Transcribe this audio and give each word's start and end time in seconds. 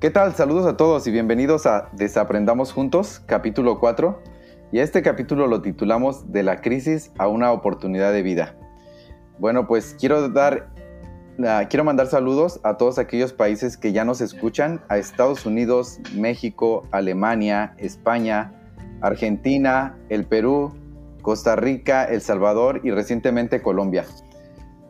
¿Qué 0.00 0.08
tal? 0.08 0.34
Saludos 0.34 0.64
a 0.64 0.78
todos 0.78 1.06
y 1.06 1.10
bienvenidos 1.10 1.66
a 1.66 1.90
Desaprendamos 1.92 2.72
Juntos, 2.72 3.20
capítulo 3.26 3.78
4. 3.78 4.22
Y 4.72 4.78
este 4.78 5.02
capítulo 5.02 5.46
lo 5.46 5.60
titulamos 5.60 6.32
De 6.32 6.42
la 6.42 6.62
crisis 6.62 7.12
a 7.18 7.28
una 7.28 7.52
oportunidad 7.52 8.10
de 8.10 8.22
vida. 8.22 8.56
Bueno, 9.38 9.66
pues 9.66 9.94
quiero 10.00 10.30
dar 10.30 10.70
quiero 11.68 11.84
mandar 11.84 12.06
saludos 12.06 12.60
a 12.62 12.78
todos 12.78 12.98
aquellos 12.98 13.34
países 13.34 13.76
que 13.76 13.92
ya 13.92 14.06
nos 14.06 14.22
escuchan, 14.22 14.80
a 14.88 14.96
Estados 14.96 15.44
Unidos, 15.44 16.00
México, 16.14 16.88
Alemania, 16.92 17.74
España, 17.76 18.54
Argentina, 19.02 19.98
el 20.08 20.24
Perú, 20.24 20.72
Costa 21.20 21.56
Rica, 21.56 22.04
El 22.04 22.22
Salvador 22.22 22.80
y 22.84 22.90
recientemente 22.90 23.60
Colombia. 23.60 24.06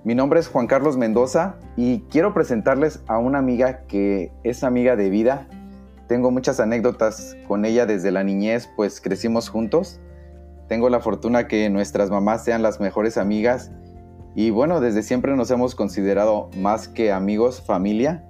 Mi 0.02 0.14
nombre 0.14 0.40
es 0.40 0.48
Juan 0.48 0.66
Carlos 0.66 0.96
Mendoza 0.96 1.56
y 1.76 2.00
quiero 2.10 2.32
presentarles 2.32 3.02
a 3.06 3.18
una 3.18 3.38
amiga 3.38 3.82
que 3.86 4.32
es 4.44 4.64
amiga 4.64 4.96
de 4.96 5.10
vida. 5.10 5.46
Tengo 6.08 6.30
muchas 6.30 6.58
anécdotas 6.58 7.36
con 7.46 7.66
ella 7.66 7.84
desde 7.84 8.10
la 8.10 8.24
niñez, 8.24 8.66
pues 8.76 9.02
crecimos 9.02 9.50
juntos. 9.50 10.00
Tengo 10.68 10.88
la 10.88 11.00
fortuna 11.00 11.46
que 11.48 11.68
nuestras 11.68 12.10
mamás 12.10 12.44
sean 12.44 12.62
las 12.62 12.80
mejores 12.80 13.18
amigas 13.18 13.72
y 14.34 14.48
bueno, 14.48 14.80
desde 14.80 15.02
siempre 15.02 15.36
nos 15.36 15.50
hemos 15.50 15.74
considerado 15.74 16.48
más 16.56 16.88
que 16.88 17.12
amigos, 17.12 17.60
familia. 17.60 18.24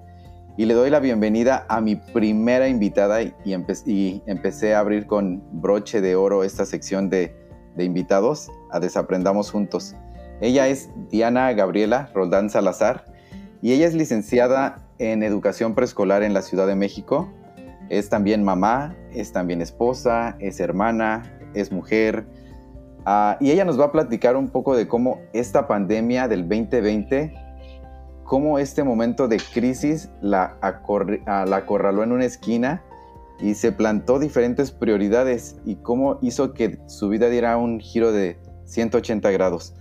Y 0.56 0.64
le 0.64 0.74
doy 0.74 0.90
la 0.90 0.98
bienvenida 0.98 1.66
a 1.68 1.80
mi 1.80 1.94
primera 1.94 2.66
invitada 2.66 3.22
y, 3.22 4.22
empecé 4.26 4.74
a 4.74 4.80
abrir 4.80 5.06
con 5.06 5.40
broche 5.52 6.00
de 6.00 6.16
oro 6.16 6.42
esta 6.42 6.66
sección 6.66 7.08
de, 7.08 7.36
invitados 7.78 8.50
a 8.72 8.80
Desaprendamos 8.80 9.52
Juntos. 9.52 9.94
Ella 10.40 10.68
es 10.68 10.90
Diana 11.10 11.52
Gabriela 11.52 12.10
Roldán 12.14 12.48
Salazar 12.48 13.04
y 13.62 13.72
ella 13.72 13.86
es 13.86 13.94
licenciada 13.94 14.86
en 14.98 15.22
educación 15.22 15.74
preescolar 15.74 16.22
en 16.22 16.32
la 16.32 16.42
Ciudad 16.42 16.66
de 16.66 16.74
México. 16.74 17.28
Es 17.90 18.08
también 18.08 18.42
mamá, 18.42 18.96
es 19.12 19.32
también 19.32 19.60
esposa, 19.60 20.36
es 20.38 20.60
hermana, 20.60 21.38
es 21.54 21.72
mujer. 21.72 22.26
Ah, 23.04 23.36
y 23.40 23.50
ella 23.50 23.64
nos 23.64 23.78
va 23.78 23.86
a 23.86 23.92
platicar 23.92 24.36
un 24.36 24.48
poco 24.48 24.76
de 24.76 24.88
cómo 24.88 25.20
esta 25.32 25.66
pandemia 25.66 26.28
del 26.28 26.48
2020, 26.48 27.34
cómo 28.24 28.58
este 28.58 28.82
momento 28.82 29.28
de 29.28 29.38
crisis 29.52 30.08
ah, 30.32 31.44
la 31.46 31.56
acorraló 31.56 32.02
en 32.02 32.12
una 32.12 32.24
esquina 32.24 32.82
y 33.40 33.54
se 33.54 33.72
plantó 33.72 34.18
diferentes 34.18 34.70
prioridades 34.70 35.56
y 35.64 35.76
cómo 35.76 36.18
hizo 36.22 36.54
que 36.54 36.78
su 36.86 37.08
vida 37.08 37.28
diera 37.28 37.56
un 37.56 37.80
giro 37.80 38.12
de 38.12 38.38
180 38.64 39.30
grados. 39.30 39.74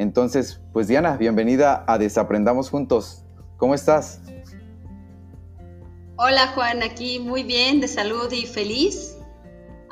Entonces, 0.00 0.62
pues 0.72 0.88
Diana, 0.88 1.18
bienvenida 1.18 1.84
a 1.86 1.98
Desaprendamos 1.98 2.70
Juntos. 2.70 3.22
¿Cómo 3.58 3.74
estás? 3.74 4.22
Hola 6.16 6.46
Juan, 6.54 6.82
aquí 6.82 7.18
muy 7.18 7.42
bien, 7.42 7.82
de 7.82 7.86
salud 7.86 8.32
y 8.32 8.46
feliz 8.46 9.18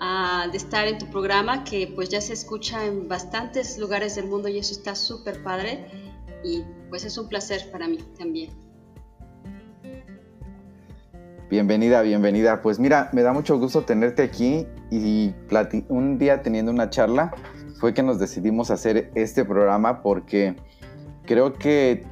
ah, 0.01 0.47
de 0.51 0.57
estar 0.57 0.89
en 0.89 0.97
tu 0.97 1.05
programa 1.11 1.63
que 1.63 1.93
pues 1.95 2.09
ya 2.09 2.23
se 2.23 2.33
escucha 2.33 2.87
en 2.87 3.07
bastantes 3.07 3.77
lugares 3.77 4.15
del 4.17 4.29
mundo 4.29 4.49
y 4.49 4.57
eso 4.57 4.73
está 4.73 4.95
súper 4.95 5.43
padre 5.43 5.85
y 6.43 6.65
pues 6.89 7.05
es 7.05 7.19
un 7.19 7.29
placer 7.29 7.71
para 7.71 7.87
mí 7.87 7.99
también. 8.19 8.51
Bienvenida, 11.51 12.01
bienvenida. 12.01 12.63
Pues 12.63 12.79
mira, 12.79 13.11
me 13.13 13.21
da 13.21 13.35
mucho 13.35 13.59
gusto 13.59 13.83
tenerte 13.83 14.23
aquí 14.23 14.67
y 14.91 15.35
un 15.91 16.17
día 16.17 16.43
teniendo 16.43 16.73
una 16.73 16.89
charla 16.89 17.31
fue 17.79 17.95
que 17.95 18.03
nos 18.03 18.19
decidimos 18.19 18.71
hacer 18.71 19.11
este 19.15 19.45
programa 19.45 20.03
porque 20.03 20.57
creo 21.25 21.55
que 21.55 22.05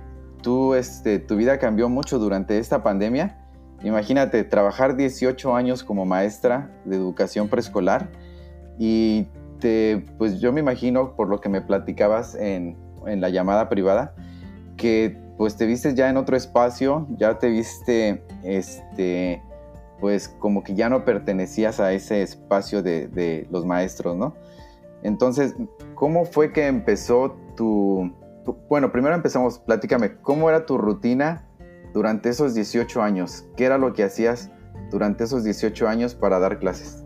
tú, 0.42 0.74
este, 0.74 1.18
tu 1.18 1.36
vida 1.36 1.58
cambió 1.58 1.88
mucho 1.88 2.18
durante 2.18 2.58
esta 2.58 2.82
pandemia. 2.82 3.38
Imagínate, 3.82 4.44
trabajar 4.44 4.96
18 4.96 5.54
años 5.54 5.82
como 5.82 6.04
maestra 6.04 6.70
de 6.84 6.96
educación 6.96 7.48
preescolar 7.48 8.08
y 8.78 9.26
te, 9.58 10.04
pues 10.18 10.40
yo 10.40 10.52
me 10.52 10.60
imagino, 10.60 11.16
por 11.16 11.28
lo 11.28 11.40
que 11.40 11.48
me 11.48 11.60
platicabas 11.60 12.34
en, 12.34 12.76
en 13.06 13.20
la 13.20 13.28
llamada 13.28 13.68
privada, 13.68 14.14
que 14.76 15.18
pues 15.36 15.56
te 15.56 15.66
viste 15.66 15.94
ya 15.94 16.08
en 16.08 16.16
otro 16.16 16.36
espacio, 16.36 17.06
ya 17.10 17.38
te 17.38 17.48
viste, 17.48 18.24
este, 18.42 19.42
pues 20.00 20.28
como 20.28 20.62
que 20.62 20.74
ya 20.74 20.88
no 20.88 21.04
pertenecías 21.04 21.80
a 21.80 21.92
ese 21.92 22.22
espacio 22.22 22.82
de, 22.82 23.08
de 23.08 23.46
los 23.50 23.66
maestros, 23.66 24.16
¿no? 24.16 24.34
Entonces, 25.06 25.54
¿cómo 25.94 26.24
fue 26.24 26.52
que 26.52 26.66
empezó 26.66 27.36
tu, 27.56 28.12
Bueno, 28.68 28.90
primero 28.90 29.14
empezamos, 29.14 29.60
platícame, 29.60 30.16
¿cómo 30.16 30.50
era 30.50 30.66
tu 30.66 30.78
rutina 30.78 31.48
durante 31.94 32.28
esos 32.28 32.54
18 32.54 33.00
años? 33.02 33.44
¿Qué 33.56 33.66
era 33.66 33.78
lo 33.78 33.92
que 33.92 34.02
hacías 34.02 34.50
durante 34.90 35.22
esos 35.22 35.44
18 35.44 35.86
años 35.86 36.16
para 36.16 36.40
dar 36.40 36.58
clases? 36.58 37.04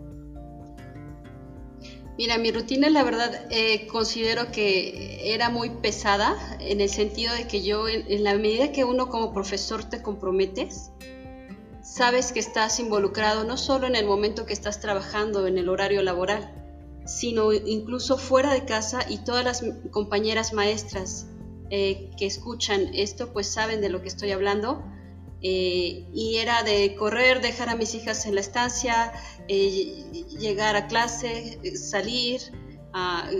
Mira, 2.17 2.39
mi 2.39 2.51
rutina 2.51 2.89
la 2.89 3.03
verdad 3.03 3.45
eh, 3.51 3.85
considero 3.85 4.51
que 4.51 5.33
era 5.35 5.49
muy 5.49 5.69
pesada 5.69 6.35
en 6.59 6.81
el 6.81 6.89
sentido 6.89 7.35
de 7.35 7.47
que 7.47 7.61
yo, 7.61 7.87
en, 7.87 8.23
la 8.23 8.33
medida 8.33 8.71
que 8.71 8.83
uno 8.83 9.09
como 9.09 9.31
profesor 9.31 9.83
te 9.83 10.01
comprometes, 10.01 10.91
sabes 11.83 12.31
que 12.31 12.39
estás 12.39 12.79
involucrado 12.79 13.43
no 13.43 13.57
solo 13.57 13.85
en 13.85 13.95
el 13.95 14.07
momento 14.07 14.47
que 14.47 14.53
estás 14.53 14.79
trabajando 14.79 15.45
en 15.45 15.59
el 15.59 15.69
horario 15.69 16.01
laboral, 16.01 16.60
sino 17.05 17.51
incluso 17.53 18.17
fuera 18.17 18.53
de 18.53 18.65
casa 18.65 18.99
y 19.09 19.19
todas 19.19 19.43
las 19.43 19.63
compañeras 19.91 20.53
maestras 20.53 21.27
eh, 21.73 22.11
que 22.17 22.25
escuchan 22.25 22.93
esto 22.93 23.31
pues 23.31 23.47
saben 23.47 23.79
de 23.79 23.87
lo 23.87 24.01
que 24.01 24.09
estoy 24.09 24.31
hablando. 24.31 24.83
Eh, 25.41 26.05
y 26.13 26.35
era 26.35 26.61
de 26.63 26.93
correr, 26.95 27.41
dejar 27.41 27.69
a 27.69 27.75
mis 27.75 27.95
hijas 27.95 28.25
en 28.25 28.35
la 28.35 28.41
estancia, 28.41 29.13
eh, 29.47 30.25
llegar 30.37 30.75
a 30.75 30.87
clase, 30.87 31.59
salir, 31.75 32.41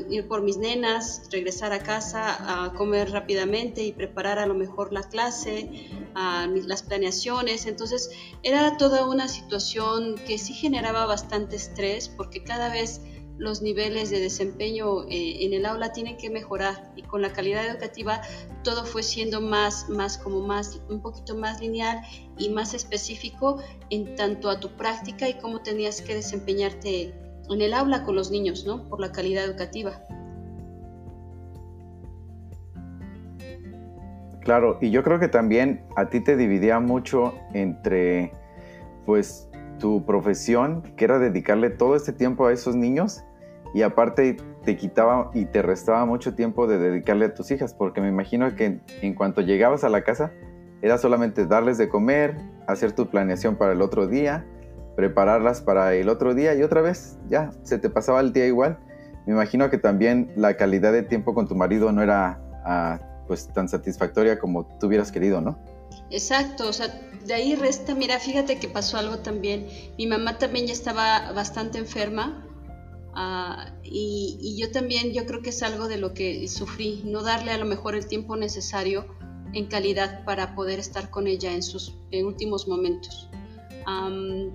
ir 0.09 0.28
por 0.29 0.41
mis 0.41 0.57
nenas, 0.57 1.23
regresar 1.29 1.73
a 1.73 1.83
casa, 1.83 2.72
comer 2.78 3.11
rápidamente 3.11 3.83
y 3.83 3.91
preparar 3.91 4.39
a 4.39 4.45
lo 4.45 4.53
mejor 4.55 4.93
la 4.93 5.03
clase, 5.03 5.69
las 6.16 6.83
planeaciones. 6.83 7.66
Entonces 7.66 8.09
era 8.43 8.78
toda 8.78 9.05
una 9.05 9.28
situación 9.28 10.16
que 10.25 10.38
sí 10.38 10.53
generaba 10.53 11.05
bastante 11.05 11.57
estrés 11.57 12.07
porque 12.07 12.43
cada 12.43 12.69
vez 12.69 13.01
los 13.41 13.63
niveles 13.63 14.12
de 14.12 14.19
desempeño 14.19 15.03
eh, 15.09 15.44
en 15.44 15.53
el 15.53 15.66
aula 15.66 15.91
tienen 15.91 16.16
que 16.16 16.29
mejorar 16.29 16.91
y 16.96 17.02
con 17.02 17.24
la 17.24 17.34
calidad 17.34 17.66
educativa 17.66 18.22
todo 18.63 18.85
fue 18.85 19.02
siendo 19.02 19.41
más, 19.41 19.90
más 19.90 20.19
como 20.19 20.41
más, 20.41 20.79
un 20.90 21.02
poquito 21.02 21.35
más 21.35 21.59
lineal 21.59 22.02
y 22.38 22.50
más 22.50 22.75
específico 22.75 23.59
en 23.90 24.16
tanto 24.16 24.47
a 24.47 24.59
tu 24.59 24.69
práctica 24.78 25.28
y 25.28 25.40
cómo 25.40 25.62
tenías 25.63 26.03
que 26.03 26.13
desempeñarte 26.13 27.16
en 27.50 27.62
el 27.62 27.74
aula 27.74 28.03
con 28.03 28.16
los 28.16 28.29
niños, 28.29 28.63
¿no? 28.66 28.88
Por 28.88 29.00
la 29.02 29.12
calidad 29.12 29.44
educativa. 29.44 30.06
Claro, 34.41 34.78
y 34.81 34.91
yo 34.91 35.03
creo 35.03 35.19
que 35.19 35.28
también 35.28 35.84
a 35.96 36.09
ti 36.09 36.19
te 36.19 36.38
dividía 36.38 36.79
mucho 36.79 37.34
entre, 37.53 38.31
pues, 39.08 39.50
tu 39.79 40.06
profesión, 40.06 40.84
que 40.96 41.06
era 41.06 41.18
dedicarle 41.18 41.72
todo 41.72 41.96
este 41.96 42.13
tiempo 42.13 42.46
a 42.46 42.53
esos 42.53 42.75
niños, 42.75 43.23
y 43.74 43.82
aparte 43.84 44.38
te 44.66 44.78
quitaba 44.78 45.32
y 45.34 45.46
te 45.46 45.62
restaba 45.62 46.06
mucho 46.06 46.36
tiempo 46.36 46.68
de 46.68 46.78
dedicarle 46.78 47.26
a 47.26 47.34
tus 47.34 47.52
hijas, 47.52 47.74
porque 47.74 48.02
me 48.02 48.09
imagino 48.09 48.56
que 48.56 48.80
en 49.02 49.14
cuanto 49.14 49.42
llegabas 49.42 49.84
a 49.84 49.90
la 49.90 50.04
casa 50.04 50.32
era 50.82 50.98
solamente 50.98 51.46
darles 51.46 51.78
de 51.78 51.90
comer, 51.90 52.38
hacer 52.68 52.92
tu 52.94 53.09
planeación 53.09 53.56
para 53.56 53.74
el 53.74 53.82
otro 53.82 54.08
día, 54.08 54.46
prepararlas 54.96 55.62
para 55.62 55.94
el 55.94 56.09
otro 56.09 56.34
día 56.34 56.54
y 56.56 56.64
otra 56.64 56.82
vez 56.82 57.18
ya 57.30 57.52
se 57.64 57.78
te 57.78 57.90
pasaba 57.90 58.20
el 58.20 58.34
día 58.34 58.46
igual. 58.48 58.78
Me 59.26 59.34
imagino 59.34 59.70
que 59.70 59.78
también 59.78 60.32
la 60.36 60.58
calidad 60.58 60.92
de 60.92 61.03
tiempo 61.03 61.34
con 61.34 61.48
tu 61.48 61.56
marido 61.56 61.92
no 61.92 62.02
era 62.02 62.42
ah, 62.66 63.00
pues 63.28 63.48
tan 63.53 63.70
satisfactoria 63.70 64.40
como 64.40 64.66
tú 64.80 64.88
hubieras 64.88 65.12
querido, 65.12 65.41
¿no? 65.41 65.58
Exacto, 66.09 66.67
o 66.67 66.74
sea, 66.74 66.88
de 67.26 67.34
ahí 67.34 67.56
resta, 67.56 67.96
mira, 67.96 68.20
fíjate 68.20 68.59
que 68.59 68.67
pasó 68.67 68.97
algo 68.97 69.20
también. 69.20 69.67
Mi 69.97 70.08
mamá 70.08 70.38
también 70.38 70.67
ya 70.67 70.74
estaba 70.74 71.32
bastante 71.34 71.78
enferma, 71.78 72.46
Ah, 73.13 73.73
y, 73.84 74.55
yo 74.58 74.72
también, 74.72 75.13
yo 75.13 75.25
creo 75.25 75.41
que 75.41 75.49
es 75.49 75.63
algo 75.63 75.87
de 75.87 75.97
lo 75.97 76.13
que 76.13 76.47
sufrí, 76.47 77.02
no 77.05 77.23
darle 77.23 77.52
a 77.52 77.58
lo 77.58 77.66
mejor 77.66 77.96
el 77.96 78.08
tiempo 78.08 78.35
necesario 78.35 79.05
en 79.53 79.67
calidad 79.67 80.23
para 80.23 80.55
poder 80.55 80.79
estar 80.79 81.09
con 81.09 81.28
ella 81.28 81.53
en 81.53 81.63
sus 81.63 81.96
últimos 82.11 82.67
momentos. 82.67 83.29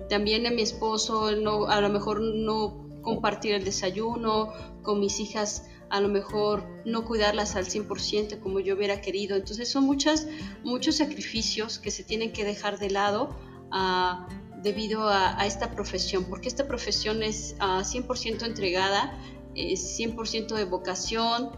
también 0.09 0.47
a 0.47 0.51
mi 0.51 0.61
esposo, 0.61 1.35
no, 1.35 1.67
a 1.67 1.81
lo 1.81 1.89
mejor 1.89 2.21
no 2.21 2.87
compartir 3.01 3.53
el 3.53 3.63
desayuno 3.63 4.51
con 4.81 4.99
mis 4.99 5.19
hijas, 5.19 5.65
a 5.89 6.01
lo 6.01 6.09
mejor 6.09 6.63
no 6.85 7.05
cuidarlas 7.05 7.55
al 7.55 7.65
100% 7.65 8.39
como 8.39 8.59
yo 8.59 8.75
hubiera 8.75 9.01
querido. 9.01 9.35
Entonces 9.35 9.69
son 9.69 9.85
muchas, 9.85 10.27
muchos 10.63 10.97
sacrificios 10.97 11.79
que 11.79 11.91
se 11.91 12.03
tienen 12.03 12.33
que 12.33 12.43
dejar 12.43 12.79
de 12.79 12.89
lado. 12.89 13.35
Uh, 13.71 14.46
debido 14.63 15.07
a, 15.07 15.45
esta 15.45 15.71
profesión, 15.71 16.25
porque 16.25 16.47
esta 16.47 16.67
profesión 16.67 17.23
es 17.23 17.57
100% 17.59 18.41
ah, 18.41 18.45
entregada, 18.45 19.19
es 19.55 19.99
100% 19.99 20.55
de 20.55 20.65
vocación, 20.65 21.51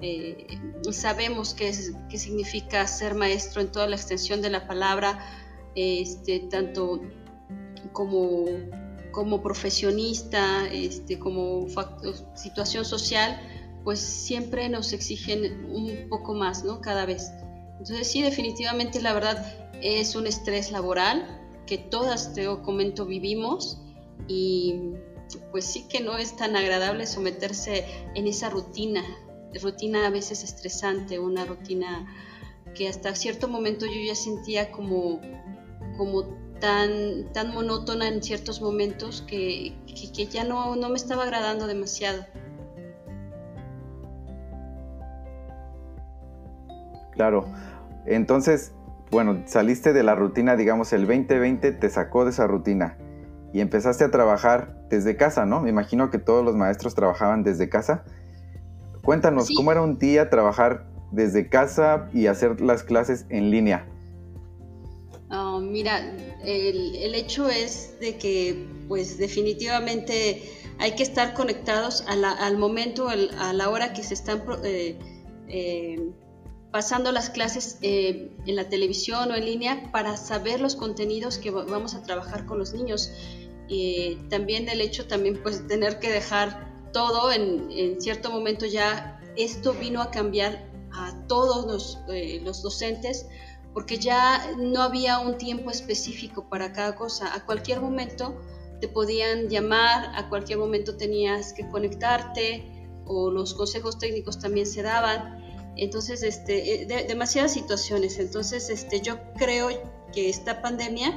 eh, 0.00 0.58
sabemos 0.90 1.54
qué, 1.54 1.72
significa 1.72 2.86
ser 2.86 3.14
maestro 3.14 3.60
en 3.62 3.72
toda 3.72 3.86
la 3.86 3.96
extensión 3.96 4.42
de 4.42 4.50
la 4.50 4.66
palabra, 4.66 5.18
este, 5.74 6.40
tanto 6.40 7.00
como, 7.92 8.46
como 9.12 9.42
profesionista, 9.42 10.66
este, 10.70 11.18
como 11.18 11.66
situación 12.34 12.84
social, 12.84 13.40
pues 13.84 14.00
siempre 14.00 14.68
nos 14.68 14.92
exigen 14.92 15.70
un 15.70 16.08
poco 16.08 16.34
más, 16.34 16.64
¿no? 16.64 16.80
Cada 16.80 17.06
vez. 17.06 17.30
Entonces 17.78 18.10
sí, 18.10 18.22
definitivamente 18.22 19.00
la 19.00 19.12
verdad 19.12 19.70
es 19.80 20.16
un 20.16 20.26
estrés 20.26 20.72
laboral 20.72 21.45
que 21.66 21.78
todas, 21.78 22.34
te 22.34 22.46
comento, 22.62 23.06
vivimos 23.06 23.80
y 24.28 24.92
pues 25.50 25.64
sí 25.64 25.86
que 25.88 26.00
no 26.00 26.16
es 26.16 26.36
tan 26.36 26.56
agradable 26.56 27.06
someterse 27.06 27.84
en 28.14 28.26
esa 28.26 28.48
rutina, 28.48 29.02
rutina 29.60 30.06
a 30.06 30.10
veces 30.10 30.44
estresante, 30.44 31.18
una 31.18 31.44
rutina 31.44 32.06
que 32.74 32.88
hasta 32.88 33.14
cierto 33.14 33.48
momento 33.48 33.86
yo 33.86 34.00
ya 34.06 34.14
sentía 34.14 34.70
como, 34.70 35.20
como 35.96 36.24
tan, 36.60 37.32
tan 37.32 37.52
monótona 37.52 38.08
en 38.08 38.22
ciertos 38.22 38.60
momentos 38.60 39.22
que, 39.22 39.74
que, 39.86 40.26
ya 40.26 40.44
no, 40.44 40.76
no 40.76 40.88
me 40.88 40.96
estaba 40.96 41.24
agradando 41.24 41.66
demasiado. 41.66 42.24
Claro, 47.12 47.46
entonces, 48.04 48.72
bueno, 49.10 49.42
saliste 49.46 49.92
de 49.92 50.02
la 50.02 50.14
rutina, 50.14 50.56
digamos, 50.56 50.92
el 50.92 51.06
2020 51.06 51.72
te 51.72 51.90
sacó 51.90 52.24
de 52.24 52.30
esa 52.30 52.46
rutina 52.46 52.98
y 53.52 53.60
empezaste 53.60 54.04
a 54.04 54.10
trabajar 54.10 54.76
desde 54.90 55.16
casa, 55.16 55.46
¿no? 55.46 55.60
Me 55.60 55.70
imagino 55.70 56.10
que 56.10 56.18
todos 56.18 56.44
los 56.44 56.56
maestros 56.56 56.94
trabajaban 56.94 57.42
desde 57.42 57.68
casa. 57.68 58.04
Cuéntanos, 59.02 59.48
¿cómo 59.56 59.72
era 59.72 59.82
un 59.82 59.98
día 59.98 60.28
trabajar 60.30 60.86
desde 61.12 61.48
casa 61.48 62.10
y 62.12 62.26
hacer 62.26 62.60
las 62.60 62.82
clases 62.82 63.26
en 63.28 63.50
línea? 63.50 63.86
Ah, 65.30 65.58
mira, 65.60 66.00
el, 66.44 67.14
hecho 67.14 67.48
es 67.48 67.98
de 68.00 68.16
que 68.16 68.66
pues 68.88 69.18
definitivamente 69.18 70.42
hay 70.78 70.94
que 70.94 71.02
estar 71.02 71.34
conectados 71.34 72.04
al 72.06 72.58
momento, 72.58 73.08
a 73.08 73.52
la 73.52 73.70
hora 73.70 73.92
que 73.92 74.02
se 74.02 74.14
están 74.14 74.42
eh, 74.64 74.98
eh, 75.48 76.10
pasando 76.76 77.10
las 77.10 77.30
clases 77.30 77.78
eh, 77.80 78.36
en 78.44 78.54
la 78.54 78.68
televisión 78.68 79.30
o 79.30 79.34
en 79.34 79.46
línea 79.46 79.90
para 79.92 80.14
saber 80.18 80.60
los 80.60 80.76
contenidos 80.76 81.38
que 81.38 81.50
vamos 81.50 81.94
a 81.94 82.02
trabajar 82.02 82.44
con 82.44 82.58
los 82.58 82.74
niños. 82.74 83.10
también 84.28 84.68
el 84.68 84.82
hecho 84.82 85.06
también 85.06 85.40
pues 85.42 85.66
tener 85.66 85.98
que 86.00 86.10
dejar 86.10 86.90
todo 86.92 87.32
en, 87.32 87.98
cierto 87.98 88.30
momento 88.30 88.66
ya 88.66 89.18
esto 89.38 89.72
vino 89.72 90.02
a 90.02 90.10
cambiar 90.10 90.70
a 90.92 91.14
todos 91.26 91.66
los, 91.66 91.98
los 92.44 92.60
docentes 92.60 93.24
porque 93.72 93.96
ya 93.96 94.52
no 94.58 94.82
había 94.82 95.18
un 95.20 95.38
tiempo 95.38 95.70
específico 95.70 96.50
para 96.50 96.74
cada 96.74 96.94
cosa. 96.94 97.34
A 97.34 97.46
cualquier 97.46 97.80
momento 97.80 98.38
te 98.82 98.88
podían 98.88 99.48
llamar, 99.48 100.14
a 100.14 100.28
cualquier 100.28 100.58
momento 100.58 100.98
tenías 100.98 101.54
que 101.54 101.66
conectarte 101.70 102.70
o 103.06 103.30
los 103.30 103.54
consejos 103.54 103.98
técnicos 103.98 104.38
también 104.38 104.66
se 104.66 104.82
daban. 104.82 105.45
Entonces, 105.76 106.22
este, 106.22 106.82
eh, 106.82 107.06
demasiadas 107.06 107.52
situaciones. 107.52 108.18
Entonces, 108.18 108.70
este, 108.70 109.00
yo 109.00 109.18
creo 109.36 109.68
que 110.12 110.30
esta 110.30 110.62
pandemia, 110.62 111.14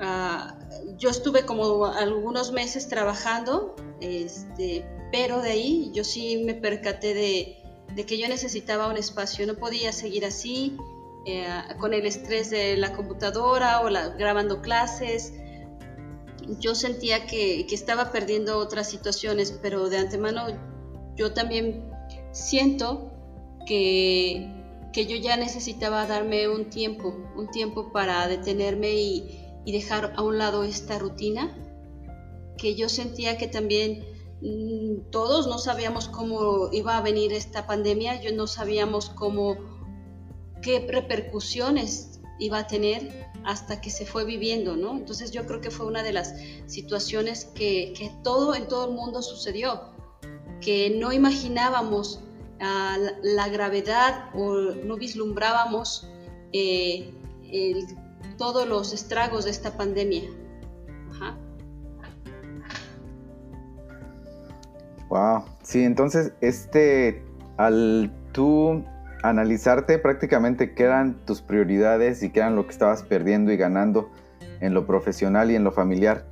ah, 0.00 0.58
yo 0.98 1.10
estuve 1.10 1.46
como 1.46 1.86
algunos 1.86 2.52
meses 2.52 2.88
trabajando, 2.88 3.74
este, 4.00 4.84
pero 5.10 5.40
de 5.40 5.50
ahí 5.50 5.90
yo 5.94 6.04
sí 6.04 6.42
me 6.44 6.54
percaté 6.54 7.14
de, 7.14 7.62
de 7.94 8.06
que 8.06 8.18
yo 8.18 8.28
necesitaba 8.28 8.88
un 8.88 8.96
espacio, 8.96 9.46
no 9.46 9.54
podía 9.54 9.92
seguir 9.92 10.26
así, 10.26 10.76
eh, 11.26 11.46
con 11.78 11.94
el 11.94 12.04
estrés 12.04 12.50
de 12.50 12.76
la 12.76 12.92
computadora 12.94 13.80
o 13.80 13.84
grabando 14.18 14.60
clases. 14.60 15.32
Yo 16.58 16.74
sentía 16.74 17.26
que, 17.26 17.66
que, 17.66 17.74
estaba 17.74 18.12
perdiendo 18.12 18.58
otras 18.58 18.90
situaciones, 18.90 19.58
pero 19.62 19.88
de 19.88 19.96
antemano 19.96 20.48
yo 21.16 21.32
también 21.32 21.90
siento 22.32 23.13
que, 23.66 24.48
que 24.92 25.06
yo 25.06 25.16
ya 25.16 25.36
necesitaba 25.36 26.06
darme 26.06 26.48
un 26.48 26.70
tiempo, 26.70 27.14
un 27.36 27.50
tiempo 27.50 27.92
para 27.92 28.26
detenerme 28.28 28.94
y, 28.94 29.40
y 29.64 29.72
dejar 29.72 30.12
a 30.16 30.22
un 30.22 30.38
lado 30.38 30.64
esta 30.64 30.98
rutina, 30.98 31.56
que 32.56 32.74
yo 32.74 32.88
sentía 32.88 33.36
que 33.36 33.48
también 33.48 34.04
mm, 34.40 35.10
todos 35.10 35.46
no 35.46 35.58
sabíamos 35.58 36.08
cómo 36.08 36.68
iba 36.72 36.96
a 36.96 37.00
venir 37.00 37.32
esta 37.32 37.66
pandemia, 37.66 38.20
yo 38.20 38.32
no 38.32 38.46
sabíamos 38.46 39.10
cómo 39.10 39.56
qué 40.62 40.86
repercusiones 40.88 42.20
iba 42.38 42.58
a 42.58 42.66
tener 42.66 43.30
hasta 43.44 43.80
que 43.80 43.90
se 43.90 44.06
fue 44.06 44.24
viviendo, 44.24 44.76
¿no? 44.76 44.92
Entonces 44.96 45.30
yo 45.30 45.46
creo 45.46 45.60
que 45.60 45.70
fue 45.70 45.86
una 45.86 46.02
de 46.02 46.12
las 46.12 46.34
situaciones 46.66 47.44
que, 47.54 48.10
todo 48.22 48.54
en 48.54 48.66
todo 48.66 48.86
el 48.86 48.92
mundo 48.92 49.22
sucedió, 49.22 49.92
que 50.60 50.90
no 50.98 51.12
imaginábamos 51.12 52.20
la, 53.22 53.48
gravedad 53.48 54.30
o 54.34 54.54
no 54.84 54.96
vislumbrábamos 54.96 56.08
eh, 56.52 57.12
todos 58.36 58.68
los 58.68 58.92
estragos 58.92 59.44
de 59.44 59.50
esta 59.50 59.76
pandemia. 59.76 60.22
Wow, 65.08 65.44
sí, 65.62 65.84
entonces 65.84 66.32
este, 66.40 67.24
al 67.56 68.12
tú 68.32 68.84
analizarte 69.22 69.98
prácticamente 69.98 70.74
qué 70.74 70.84
eran 70.84 71.24
tus 71.24 71.40
prioridades 71.40 72.22
y 72.22 72.30
qué 72.30 72.40
eran 72.40 72.56
lo 72.56 72.66
que 72.66 72.72
estabas 72.72 73.02
perdiendo 73.04 73.52
y 73.52 73.56
ganando 73.56 74.10
en 74.60 74.74
lo 74.74 74.86
profesional 74.86 75.50
y 75.50 75.56
en 75.56 75.62
lo 75.62 75.72
familiar. 75.72 76.26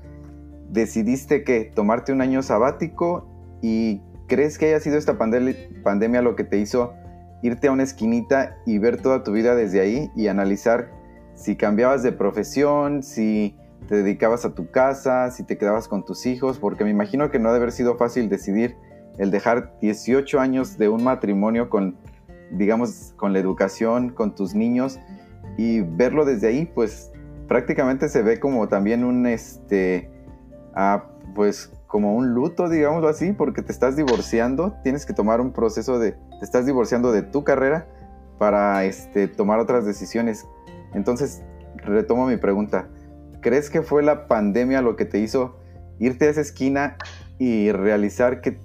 Decidiste 0.69 1.44
que 1.44 1.70
tomarte 1.75 2.12
un 2.12 2.23
año 2.23 2.43
sabático 2.43 3.29
y 3.62 4.00
crees 4.32 4.56
que 4.56 4.69
haya 4.69 4.81
sido 4.81 4.96
esta 4.96 5.19
pandemia 5.19 6.23
lo 6.23 6.37
que 6.37 6.44
te 6.44 6.56
hizo 6.56 6.94
irte 7.43 7.69
a 7.69 7.73
una 7.73 7.82
esquinita 7.82 8.56
y 8.64 8.79
ver 8.79 8.96
toda 9.02 9.23
tu 9.25 9.32
vida 9.32 9.55
desde 9.55 9.81
ahí 9.81 10.11
y 10.17 10.29
analizar 10.29 10.90
si 11.34 11.55
cambiabas 11.55 12.02
de 12.02 12.12
profesión, 12.12 13.02
si 13.02 13.58
te 13.88 13.96
dedicabas 13.96 14.46
a 14.46 14.55
tu 14.55 14.70
casa, 14.70 15.31
si 15.31 15.44
te 15.44 15.58
quedabas 15.58 15.87
con 15.87 16.06
tus 16.06 16.25
hijos, 16.25 16.58
porque 16.58 16.82
me 16.82 16.88
imagino 16.88 17.31
que 17.31 17.38
no 17.38 17.50
debe 17.50 17.64
haber 17.64 17.73
sido 17.73 17.96
fácil 17.99 18.31
decidir 18.31 18.75
el 19.19 19.31
dejar 19.31 19.79
18 19.82 20.40
años 20.40 20.79
de 20.79 20.88
un 20.88 21.05
matrimonio 21.05 21.69
con 21.69 21.99
digamos, 22.52 23.12
con 23.17 23.32
la 23.32 23.38
educación, 23.38 24.11
con 24.11 24.34
tus 24.34 24.55
niños 24.55 24.99
y 25.56 25.81
verlo 25.81 26.25
desde 26.25 26.48
ahí, 26.48 26.67
pues 26.67 27.10
prácticamente 27.48 28.08
se 28.08 28.22
ve 28.22 28.41
como 28.41 28.69
también 28.69 29.05
un, 29.05 29.27
este, 29.27 30.10
ah, 30.74 31.05
pues 31.34 31.72
como 31.93 32.17
un 32.17 32.32
luto, 32.32 32.70
digámoslo 32.70 33.06
así, 33.06 33.34
porque 33.34 33.61
te 33.61 33.70
estás 33.70 33.96
divorciando, 33.96 34.72
tienes 34.82 35.05
que 35.05 35.13
tomar 35.13 35.43
un 35.43 35.53
proceso 35.53 35.99
de, 35.99 36.13
te 36.13 36.44
estás 36.44 36.65
divorciando 36.65 37.13
de 37.13 37.20
tu 37.20 37.44
carrera 37.44 37.87
para 38.39 38.82
este, 38.87 39.29
tomar 39.29 39.61
otras 39.61 39.84
decisiones. 39.84 40.46
Entonces, 40.94 41.43
retomo 41.77 42.27
mi 42.27 42.39
pregunta, 42.39 42.89
¿crees 43.43 43.69
que 43.69 43.82
fue 43.82 44.03
la 44.03 44.27
pandemia 44.27 44.81
lo 44.81 44.96
que 44.96 45.05
te 45.05 45.19
hizo 45.19 45.58
irte 45.99 46.25
a 46.25 46.31
esa 46.31 46.41
esquina 46.41 46.96
y 47.39 47.70
realizar 47.72 48.41
que 48.41 48.58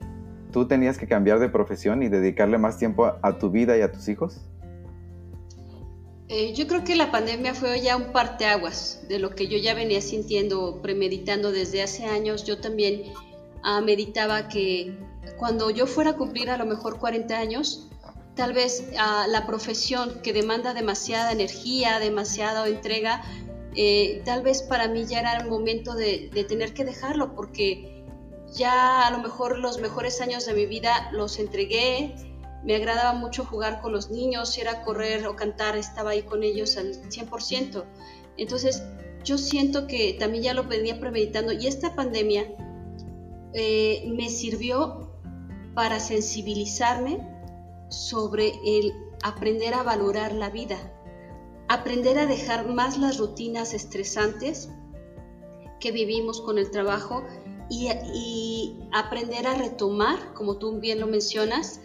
tú 0.53 0.69
tenías 0.69 0.97
que 0.97 1.05
cambiar 1.05 1.39
de 1.39 1.49
profesión 1.49 2.03
y 2.03 2.07
dedicarle 2.07 2.57
más 2.57 2.77
tiempo 2.77 3.11
a, 3.21 3.37
tu 3.39 3.51
vida 3.51 3.77
y 3.77 3.81
a 3.81 3.91
tus 3.91 4.07
hijos? 4.07 4.47
Eh, 6.29 6.53
yo 6.53 6.67
creo 6.67 6.83
que 6.83 6.95
la 6.95 7.09
pandemia 7.09 7.53
fue 7.53 7.79
ya 7.81 7.95
un 7.95 8.11
parteaguas 8.11 9.01
de 9.07 9.17
lo 9.17 9.33
que 9.33 9.47
yo 9.47 9.57
ya 9.57 9.73
venía 9.73 10.01
sintiendo, 10.01 10.81
premeditando 10.81 11.51
desde 11.51 11.81
hace 11.81 12.05
años. 12.05 12.43
Yo 12.43 12.59
también 12.59 13.03
ah, 13.63 13.79
meditaba 13.79 14.49
que 14.49 14.97
cuando 15.37 15.69
yo 15.69 15.87
fuera 15.87 16.11
a 16.11 16.15
cumplir 16.17 16.49
a 16.49 16.57
lo 16.57 16.65
mejor 16.65 16.99
40 16.99 17.37
años, 17.37 17.87
tal 18.35 18.51
vez 18.51 18.89
ah, 18.99 19.25
la 19.29 19.45
profesión 19.47 20.21
que 20.21 20.33
demanda 20.33 20.73
demasiada 20.73 21.31
energía, 21.31 21.99
demasiada 21.99 22.67
entrega, 22.67 23.23
eh, 23.75 24.21
tal 24.25 24.41
vez 24.41 24.63
para 24.63 24.89
mí 24.89 25.05
ya 25.05 25.21
era 25.21 25.37
el 25.37 25.47
momento 25.47 25.95
de, 25.95 26.29
de 26.33 26.43
tener 26.43 26.73
que 26.73 26.83
dejarlo 26.83 27.35
porque 27.35 28.03
ya 28.53 29.07
a 29.07 29.11
lo 29.11 29.19
mejor 29.19 29.59
los 29.59 29.79
mejores 29.79 30.19
años 30.19 30.45
de 30.45 30.53
mi 30.53 30.65
vida 30.65 31.09
los 31.13 31.39
entregué, 31.39 32.15
me 32.67 32.75
agradaba 32.75 33.13
mucho 33.13 33.45
jugar 33.45 33.79
con 33.79 33.93
los 33.93 34.11
niños, 34.11 34.49
si 34.51 34.59
era 34.59 34.83
correr 34.83 35.25
o 35.25 35.37
cantar, 35.37 35.77
estaba 35.77 36.09
ahí 36.09 36.23
con 36.23 36.43
ellos 36.43 36.75
al 36.75 36.95
100%. 37.09 37.85
Entonces, 38.35 38.83
yo 39.23 39.37
siento 39.37 39.87
que 39.87 40.17
también 40.19 40.43
ya 40.43 40.53
lo 40.53 40.65
venía 40.65 40.99
premeditando 40.99 41.53
y 41.53 41.65
esta 41.65 41.95
pandemia 41.95 42.45
eh, 43.53 44.03
me 44.13 44.27
sirvió 44.27 45.13
para 45.75 46.01
sensibilizarme 46.01 47.25
sobre 47.89 48.51
el 48.65 48.91
aprender 49.23 49.73
a 49.73 49.83
valorar 49.83 50.33
la 50.33 50.49
vida, 50.49 50.77
aprender 51.69 52.19
a 52.19 52.25
dejar 52.25 52.67
más 52.67 52.97
las 52.97 53.17
rutinas 53.17 53.73
estresantes 53.73 54.67
que 55.79 55.93
vivimos 55.93 56.41
con 56.41 56.57
el 56.57 56.69
trabajo 56.69 57.23
y, 57.69 58.73
aprender 58.91 59.47
a 59.47 59.53
retomar, 59.53 60.33
como 60.33 60.57
tú 60.57 60.81
bien 60.81 60.99
lo 60.99 61.07
mencionas, 61.07 61.79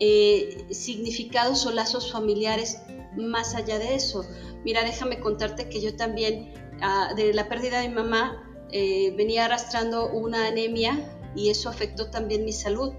eh, 0.00 0.66
significados 0.70 1.66
o 1.66 1.72
lazos 1.72 2.10
familiares 2.10 2.82
más 3.16 3.54
allá 3.54 3.78
de 3.78 3.94
eso. 3.94 4.24
Mira, 4.64 4.84
déjame 4.84 5.20
contarte 5.20 5.68
que 5.68 5.80
yo 5.80 5.96
también, 5.96 6.52
ah, 6.80 7.12
de 7.16 7.32
la 7.34 7.48
pérdida 7.48 7.80
de 7.80 7.88
mi 7.88 7.94
mamá, 7.94 8.42
eh, 8.70 9.12
venía 9.16 9.44
arrastrando 9.44 10.10
una 10.10 10.48
anemia 10.48 11.18
y 11.36 11.50
eso 11.50 11.68
afectó 11.68 12.10
también 12.10 12.44
mi 12.44 12.52
salud. 12.52 12.92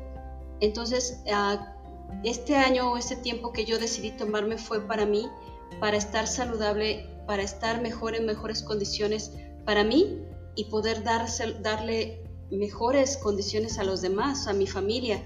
Entonces, 0.59 1.21
ah, 1.31 1.75
este 2.23 2.55
año 2.55 2.91
o 2.91 2.97
este 2.97 3.15
tiempo 3.15 3.51
que 3.51 3.65
yo 3.65 3.79
decidí 3.79 4.11
tomarme 4.11 4.57
fue 4.57 4.87
para 4.87 5.05
mí, 5.05 5.27
para 5.79 5.97
estar 5.97 6.27
saludable, 6.27 7.09
para 7.25 7.43
estar 7.43 7.81
mejor 7.81 8.15
en 8.15 8.25
mejores 8.25 8.61
condiciones 8.61 9.31
para 9.65 9.83
mí 9.83 10.19
y 10.55 10.65
poder 10.65 11.03
darle 11.03 12.23
mejores 12.51 13.17
condiciones 13.17 13.79
a 13.79 13.83
los 13.83 14.01
demás, 14.01 14.47
a 14.47 14.53
mi 14.53 14.67
familia. 14.67 15.23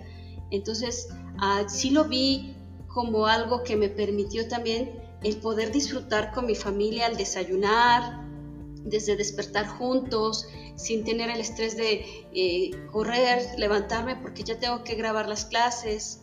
Entonces, 0.52 1.10
uh, 1.42 1.68
sí 1.68 1.92
lo 1.92 2.06
vi 2.06 2.56
como 2.88 3.28
algo 3.28 3.64
que 3.64 3.76
me 3.76 3.90
permitió 3.90 4.48
también 4.48 5.00
el 5.24 5.38
poder 5.38 5.72
disfrutar 5.72 6.32
con 6.32 6.46
mi 6.46 6.56
familia, 6.56 7.08
al 7.08 7.18
desayunar, 7.18 8.26
desde 8.84 9.16
despertar 9.16 9.68
juntos, 9.68 10.48
sin 10.76 11.04
tener 11.04 11.30
el 11.30 11.40
estrés 11.40 11.76
de 11.76 12.06
eh, 12.34 12.72
correr, 12.92 13.44
levantarme 13.58 14.16
porque 14.16 14.44
ya 14.44 14.60
tengo 14.60 14.84
que 14.84 14.96
grabar 14.96 15.28
las 15.28 15.46
clases. 15.46 16.22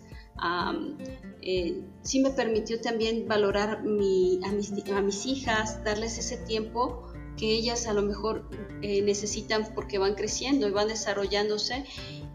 Eh, 1.43 1.83
sí 2.03 2.21
me 2.21 2.31
permitió 2.31 2.81
también 2.81 3.29
valorar 3.29 3.83
mi, 3.85 4.41
a, 4.45 4.53
mis, 4.53 4.73
a, 4.89 5.01
mis, 5.03 5.27
hijas, 5.27 5.83
darles 5.85 6.19
ese 6.19 6.39
tiempo 6.39 7.07
que 7.37 7.53
ellas 7.53 7.87
a 7.87 7.93
lo 7.93 8.03
mejor 8.03 8.49
eh, 8.81 9.03
necesitan 9.03 9.75
porque 9.75 9.99
van 9.99 10.15
creciendo 10.15 10.67
y 10.67 10.71
van 10.71 10.89
desarrollándose 10.89 11.85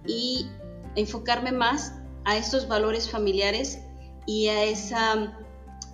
y 0.05 0.47
enfocarme 0.95 1.51
más 1.51 1.93
a 2.25 2.37
estos 2.37 2.67
valores 2.67 3.09
familiares 3.09 3.79
y 4.25 4.47
a 4.47 4.63
esa 4.63 5.37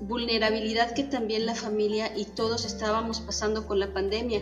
vulnerabilidad 0.02 0.94
que 0.94 1.04
también 1.04 1.46
la 1.46 1.56
familia 1.56 2.16
y 2.16 2.26
todos 2.26 2.66
estábamos 2.66 3.22
pasando 3.22 3.66
con 3.66 3.80
la 3.80 3.94
pandemia, 3.94 4.42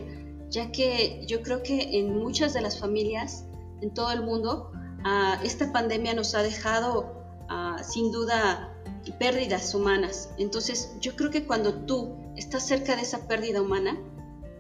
ya 0.49 0.71
que 0.71 1.23
yo 1.27 1.41
creo 1.41 1.61
que 1.61 1.99
en 1.99 2.17
muchas 2.17 2.53
de 2.53 2.61
las 2.61 2.79
familias 2.79 3.45
en 3.81 3.93
todo 3.93 4.11
el 4.11 4.23
mundo 4.23 4.71
ah, 5.03 5.39
esta 5.43 5.71
pandemia 5.71 6.13
nos 6.13 6.33
ha 6.35 6.41
dejado 6.41 7.23
ah, 7.49 7.81
sin 7.83 8.11
duda 8.11 8.73
pérdidas 9.11 9.73
humanas. 9.75 10.29
Entonces 10.37 10.95
yo 10.99 11.15
creo 11.15 11.29
que 11.29 11.45
cuando 11.45 11.73
tú 11.85 12.15
estás 12.35 12.65
cerca 12.65 12.95
de 12.95 13.01
esa 13.01 13.27
pérdida 13.27 13.61
humana, 13.61 13.97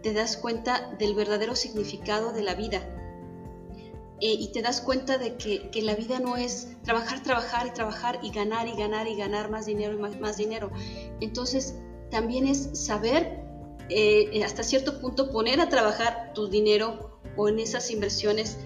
te 0.01 0.13
das 0.13 0.37
cuenta 0.37 0.93
del 0.99 1.15
verdadero 1.15 1.55
significado 1.55 2.33
de 2.33 2.43
la 2.43 2.55
vida. 2.55 2.81
Eh, 4.25 4.37
y 4.39 4.47
te 4.53 4.61
das 4.61 4.79
cuenta 4.79 5.17
de 5.17 5.35
que, 5.35 5.81
la 5.81 5.95
vida 5.95 6.17
no 6.17 6.37
es 6.37 6.77
trabajar, 6.81 7.21
trabajar 7.23 7.67
y 7.67 7.71
trabajar 7.71 8.19
y 8.23 8.31
ganar 8.31 8.69
y 8.69 8.71
ganar 8.71 9.05
y 9.05 9.17
ganar 9.17 9.51
más 9.51 9.65
dinero 9.65 9.95
y 9.95 9.97
más, 9.97 10.17
más 10.17 10.37
dinero. 10.37 10.71
Entonces, 11.19 11.75
también 12.09 12.47
es 12.47 12.69
saber 12.71 13.43
eh, 13.89 14.41
hasta 14.45 14.63
cierto 14.63 15.01
punto 15.01 15.29
poner 15.29 15.59
a 15.59 15.67
trabajar 15.67 16.31
tu 16.33 16.47
dinero 16.47 17.19
o 17.35 17.49
en 17.49 17.59
esas 17.59 17.91
inversiones 17.91 18.59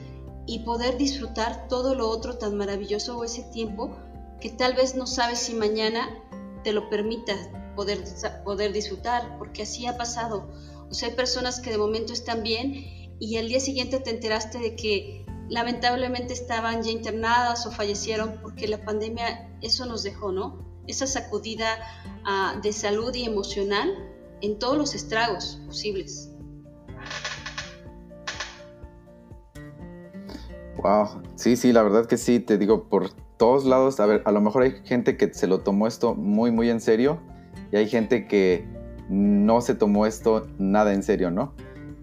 y 0.46 0.60
poder 0.60 0.96
disfrutar 0.96 1.68
todo 1.68 1.96
lo 1.96 2.08
otro 2.08 2.38
tan 2.38 2.56
maravilloso 2.56 3.18
o 3.18 3.24
ese 3.24 3.42
tiempo 3.52 3.98
que 4.40 4.52
tal 4.52 4.76
vez 4.76 4.94
no 4.94 5.08
sabes 5.08 5.40
si 5.40 5.56
mañana 5.56 6.24
te 6.64 6.72
lo 6.72 6.88
permita 6.88 7.34
poder, 7.76 8.04
poder 8.44 8.74
disfrutar, 8.74 9.40
porque 9.40 9.64
así 9.64 9.88
ha 9.88 9.98
pasado. 9.98 10.52
O 10.92 10.94
sea, 10.94 11.10
hay 11.10 11.16
personas 11.16 11.60
que 11.60 11.72
de 11.72 11.80
momento 11.80 12.14
están 12.14 12.44
bien 12.44 13.16
y 13.20 13.38
al 13.38 13.48
día 13.48 13.60
siguiente 13.60 14.00
te 14.00 14.12
enteraste 14.12 14.60
de 14.60 14.76
que 14.76 15.26
lamentablemente 15.50 16.34
estaban 16.34 16.84
ya 16.84 16.92
internadas 16.92 17.66
o 17.66 17.72
fallecieron 17.72 18.40
porque 18.42 18.68
la 18.68 18.84
pandemia 18.84 19.50
eso 19.62 19.86
nos 19.86 20.04
dejó, 20.04 20.32
¿no? 20.32 20.66
Esa 20.88 21.08
sacudida 21.08 21.78
ah, 22.26 22.60
de 22.62 22.72
salud 22.74 23.14
y 23.14 23.26
emocional 23.26 23.90
en 24.42 24.60
todos 24.60 24.78
los 24.78 24.96
estragos 24.96 25.62
posibles. 25.66 26.32
Wow, 30.78 31.22
sí, 31.36 31.56
sí, 31.56 31.74
la 31.74 31.82
verdad 31.84 32.06
que 32.06 32.18
sí, 32.18 32.40
te 32.40 32.58
digo, 32.58 32.88
por 32.88 33.10
todos 33.38 33.66
lados, 33.66 34.00
a 34.00 34.06
ver, 34.06 34.22
a 34.26 34.32
lo 34.32 34.42
mejor 34.42 34.64
hay 34.64 34.74
gente 34.84 35.18
que 35.18 35.34
se 35.34 35.48
lo 35.48 35.60
tomó 35.60 35.88
esto 35.88 36.14
muy, 36.14 36.52
muy 36.52 36.70
en 36.70 36.80
serio 36.80 37.20
y 37.72 37.78
hay 37.78 37.88
gente 37.88 38.28
que 38.28 38.68
no 39.10 39.62
se 39.62 39.76
tomó 39.76 40.06
esto 40.06 40.48
nada 40.58 40.94
en 40.94 41.04
serio, 41.04 41.32
¿no? 41.32 41.54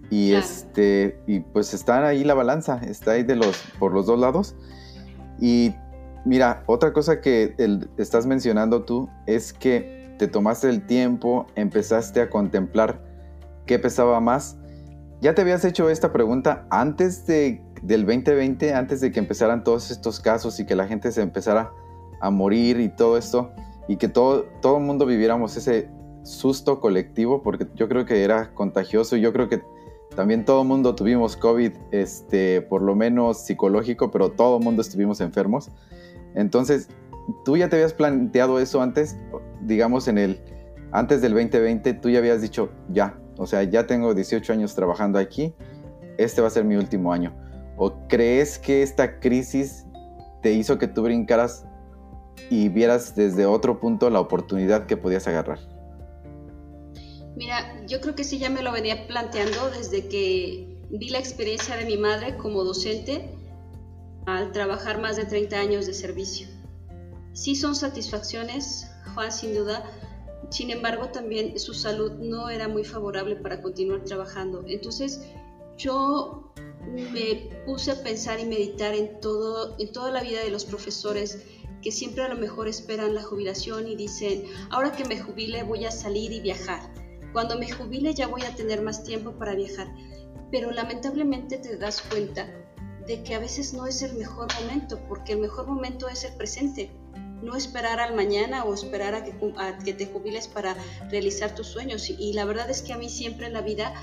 Y 0.09 0.33
este, 0.33 1.19
y 1.25 1.39
pues 1.39 1.73
está 1.73 2.05
ahí 2.05 2.23
la 2.23 2.33
balanza, 2.33 2.79
está 2.87 3.11
ahí 3.11 3.23
de 3.23 3.35
los, 3.35 3.63
por 3.79 3.91
los 3.91 4.05
dos 4.05 4.19
lados. 4.19 4.55
Y 5.39 5.73
mira, 6.25 6.63
otra 6.67 6.93
cosa 6.93 7.21
que 7.21 7.55
estás 7.97 8.25
mencionando 8.25 8.83
tú 8.83 9.09
es 9.25 9.51
que 9.51 10.15
te 10.17 10.27
tomaste 10.27 10.69
el 10.69 10.85
tiempo, 10.85 11.47
empezaste 11.55 12.21
a 12.21 12.29
contemplar 12.29 13.01
qué 13.65 13.79
pesaba 13.79 14.19
más. 14.19 14.57
¿Ya 15.21 15.33
te 15.33 15.41
habías 15.41 15.65
hecho 15.65 15.89
esta 15.89 16.13
pregunta 16.13 16.67
antes 16.69 17.25
de, 17.25 17.61
del 17.81 18.05
2020, 18.05 18.73
antes 18.73 19.01
de 19.01 19.11
que 19.11 19.19
empezaran 19.19 19.63
todos 19.63 19.91
estos 19.91 20.19
casos 20.19 20.59
y 20.59 20.65
que 20.65 20.75
la 20.75 20.87
gente 20.87 21.11
se 21.11 21.21
empezara 21.21 21.71
a 22.21 22.29
morir 22.29 22.79
y 22.79 22.89
todo 22.89 23.17
esto? 23.17 23.51
Y 23.87 23.97
que 23.97 24.07
todo, 24.07 24.43
todo 24.61 24.77
el 24.77 24.83
mundo 24.83 25.05
viviéramos 25.05 25.57
ese 25.57 25.89
susto 26.23 26.79
colectivo, 26.79 27.43
porque 27.43 27.67
yo 27.75 27.87
creo 27.87 28.05
que 28.05 28.23
era 28.23 28.53
contagioso 28.53 29.15
y 29.15 29.21
yo 29.21 29.31
creo 29.31 29.47
que 29.47 29.61
también 30.15 30.45
todo 30.45 30.61
el 30.61 30.67
mundo 30.67 30.95
tuvimos 30.95 31.35
COVID, 31.35 31.71
este, 31.91 32.61
por 32.61 32.81
lo 32.81 32.95
menos 32.95 33.45
psicológico, 33.45 34.11
pero 34.11 34.31
todo 34.31 34.57
el 34.57 34.63
mundo 34.63 34.81
estuvimos 34.81 35.21
enfermos. 35.21 35.71
Entonces, 36.35 36.89
tú 37.43 37.57
ya 37.57 37.69
te 37.69 37.75
habías 37.75 37.93
planteado 37.93 38.59
eso 38.59 38.81
antes, 38.81 39.17
digamos 39.61 40.07
en 40.07 40.17
el, 40.17 40.39
antes 40.91 41.21
del 41.21 41.33
2020, 41.33 41.93
tú 41.95 42.09
ya 42.09 42.19
habías 42.19 42.41
dicho, 42.41 42.69
ya, 42.89 43.19
o 43.37 43.45
sea, 43.45 43.63
ya 43.63 43.85
tengo 43.87 44.13
18 44.13 44.53
años 44.53 44.73
trabajando 44.75 45.19
aquí, 45.19 45.53
este 46.17 46.41
va 46.41 46.47
a 46.47 46.51
ser 46.51 46.63
mi 46.63 46.75
último 46.75 47.11
año. 47.11 47.33
¿O 47.77 48.07
crees 48.07 48.57
que 48.57 48.81
esta 48.81 49.19
crisis 49.19 49.85
te 50.41 50.53
hizo 50.53 50.77
que 50.77 50.87
tú 50.87 51.03
brincaras 51.03 51.65
y 52.49 52.69
vieras 52.69 53.15
desde 53.15 53.45
otro 53.45 53.79
punto 53.79 54.09
la 54.09 54.21
oportunidad 54.21 54.85
que 54.85 54.95
podías 54.95 55.27
agarrar? 55.27 55.74
Mira, 57.35 57.85
yo 57.85 57.99
creo 57.99 58.15
que 58.15 58.23
sí 58.23 58.39
ya 58.39 58.49
me 58.49 58.61
lo 58.61 58.71
venía 58.71 59.07
planteando 59.07 59.69
desde 59.69 60.07
que 60.07 60.79
vi 60.89 61.09
la 61.09 61.19
experiencia 61.19 61.75
de 61.75 61.85
mi 61.85 61.97
madre 61.97 62.37
como 62.37 62.63
docente 62.63 63.29
al 64.25 64.53
trabajar 64.53 65.01
más 65.01 65.17
de 65.17 65.25
30 65.25 65.59
años 65.59 65.85
de 65.85 65.93
servicio. 65.93 66.47
Sí 67.33 67.55
son 67.55 67.75
satisfacciones, 67.75 68.89
Juan, 69.13 69.31
sin 69.33 69.53
duda, 69.53 69.83
sin 70.49 70.69
embargo 70.69 71.09
también 71.09 71.59
su 71.59 71.73
salud 71.73 72.13
no 72.13 72.49
era 72.49 72.69
muy 72.69 72.85
favorable 72.85 73.35
para 73.35 73.61
continuar 73.61 74.05
trabajando. 74.05 74.63
Entonces 74.67 75.21
yo 75.77 76.53
me 76.89 77.49
puse 77.65 77.91
a 77.91 78.01
pensar 78.01 78.39
y 78.39 78.45
meditar 78.45 78.93
en, 78.95 79.19
todo, 79.19 79.75
en 79.77 79.91
toda 79.91 80.09
la 80.09 80.21
vida 80.21 80.41
de 80.41 80.51
los 80.51 80.63
profesores 80.63 81.43
que 81.81 81.91
siempre 81.91 82.23
a 82.23 82.29
lo 82.29 82.37
mejor 82.37 82.69
esperan 82.69 83.13
la 83.13 83.21
jubilación 83.21 83.89
y 83.89 83.97
dicen, 83.97 84.45
ahora 84.69 84.93
que 84.93 85.03
me 85.03 85.19
jubile 85.19 85.63
voy 85.63 85.85
a 85.85 85.91
salir 85.91 86.31
y 86.31 86.39
viajar 86.39 87.04
cuando 87.35 87.59
me 87.59 87.69
jubile 87.69 88.13
ya 88.13 88.27
voy 88.27 88.43
a 88.43 88.55
tener 88.55 88.81
más 88.81 89.03
tiempo 89.03 89.33
para 89.33 89.55
viajar. 89.55 89.93
Pero 90.51 90.71
lamentablemente 90.71 91.57
te 91.57 91.75
das 91.75 92.01
cuenta 92.01 92.47
de 93.05 93.23
que 93.23 93.35
a 93.35 93.39
veces 93.39 93.73
no 93.73 93.87
es 93.87 94.01
el 94.03 94.13
mejor 94.13 94.47
momento, 94.61 95.01
porque 95.09 95.33
el 95.33 95.39
mejor 95.39 95.67
momento 95.67 96.07
es 96.07 96.23
el 96.23 96.33
presente. 96.35 96.91
No 97.43 97.57
esperar 97.57 97.99
al 97.99 98.15
mañana 98.15 98.63
o 98.63 98.73
esperar 98.73 99.15
a 99.15 99.25
que, 99.25 99.93
te 99.93 100.05
jubiles 100.05 100.47
para 100.47 100.77
realizar 101.11 101.53
tus 101.53 101.67
sueños. 101.67 102.09
Y, 102.09 102.13
y 102.13 102.31
la 102.31 102.45
verdad 102.45 102.69
es 102.69 102.81
que 102.81 102.93
a 102.93 102.97
mí 102.97 103.09
siempre 103.09 103.47
en 103.47 103.53
la 103.53 103.61
vida 103.61 103.93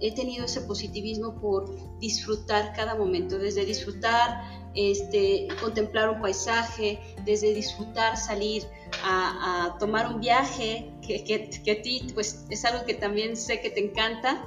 he 0.00 0.14
tenido 0.14 0.44
ese 0.44 0.60
positivismo 0.62 1.34
por 1.40 1.98
disfrutar 1.98 2.72
cada 2.74 2.94
momento, 2.94 3.38
desde 3.38 3.64
disfrutar, 3.64 4.42
este, 4.74 5.48
contemplar 5.60 6.10
un 6.10 6.20
paisaje, 6.20 7.00
desde 7.24 7.52
disfrutar 7.54 8.16
salir 8.16 8.64
a, 9.02 9.76
tomar 9.78 10.12
un 10.12 10.20
viaje, 10.20 10.92
que, 11.06 11.24
que, 11.24 11.72
a 11.72 11.82
ti 11.82 12.06
pues, 12.14 12.44
es 12.50 12.64
algo 12.64 12.84
que 12.84 12.94
también 12.94 13.36
sé 13.36 13.60
que 13.60 13.70
te 13.70 13.84
encanta, 13.84 14.44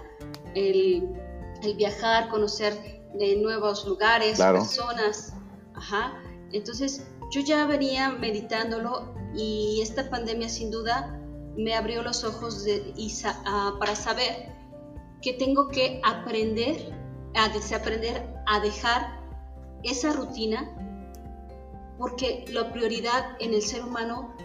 el, 0.56 1.08
viajar, 1.78 2.30
conocer 2.30 2.74
de 3.14 3.36
nuevos 3.36 3.86
lugares, 3.86 4.40
personas. 4.40 5.34
Ajá. 5.76 6.22
Entonces, 6.54 7.06
yo 7.32 7.42
ya 7.42 7.66
venía 7.66 8.10
meditándolo 8.10 9.14
y 9.36 9.80
esta 9.82 10.10
pandemia 10.10 10.50
sin 10.50 10.72
duda 10.72 11.18
me 11.56 11.76
abrió 11.76 12.02
los 12.02 12.24
ojos 12.24 12.64
de, 12.64 12.94
para 13.80 13.96
saber 13.96 14.51
que 15.22 15.34
tengo 15.34 15.68
que 15.70 16.02
aprender 16.04 16.94
a 17.36 17.50
desaprender 17.50 18.34
a 18.48 18.60
dejar 18.60 19.22
esa 19.84 20.14
rutina 20.14 20.78
porque 21.98 22.46
la 22.52 22.72
prioridad 22.74 23.36
en 23.40 23.54
el 23.54 23.62
ser 23.62 23.84
humano 23.84 24.36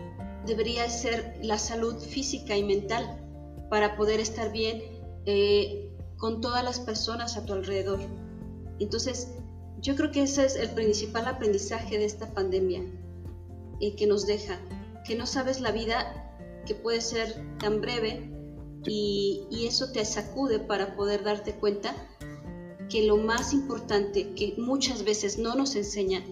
debería 0.44 0.88
ser 0.88 1.38
la 1.42 1.58
salud 1.58 1.98
física 1.98 2.56
y 2.56 2.62
mental 2.62 3.22
para 3.70 3.96
poder 3.96 4.20
estar 4.20 4.52
bien 4.52 4.82
eh, 5.24 5.90
con 6.18 6.40
todas 6.40 6.62
las 6.62 6.80
personas 6.80 7.36
a 7.36 7.44
tu 7.44 7.54
alrededor. 7.54 8.00
Entonces, 8.78 9.32
yo 9.80 9.96
creo 9.96 10.10
que 10.10 10.22
ese 10.22 10.44
es 10.44 10.56
el 10.56 10.70
principal 10.70 11.26
aprendizaje 11.26 11.98
de 11.98 12.04
esta 12.04 12.32
pandemia 12.32 12.82
eh, 13.80 13.96
que 13.96 14.06
nos 14.06 14.26
deja, 14.26 14.60
que 15.06 15.16
no 15.16 15.26
sabes 15.26 15.60
la 15.60 15.72
vida 15.72 16.32
que 16.66 16.74
puede 16.74 17.00
ser 17.00 17.34
tan 17.58 17.80
breve 17.80 18.35
y, 18.84 19.66
eso 19.66 19.90
te 19.90 20.04
sacude 20.04 20.60
para 20.60 20.94
poder 20.94 21.24
darte 21.24 21.54
cuenta 21.56 21.94
que 22.88 23.04
lo 23.04 23.16
más 23.16 23.52
importante 23.52 24.32
que 24.34 24.54
muchas 24.58 25.04
veces 25.04 25.38
no 25.38 25.54
nos 25.54 25.74
enseñan, 25.74 26.22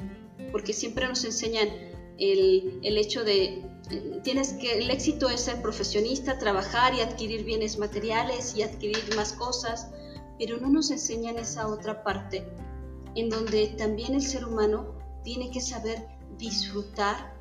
porque 0.52 0.72
siempre 0.72 1.08
nos 1.08 1.24
enseñan 1.24 1.68
el, 2.18 2.78
el 2.82 2.96
hecho 2.96 3.24
de 3.24 3.64
tienes 4.22 4.54
que 4.54 4.78
el 4.78 4.90
éxito 4.90 5.28
es 5.28 5.42
ser 5.42 5.60
profesionista, 5.60 6.38
trabajar 6.38 6.94
y 6.94 7.00
adquirir 7.00 7.44
bienes 7.44 7.78
materiales 7.78 8.54
y 8.56 8.62
adquirir 8.62 9.02
más 9.16 9.32
cosas, 9.32 9.90
pero 10.38 10.58
no 10.58 10.70
nos 10.70 10.90
enseñan 10.90 11.38
esa 11.38 11.68
otra 11.68 12.02
parte 12.02 12.46
en 13.14 13.28
donde 13.28 13.68
también 13.78 14.14
el 14.14 14.22
ser 14.22 14.44
humano 14.44 14.94
tiene 15.22 15.50
que 15.50 15.60
saber 15.60 16.06
disfrutar, 16.38 17.34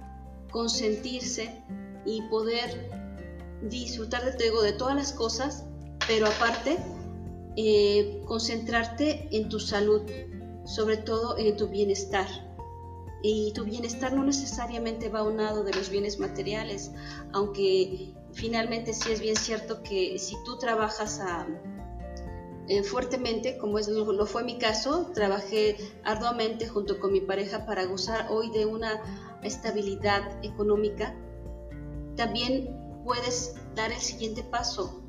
consentirse 0.52 1.64
y 2.06 2.22
poder 2.24 3.03
disfrutar 3.70 4.24
de, 4.24 4.52
de 4.52 4.74
todas 4.74 4.96
las 4.96 5.12
cosas, 5.14 5.66
pero 6.08 6.28
aparte 6.28 6.78
eh, 7.56 8.22
concentrarte 8.26 9.28
en 9.32 9.48
tu 9.48 9.60
salud, 9.60 10.02
sobre 10.66 10.98
todo 10.98 11.38
en 11.38 11.56
tu 11.56 11.68
bienestar. 11.68 12.28
Y 13.22 13.54
tu 13.54 13.64
bienestar 13.64 14.14
no 14.14 14.24
necesariamente 14.24 15.08
va 15.08 15.20
a 15.20 15.24
un 15.24 15.38
lado 15.38 15.64
de 15.64 15.74
los 15.74 15.90
bienes 15.90 16.20
materiales, 16.20 16.92
aunque 17.32 18.14
finalmente 18.34 18.94
sí 18.94 19.12
es 19.12 19.22
bien 19.22 19.36
cierto 19.36 19.82
que 19.82 20.18
si 20.20 20.36
tú 20.44 20.58
trabajas 20.58 21.22
eh, 22.68 22.84
fuertemente, 22.84 23.58
como 23.58 23.80
es, 23.80 23.88
lo, 23.88 24.26
fue 24.26 24.44
mi 24.44 24.58
caso, 24.58 25.12
trabajé 25.14 25.78
arduamente 26.04 26.68
junto 26.68 27.00
con 27.00 27.14
mi 27.14 27.22
pareja 27.22 27.66
para 27.66 27.86
gozar 27.86 28.28
hoy 28.30 28.50
de 28.50 28.66
una 28.66 29.02
estabilidad 29.44 30.44
económica, 30.44 31.16
también 32.16 32.83
puedes 33.04 33.56
dar 33.76 33.92
el 33.92 34.00
siguiente 34.00 34.44
paso 34.44 35.04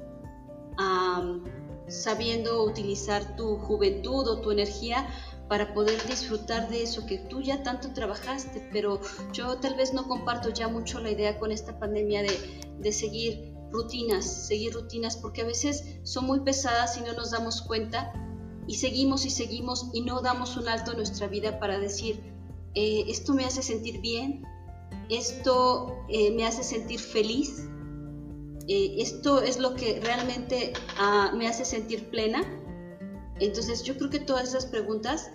sabiendo 1.89 2.65
utilizar 2.65 3.37
tu 3.37 3.57
juventud 3.59 4.27
o 4.27 4.41
tu 4.41 4.51
energía 4.51 5.07
para 5.49 5.75
poder 5.75 6.03
disfrutar 6.07 6.69
de 6.71 6.83
eso 6.83 7.05
que 7.07 7.19
tú 7.19 7.43
ya 7.43 7.63
tanto 7.63 7.93
trabajaste, 7.93 8.69
pero 8.73 9.01
yo 9.33 9.59
tal 9.59 9.75
vez 9.75 9.93
no 9.93 10.09
comparto 10.09 10.49
ya 10.49 10.69
mucho 10.69 11.01
la 11.01 11.11
idea 11.11 11.39
con 11.39 11.53
esta 11.53 11.79
pandemia 11.79 12.23
de, 12.23 12.93
seguir 12.93 13.53
rutinas, 13.71 14.47
seguir 14.47 14.73
rutinas, 14.73 15.17
porque 15.17 15.43
a 15.43 15.45
veces 15.45 15.99
son 16.03 16.27
muy 16.27 16.41
pesadas 16.41 16.97
y 16.97 17.03
no 17.03 17.13
nos 17.13 17.31
damos 17.31 17.61
cuenta 17.63 18.13
y 18.67 18.77
seguimos 18.77 19.27
y 19.27 19.31
seguimos 19.31 19.91
y 19.93 20.01
no 20.01 20.23
damos 20.23 20.57
un 20.57 20.69
alto 20.69 20.93
en 20.93 20.99
nuestra 20.99 21.27
vida 21.27 21.59
para 21.61 21.79
decir, 21.79 22.21
eh, 22.75 23.05
esto 23.09 23.35
me 23.35 23.45
hace 23.45 23.63
sentir 23.63 24.01
bien, 24.01 24.43
esto 25.11 25.95
eh, 26.09 26.31
me 26.35 26.47
hace 26.47 26.63
sentir 26.63 27.01
feliz, 27.01 27.69
eh, 28.69 28.95
esto 28.99 29.43
es 29.43 29.59
lo 29.59 29.75
que 29.75 30.01
realmente 30.01 30.73
ah, 30.99 31.33
me 31.35 31.49
hace 31.49 31.65
sentir 31.65 32.09
plena. 32.11 32.43
Entonces 33.41 33.83
yo 33.83 33.97
creo 33.97 34.11
que 34.11 34.21
todas 34.21 34.49
esas 34.49 34.67
preguntas 34.67 35.31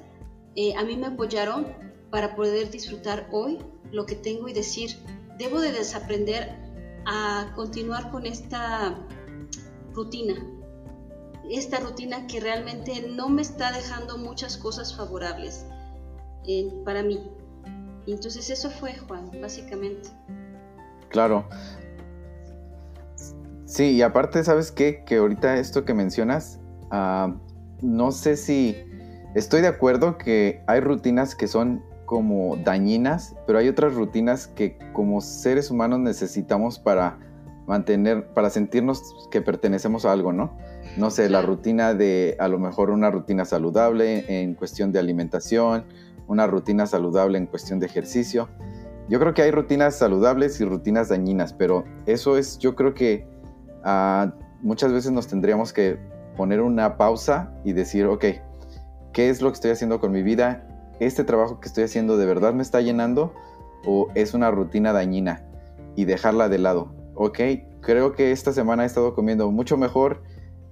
eh, 0.55 0.74
a 0.75 0.83
mí 0.83 0.95
me 0.98 1.07
apoyaron 1.07 1.67
para 2.09 2.36
poder 2.36 2.71
disfrutar 2.71 3.27
hoy 3.31 3.59
lo 3.91 4.05
que 4.05 4.15
tengo 4.15 4.48
y 4.48 4.53
decir, 4.53 4.98
debo 5.38 5.59
de 5.59 5.71
desaprender 5.71 6.55
a 7.05 7.51
continuar 7.55 8.12
con 8.12 8.25
esta 8.25 8.98
rutina, 9.93 10.36
esta 11.50 11.79
rutina 11.79 12.27
que 12.27 12.39
realmente 12.39 13.07
no 13.09 13.29
me 13.29 13.41
está 13.41 13.71
dejando 13.71 14.17
muchas 14.17 14.57
cosas 14.57 14.95
favorables 14.95 15.65
eh, 16.48 16.69
para 16.86 17.03
mí. 17.03 17.19
Entonces 18.07 18.50
eso 18.50 18.69
fue, 18.69 18.98
Juan, 18.98 19.29
básicamente. 19.41 20.09
Claro, 21.09 21.48
Sí, 23.69 23.91
y 23.91 24.01
aparte, 24.01 24.43
¿sabes 24.43 24.71
qué? 24.71 25.03
Que 25.05 25.17
ahorita 25.17 25.57
esto 25.57 25.85
que 25.85 25.93
mencionas, 25.93 26.59
ah, 26.89 27.35
no 27.84 28.12
sé 28.12 28.36
si 28.36 28.75
estoy 29.36 29.62
de 29.62 29.67
acuerdo 29.67 30.17
que 30.17 30.63
hay 30.65 30.79
rutinas 30.79 31.36
que 31.36 31.47
son 31.47 31.84
como 32.08 32.58
dañinas, 32.58 33.36
pero 33.45 33.60
hay 33.60 33.67
otras 33.67 33.93
rutinas 33.93 34.47
que 34.47 34.79
como 34.91 35.21
seres 35.21 35.69
humanos 35.69 35.99
necesitamos 35.99 36.79
para 36.79 37.19
mantener, 37.67 38.34
para 38.34 38.49
sentirnos 38.49 39.03
que 39.29 39.39
pertenecemos 39.39 40.03
a 40.03 40.13
algo, 40.13 40.34
¿no? 40.34 40.58
No 40.97 41.12
sé, 41.12 41.29
la 41.29 41.43
rutina 41.43 41.93
de 41.93 42.38
a 42.39 42.47
lo 42.47 42.58
mejor 42.58 42.89
una 42.89 43.12
rutina 43.12 43.45
saludable 43.45 44.41
en 44.41 44.55
cuestión 44.55 44.91
de 44.91 44.97
alimentación, 44.97 45.86
una 46.25 46.47
rutina 46.47 46.88
saludable 46.88 47.38
en 47.38 47.45
cuestión 47.45 47.79
de 47.79 47.86
ejercicio. 47.86 48.49
Yo 49.10 49.19
creo 49.19 49.36
que 49.36 49.43
hay 49.43 49.51
rutinas 49.51 49.95
saludables 49.95 50.60
y 50.60 50.65
rutinas 50.65 51.10
dañinas, 51.10 51.53
pero 51.53 51.86
eso 52.08 52.36
es, 52.36 52.58
yo 52.58 52.75
creo 52.75 52.95
que 52.95 53.27
Muchas 54.62 54.92
veces 54.92 55.12
nos 55.12 55.28
tendríamos 55.28 55.72
que 55.72 55.98
poner 56.36 56.62
una 56.62 56.98
pausa 56.98 57.54
y 57.63 57.74
decir, 57.74 58.06
ok, 58.06 58.26
¿qué 59.13 59.30
es 59.30 59.42
lo 59.42 59.50
que 59.50 59.56
estoy 59.56 59.72
haciendo 59.72 60.00
con 60.00 60.12
mi 60.12 60.22
vida? 60.22 60.68
¿Este 61.00 61.24
trabajo 61.24 61.60
que 61.60 61.68
estoy 61.68 61.86
haciendo 61.86 62.18
de 62.18 62.26
verdad 62.26 62.54
me 62.54 62.62
está 62.62 62.82
llenando 62.82 63.34
o 63.86 64.10
es 64.15 64.34
una 64.34 64.52
rutina 64.52 64.94
dañina? 64.94 65.46
Y 65.96 66.06
dejarla 66.06 66.50
de 66.50 66.60
lado. 66.60 66.94
Ok, 67.15 67.39
creo 67.82 68.13
que 68.13 68.32
esta 68.32 68.54
semana 68.54 68.84
he 68.84 68.86
estado 68.86 69.15
comiendo 69.15 69.50
mucho 69.52 69.78
mejor, 69.78 70.24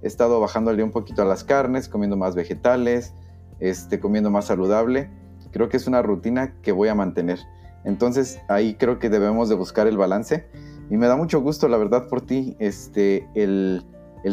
he 0.02 0.08
estado 0.08 0.40
bajándole 0.40 0.84
un 0.84 0.92
poquito 0.92 1.22
a 1.22 1.26
las 1.26 1.44
carnes, 1.44 1.90
comiendo 1.90 2.16
más 2.16 2.36
vegetales, 2.36 3.14
este, 3.60 4.00
comiendo 4.00 4.30
más 4.30 4.46
saludable. 4.46 5.10
Creo 5.52 5.70
que 5.70 5.78
es 5.78 5.88
una 5.88 6.02
rutina 6.02 6.56
que 6.62 6.72
voy 6.72 6.90
a 6.90 6.96
mantener. 6.96 7.40
Entonces 7.84 8.40
ahí 8.50 8.76
creo 8.76 9.00
que 9.00 9.10
debemos 9.10 9.50
de 9.50 9.56
buscar 9.56 9.88
el 9.88 9.98
balance 9.98 10.46
y 10.90 10.98
me 10.98 11.08
da 11.08 11.16
mucho 11.16 11.42
gusto, 11.42 11.68
la 11.68 11.78
verdad, 11.78 12.08
por 12.08 12.22
ti, 12.22 12.56
este, 12.60 13.28
el, 13.36 13.84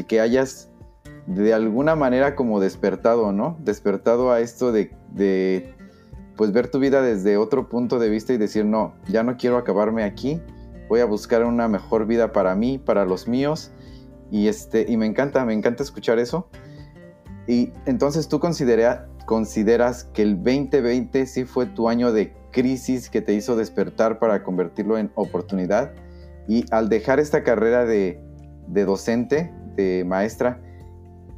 que 0.07 0.21
hayas 0.21 0.71
de 1.27 1.55
alguna 1.55 1.97
manera 1.97 2.37
como 2.37 2.61
despertado, 2.61 3.33
¿no? 3.33 3.57
Despertado 3.61 4.31
a 4.31 4.40
esto 4.40 4.73
de, 4.73 4.95
de, 5.12 5.75
pues 6.37 6.53
ver 6.53 6.69
tu 6.69 6.79
vida 6.79 7.03
desde 7.03 7.37
otro 7.37 7.69
punto 7.69 7.99
de 7.99 8.09
vista 8.09 8.33
y 8.33 8.37
decir, 8.37 8.64
no, 8.64 8.95
ya 9.09 9.23
no 9.23 9.37
quiero 9.37 9.57
acabarme 9.57 10.05
aquí, 10.05 10.40
voy 10.88 11.01
a 11.01 11.07
buscar 11.07 11.45
una 11.45 11.67
mejor 11.69 12.07
vida 12.07 12.33
para 12.33 12.55
mí, 12.55 12.79
para 12.79 13.05
los 13.05 13.27
míos. 13.27 13.73
Y, 14.31 14.49
este, 14.49 14.87
y 14.88 14.97
me 14.97 15.07
encanta, 15.07 15.45
me 15.45 15.55
encanta 15.55 15.83
escuchar 15.83 16.19
eso. 16.19 16.49
Y 17.47 17.73
entonces 17.87 18.29
tú 18.29 18.40
considera, 18.40 19.09
consideras 19.27 20.05
que 20.05 20.23
el 20.23 20.37
2020 20.37 21.27
sí 21.27 21.45
fue 21.45 21.67
tu 21.67 21.88
año 21.88 22.12
de 22.12 22.33
crisis 22.51 23.11
que 23.11 23.21
te 23.21 23.35
hizo 23.35 23.57
despertar 23.57 24.19
para 24.19 24.43
convertirlo 24.43 24.99
en 24.99 25.11
oportunidad. 25.14 25.93
Y 26.48 26.64
al 26.70 26.88
dejar 26.88 27.20
esta 27.20 27.42
carrera 27.42 27.85
de, 27.85 28.20
docente, 28.68 29.52
de 29.76 30.04
maestra, 30.07 30.61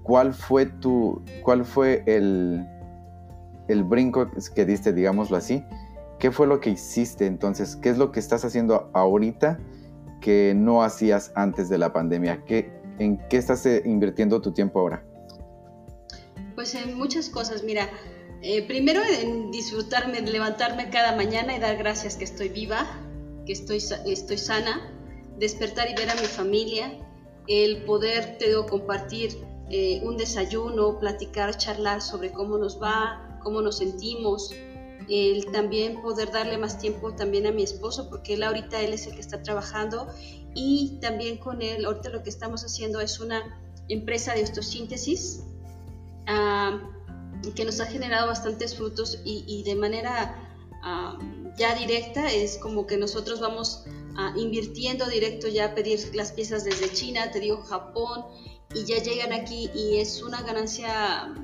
¿cuál 0.03 0.35
fue 0.35 0.67
tu, 0.67 1.23
cuál 1.43 1.65
fue 1.65 2.03
el, 2.07 2.67
el 3.69 3.85
brinco 3.85 4.31
que 4.55 4.65
diste, 4.65 4.93
digámoslo 4.93 5.37
así? 5.37 5.65
¿Qué 6.19 6.31
fue 6.31 6.47
lo 6.47 6.61
que 6.61 6.71
hiciste 6.71 7.27
entonces? 7.27 7.77
¿Qué 7.77 7.91
es 7.91 7.99
lo 7.99 8.11
que 8.11 8.21
estás 8.21 8.45
haciendo 8.45 8.91
ahorita 8.95 9.59
que 10.21 10.55
no 10.57 10.83
hacías 10.83 11.31
antes 11.35 11.69
de 11.69 11.79
la 11.79 11.93
pandemia? 11.93 12.43
¿Qué, 12.47 12.73
¿En 12.99 13.19
qué 13.29 13.37
estás 13.37 13.67
eh, 13.67 13.83
invirtiendo 13.85 14.41
tu 14.41 14.53
tiempo 14.53 14.81
ahora? 14.81 15.05
Pues 16.55 16.75
en 16.75 16.97
muchas 16.97 17.29
cosas, 17.29 17.63
mira, 17.65 17.91
eh, 18.43 18.67
primero 18.67 19.03
en 19.05 19.51
disfrutarme, 19.51 20.21
levantarme 20.23 20.89
cada 20.89 21.15
mañana 21.15 21.55
y 21.55 21.61
dar 21.61 21.77
gracias 21.77 22.17
que 22.17 22.25
estoy 22.25 22.49
viva, 22.49 22.87
que 23.45 23.53
estoy, 23.53 23.83
estoy 24.07 24.39
sana, 24.39 24.91
despertar 25.39 25.91
y 25.91 25.95
ver 25.95 26.11
a 26.11 26.15
mi 26.15 26.27
familia, 26.27 26.93
el 27.47 27.85
poder, 27.85 28.39
te 28.39 28.53
compartir 28.67 29.37
eh, 29.71 30.01
un 30.03 30.17
desayuno, 30.17 30.99
platicar, 30.99 31.57
charlar 31.57 32.03
sobre 32.03 32.33
cómo 32.33 32.59
nos 32.59 32.81
va, 32.81 33.39
cómo 33.43 33.61
nos 33.63 33.79
sentimos, 33.79 34.53
el 35.09 35.47
también 35.53 36.03
poder 36.03 36.33
darle 36.33 36.59
más 36.59 36.79
tiempo 36.79 37.13
también 37.15 37.47
a 37.47 37.53
mi 37.53 37.63
esposo, 37.63 38.09
porque 38.09 38.35
él 38.35 38.43
ahorita 38.43 38.81
él 38.81 38.93
es 38.93 39.07
el 39.07 39.15
que 39.15 39.21
está 39.21 39.43
trabajando 39.43 40.09
y 40.55 40.99
también 41.01 41.39
con 41.39 41.63
él, 41.63 41.85
ahorita 41.85 42.11
lo 42.11 42.23
que 42.23 42.31
estamos 42.31 42.65
haciendo 42.65 43.01
es 43.01 43.21
una 43.21 43.61
empresa 43.89 44.35
de 44.35 44.43
osteosíntesis 44.43 45.45
ah, 46.27 46.81
que 47.55 47.65
nos 47.65 47.81
ha 47.81 47.87
generado 47.87 48.27
bastantes 48.27 48.75
frutos 48.77 49.21
y, 49.25 49.63
de 49.65 49.77
manera 49.77 50.35
ah, 50.83 51.19
ya 51.57 51.75
directa 51.75 52.33
es 52.33 52.59
como 52.59 52.87
que 52.87 52.97
nosotros 52.97 53.39
vamos 53.41 53.85
invirtiendo 54.37 55.07
directo 55.09 55.49
ya 55.49 55.67
a 55.67 55.75
pedir 55.75 56.15
las 56.15 56.33
piezas 56.33 56.65
desde 56.65 56.93
China, 56.93 57.31
te 57.31 57.41
digo 57.41 57.63
Japón, 57.63 58.25
y 58.75 58.85
ya 58.85 59.03
llegan 59.03 59.33
aquí 59.33 59.71
y 59.75 59.99
es 59.99 60.23
una 60.23 60.43
ganancia 60.43 61.35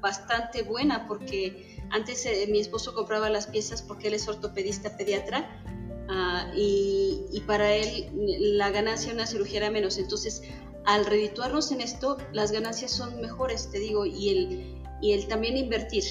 bastante 0.00 0.62
buena 0.62 1.06
porque 1.06 1.78
antes 1.90 2.24
eh, 2.26 2.46
mi 2.50 2.60
esposo 2.60 2.94
compraba 2.94 3.30
las 3.30 3.46
piezas 3.46 3.82
porque 3.82 4.08
él 4.08 4.14
es 4.14 4.26
ortopedista 4.28 4.96
pediatra 4.96 5.62
ah, 6.08 6.50
y, 6.56 7.26
y, 7.32 7.40
para 7.42 7.74
él 7.74 8.10
la 8.56 8.70
ganancia 8.70 9.10
en 9.10 9.16
una 9.16 9.26
cirugía 9.26 9.58
era 9.58 9.70
menos. 9.70 9.98
Entonces, 9.98 10.42
al 10.84 11.04
redituarnos 11.04 11.72
en 11.72 11.80
esto, 11.80 12.16
las 12.32 12.52
ganancias 12.52 12.90
son 12.90 13.20
mejores, 13.20 13.70
te 13.70 13.78
digo, 13.78 14.06
y 14.06 14.30
el, 14.30 14.82
y 15.00 15.12
el 15.12 15.26
también 15.28 15.56
invertir. 15.56 16.04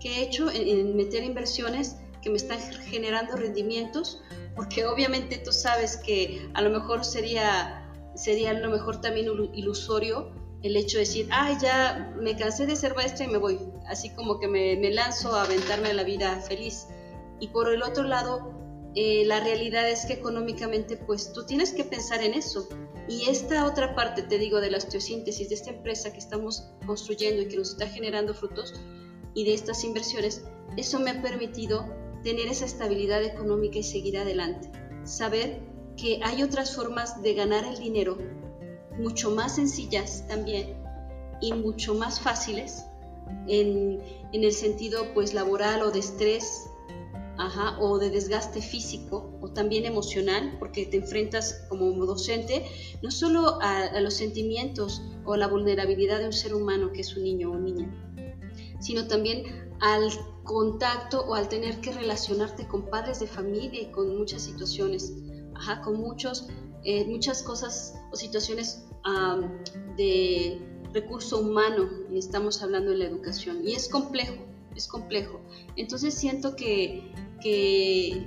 ¿Qué 0.00 0.18
he 0.18 0.22
hecho 0.22 0.50
en, 0.50 0.68
en 0.68 0.96
meter 0.96 1.24
inversiones? 1.24 1.96
Que 2.28 2.32
me 2.32 2.36
están 2.36 2.60
generando 2.60 3.36
rendimientos, 3.36 4.20
porque 4.54 4.84
obviamente 4.84 5.38
tú 5.38 5.50
sabes 5.50 5.96
que 5.96 6.46
a 6.52 6.60
lo 6.60 6.68
mejor 6.68 7.04
sería, 7.04 7.90
sería 8.14 8.50
a 8.50 8.52
lo 8.52 8.70
mejor 8.70 9.00
también 9.00 9.28
ilusorio 9.54 10.30
el 10.62 10.76
hecho 10.76 10.98
de 10.98 11.04
decir, 11.04 11.28
ay, 11.30 11.56
ya 11.62 12.14
me 12.20 12.36
cansé 12.36 12.66
de 12.66 12.76
ser 12.76 12.94
maestra 12.94 13.24
y 13.24 13.28
me 13.28 13.38
voy, 13.38 13.58
así 13.86 14.10
como 14.10 14.38
que 14.38 14.46
me, 14.46 14.76
me 14.76 14.90
lanzo 14.90 15.34
a 15.34 15.44
aventarme 15.44 15.88
a 15.88 15.94
la 15.94 16.02
vida 16.02 16.38
feliz. 16.42 16.88
Y 17.40 17.48
por 17.48 17.72
el 17.72 17.82
otro 17.82 18.02
lado, 18.02 18.52
eh, 18.94 19.24
la 19.24 19.40
realidad 19.40 19.88
es 19.88 20.04
que 20.04 20.14
económicamente 20.14 20.98
pues 20.98 21.32
tú 21.32 21.46
tienes 21.46 21.72
que 21.72 21.84
pensar 21.84 22.22
en 22.22 22.34
eso. 22.34 22.68
Y 23.08 23.30
esta 23.30 23.64
otra 23.64 23.94
parte, 23.94 24.22
te 24.22 24.36
digo, 24.38 24.60
de 24.60 24.70
la 24.70 24.76
osteosíntesis, 24.76 25.48
de 25.48 25.54
esta 25.54 25.70
empresa 25.70 26.12
que 26.12 26.18
estamos 26.18 26.64
construyendo 26.84 27.40
y 27.40 27.48
que 27.48 27.56
nos 27.56 27.70
está 27.70 27.86
generando 27.86 28.34
frutos 28.34 28.74
y 29.32 29.44
de 29.44 29.54
estas 29.54 29.82
inversiones, 29.84 30.44
eso 30.76 30.98
me 31.00 31.12
ha 31.12 31.22
permitido 31.22 31.86
tener 32.22 32.48
esa 32.48 32.64
estabilidad 32.64 33.22
económica 33.22 33.78
y 33.78 33.82
seguir 33.82 34.18
adelante. 34.18 34.70
Saber 35.04 35.60
que 35.96 36.20
hay 36.22 36.42
otras 36.42 36.74
formas 36.74 37.22
de 37.22 37.34
ganar 37.34 37.64
el 37.64 37.78
dinero, 37.78 38.18
mucho 38.98 39.30
más 39.30 39.56
sencillas 39.56 40.26
también 40.28 40.76
y 41.40 41.52
mucho 41.52 41.94
más 41.94 42.20
fáciles 42.20 42.84
en, 43.46 44.00
en 44.32 44.44
el 44.44 44.52
sentido 44.52 45.12
pues 45.14 45.34
laboral 45.34 45.82
o 45.82 45.90
de 45.90 46.00
estrés 46.00 46.68
o 47.80 47.98
de 47.98 48.10
desgaste 48.10 48.60
físico 48.60 49.38
o 49.40 49.48
también 49.48 49.86
emocional, 49.86 50.56
porque 50.58 50.86
te 50.86 50.96
enfrentas 50.96 51.66
como 51.68 51.86
docente 52.04 52.64
no 53.02 53.10
solo 53.10 53.58
a, 53.60 54.00
los 54.00 54.14
sentimientos 54.14 55.02
o 55.24 55.36
la 55.36 55.46
vulnerabilidad 55.46 56.18
de 56.18 56.26
un 56.26 56.32
ser 56.32 56.54
humano 56.54 56.90
que 56.92 57.02
es 57.02 57.16
un 57.16 57.22
niño 57.22 57.50
o 57.52 57.56
niña, 57.56 57.88
sino 58.80 59.06
también 59.06 59.44
al 59.80 60.10
contacto 60.48 61.20
o 61.28 61.34
al 61.34 61.48
tener 61.48 61.80
que 61.80 61.92
relacionarte 61.92 62.66
con 62.66 62.88
padres 62.88 63.20
de 63.20 63.26
familia 63.26 63.82
y 63.82 63.90
con 63.92 64.16
muchas 64.16 64.42
situaciones, 64.42 65.12
con 65.84 66.00
muchos, 66.00 66.48
eh, 66.84 67.04
muchas 67.04 67.42
cosas 67.42 67.94
o 68.10 68.16
situaciones 68.16 68.84
de 69.96 70.60
recurso 70.92 71.40
humano, 71.40 71.88
y 72.10 72.18
estamos 72.18 72.62
hablando 72.62 72.90
de 72.90 72.96
la 72.96 73.04
educación, 73.04 73.60
y 73.62 73.74
es 73.74 73.88
complejo, 73.88 74.42
es 74.74 74.88
complejo. 74.88 75.40
Entonces 75.76 76.14
siento 76.14 76.56
que 76.56 77.12
que 77.40 78.24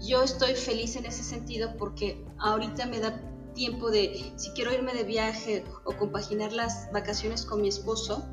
yo 0.00 0.22
estoy 0.22 0.54
feliz 0.54 0.96
en 0.96 1.06
ese 1.06 1.22
sentido 1.22 1.76
porque 1.78 2.24
ahorita 2.38 2.86
me 2.86 3.00
da 3.00 3.20
tiempo 3.54 3.90
de, 3.90 4.32
si 4.36 4.50
quiero 4.50 4.72
irme 4.72 4.94
de 4.94 5.04
viaje 5.04 5.64
o 5.84 5.96
compaginar 5.96 6.52
las 6.52 6.90
vacaciones 6.92 7.44
con 7.44 7.62
mi 7.62 7.68
esposo, 7.68 8.26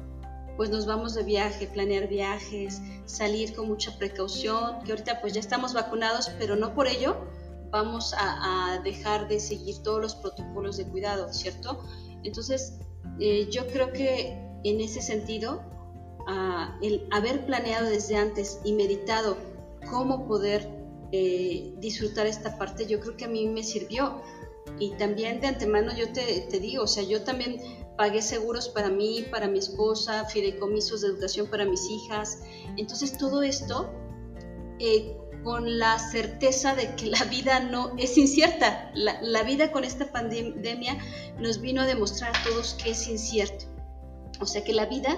pues 0.57 0.69
nos 0.69 0.85
vamos 0.85 1.13
de 1.13 1.23
viaje, 1.23 1.67
planear 1.67 2.07
viajes, 2.07 2.81
salir 3.05 3.55
con 3.55 3.67
mucha 3.67 3.97
precaución, 3.97 4.83
que 4.83 4.91
ahorita 4.91 5.21
pues 5.21 5.33
ya 5.33 5.39
estamos 5.39 5.73
vacunados, 5.73 6.29
pero 6.37 6.55
no 6.55 6.73
por 6.73 6.87
ello 6.87 7.17
vamos 7.71 8.13
a, 8.17 8.81
dejar 8.83 9.27
de 9.27 9.39
seguir 9.39 9.77
todos 9.83 10.01
los 10.01 10.15
protocolos 10.15 10.77
de 10.77 10.85
cuidado, 10.85 11.31
¿cierto? 11.31 11.83
Entonces, 12.23 12.79
eh, 13.19 13.47
yo 13.49 13.67
creo 13.67 13.93
que 13.93 14.37
en 14.63 14.81
ese 14.81 15.01
sentido, 15.01 15.61
ah, 16.27 16.77
el 16.81 17.07
haber 17.11 17.45
planeado 17.45 17.89
desde 17.89 18.17
antes 18.17 18.59
y 18.63 18.73
meditado 18.73 19.37
cómo 19.89 20.27
poder 20.27 20.67
eh, 21.11 21.73
disfrutar 21.79 22.25
esta 22.25 22.57
parte, 22.57 22.85
yo 22.85 22.99
creo 22.99 23.17
que 23.17 23.25
a 23.25 23.29
mí 23.29 23.47
me 23.47 23.63
sirvió. 23.63 24.21
Y 24.79 24.91
también 24.91 25.41
de 25.41 25.47
antemano 25.47 25.91
yo 25.95 26.11
te, 26.13 26.47
te, 26.49 26.59
digo, 26.59 26.83
o 26.83 26.87
sea, 26.87 27.03
yo 27.03 27.23
también 27.23 27.59
pagué 28.01 28.23
seguros 28.23 28.67
para 28.67 28.89
mí, 28.89 29.27
para 29.29 29.47
mi 29.47 29.59
esposa, 29.59 30.25
fideicomisos 30.25 31.01
de 31.01 31.09
educación 31.09 31.45
para 31.45 31.65
mis 31.65 31.87
hijas. 31.87 32.39
Entonces 32.75 33.15
todo 33.15 33.43
esto 33.43 33.93
eh, 34.79 35.15
con 35.43 35.77
la 35.77 35.99
certeza 35.99 36.73
de 36.73 36.95
que 36.95 37.05
la 37.05 37.23
vida 37.25 37.59
no 37.59 37.93
es 37.99 38.17
incierta. 38.17 38.89
La, 38.95 39.21
la 39.21 39.43
vida 39.43 39.71
con 39.71 39.83
esta 39.83 40.11
pandemia 40.11 40.97
nos 41.37 41.61
vino 41.61 41.83
a 41.83 41.85
demostrar 41.85 42.35
a 42.35 42.43
todos 42.43 42.73
que 42.83 42.89
es 42.89 43.07
incierto. 43.07 43.65
O 44.39 44.47
sea 44.47 44.63
que 44.63 44.73
la 44.73 44.87
vida 44.87 45.15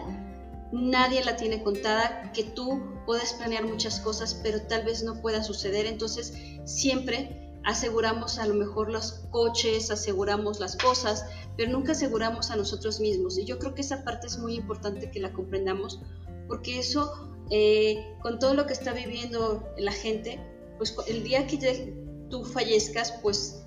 nadie 0.74 1.24
la 1.24 1.38
tiene 1.38 1.64
contada, 1.64 2.34
que 2.34 2.44
tú 2.44 2.84
puedes 3.06 3.32
planear 3.32 3.64
muchas 3.64 4.02
cosas, 4.02 4.38
pero 4.44 4.62
tal 4.64 4.84
vez 4.84 5.04
no 5.04 5.22
pueda 5.22 5.42
suceder. 5.42 5.86
Entonces, 5.86 6.34
siempre 6.66 7.43
aseguramos 7.66 8.40
a 8.40 8.48
lo 8.48 8.54
mejor 8.54 8.92
los 8.92 9.26
coches, 9.32 9.92
aseguramos 9.92 10.60
las 10.60 10.76
cosas, 10.76 11.26
pero 11.58 11.72
nunca 11.72 11.94
aseguramos 11.94 12.52
a 12.52 12.56
nosotros 12.56 13.00
mismos. 13.00 13.38
Y 13.38 13.46
yo 13.46 13.60
creo 13.60 13.74
que 13.74 13.82
esa 13.82 14.04
parte 14.04 14.28
es 14.28 14.38
muy 14.38 14.56
importante 14.56 15.10
que 15.12 15.20
la 15.20 15.32
comprendamos, 15.34 16.02
porque 16.48 16.80
eso, 16.80 17.30
eh, 17.50 18.16
con 18.22 18.40
todo 18.40 18.54
lo 18.54 18.66
que 18.66 18.74
está 18.74 18.94
viviendo 18.94 19.68
la 19.78 19.92
gente, 19.92 20.40
pues 20.78 20.96
el 21.08 21.24
día 21.24 21.48
que 21.48 21.94
tú 22.30 22.44
fallezcas, 22.44 23.14
pues 23.22 23.64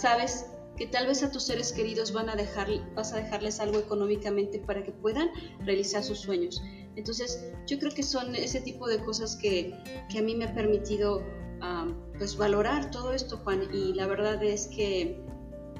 sabes 0.00 0.46
que 0.76 0.86
tal 0.86 1.08
vez 1.08 1.24
a 1.24 1.32
tus 1.32 1.42
seres 1.42 1.72
queridos 1.72 2.12
van 2.12 2.28
a 2.28 2.36
dejar, 2.36 2.68
vas 2.94 3.12
a 3.12 3.16
dejarles 3.16 3.58
algo 3.58 3.78
económicamente 3.78 4.60
para 4.60 4.84
que 4.84 4.92
puedan 4.92 5.28
realizar 5.64 6.04
sus 6.04 6.20
sueños. 6.20 6.62
Entonces, 6.94 7.52
yo 7.66 7.78
creo 7.80 7.92
que 7.92 8.04
son 8.04 8.34
ese 8.36 8.60
tipo 8.60 8.86
de 8.86 9.02
cosas 9.04 9.36
que, 9.36 9.74
que 10.08 10.18
a 10.18 10.22
mí 10.22 10.36
me 10.36 10.44
ha 10.44 10.54
permitido 10.54 11.22
pues 12.16 12.36
valorar 12.36 12.90
todo 12.90 13.12
esto, 13.12 13.38
Juan, 13.44 13.62
y 13.72 13.94
la 13.94 14.06
verdad 14.06 14.42
es 14.42 14.66
que 14.68 15.22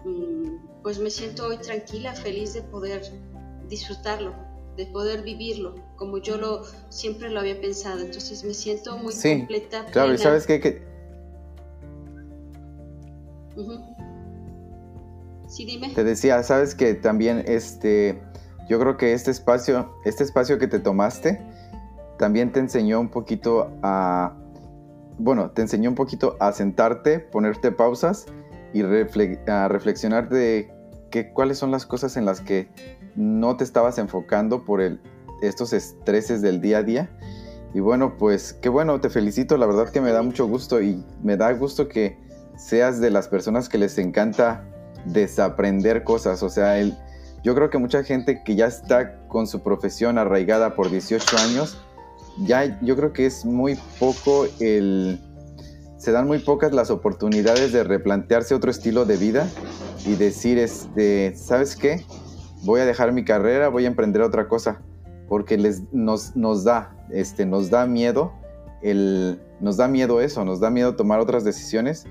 mm, 0.05 0.83
pues 0.83 0.99
me 0.99 1.11
siento 1.11 1.47
hoy 1.47 1.59
tranquila, 1.59 2.15
feliz 2.15 2.55
de 2.55 2.63
poder 2.63 3.03
disfrutarlo, 3.69 4.35
de 4.77 4.87
poder 4.87 5.23
vivirlo, 5.23 5.75
como 5.97 6.19
yo 6.19 6.37
lo 6.37 6.63
siempre 6.89 7.31
lo 7.31 7.41
había 7.41 7.61
pensado. 7.61 8.01
Entonces 8.01 8.45
me 8.45 8.55
siento 8.55 8.97
muy 8.99 9.13
sí, 9.13 9.39
completa. 9.39 9.87
Claro, 9.87 10.15
y 10.15 10.19
sabes 10.19 10.47
qué? 10.47 10.61
que 10.61 10.89
te 15.95 16.05
decía, 16.05 16.43
sabes 16.43 16.75
que 16.75 16.95
también 16.95 17.43
este, 17.47 18.21
yo 18.69 18.79
creo 18.79 18.97
que 18.97 19.13
este 19.13 19.31
espacio, 19.31 19.93
este 20.05 20.25
espacio 20.25 20.59
que 20.59 20.69
te 20.69 20.79
tomaste, 20.79 21.41
también 22.19 22.53
te 22.53 22.61
enseñó 22.61 23.01
un 23.01 23.09
poquito 23.09 23.73
a, 23.83 24.37
bueno, 25.19 25.51
te 25.51 25.63
enseñó 25.63 25.91
un 25.91 25.97
poquito 25.97 26.37
a 26.41 26.53
sentarte, 26.53 27.19
ponerte 27.19 27.73
pausas 27.73 28.27
y 28.73 28.83
a 28.83 29.69
reflexionar 29.69 30.29
de 30.29 30.71
que, 31.11 31.33
cuáles 31.33 31.59
son 31.59 31.71
las 31.71 31.87
cosas 31.87 32.17
en 32.17 32.25
las 32.25 32.41
que 32.41 32.69
no 33.17 33.57
te 33.57 33.65
estabas 33.65 33.99
enfocando 33.99 34.65
por 34.65 34.81
estos 35.43 35.73
estreses 35.73 36.43
del 36.43 36.61
día 36.61 36.79
a 36.79 36.83
día. 36.83 37.11
Y 37.75 37.81
bueno, 37.81 38.17
pues 38.17 38.53
qué 38.55 38.69
bueno, 38.69 39.01
te 39.01 39.11
felicito, 39.11 39.57
la 39.57 39.67
verdad 39.67 39.91
que 39.91 40.01
me 40.01 40.13
da 40.13 40.23
mucho 40.23 40.47
gusto 40.47 40.81
y 40.81 41.05
me 41.23 41.37
da 41.37 41.53
gusto 41.53 41.89
que 41.89 42.17
seas 42.57 43.01
de 43.01 43.11
las 43.11 43.29
personas 43.29 43.69
que 43.69 43.79
les 43.79 43.99
encanta 43.99 44.65
desaprender 45.05 46.05
cosas. 46.05 46.43
O 46.43 46.49
sea, 46.49 46.79
el, 46.79 46.97
yo 47.43 47.55
creo 47.55 47.71
que 47.71 47.79
mucha 47.79 48.03
gente 48.05 48.43
que 48.45 48.57
ya 48.57 48.67
está 48.67 49.21
con 49.29 49.47
su 49.47 49.63
profesión 49.63 50.19
arraigada 50.19 50.75
por 50.75 50.91
18 50.91 51.37
años, 51.39 51.83
ya 52.45 52.81
yo 52.81 52.97
creo 52.97 53.13
que 53.13 53.27
es 53.27 53.45
muy 53.45 53.79
poco 53.99 54.47
el... 54.61 55.21
Se 55.99 56.13
dan 56.13 56.29
muy 56.29 56.39
pocas 56.39 56.73
las 56.73 56.91
oportunidades 56.91 57.73
de 57.73 57.83
replantearse 57.83 58.55
otro 58.55 58.71
estilo 58.71 59.05
de 59.05 59.17
vida 59.17 59.49
y 60.07 60.15
decir, 60.15 60.57
este, 60.59 61.35
¿sabes 61.35 61.75
qué? 61.75 62.05
Voy 62.63 62.81
a 62.81 62.87
dejar 62.87 63.13
mi 63.13 63.25
carrera, 63.25 63.69
voy 63.69 63.85
a 63.85 63.89
emprender 63.89 64.23
otra 64.23 64.47
cosa, 64.47 64.81
porque 65.29 65.59
les, 65.59 65.93
nos, 65.93 66.37
nos 66.37 66.63
da, 66.63 66.97
este, 67.11 67.47
nos 67.47 67.71
da 67.71 67.87
miedo 67.87 68.33
el, 68.81 69.41
nos 69.61 69.77
da 69.77 69.89
miedo 69.89 70.21
eso, 70.21 70.45
nos 70.45 70.61
da 70.61 70.71
miedo 70.71 70.95
tomar 70.95 71.19
otras 71.19 71.43
decisiones 71.43 72.07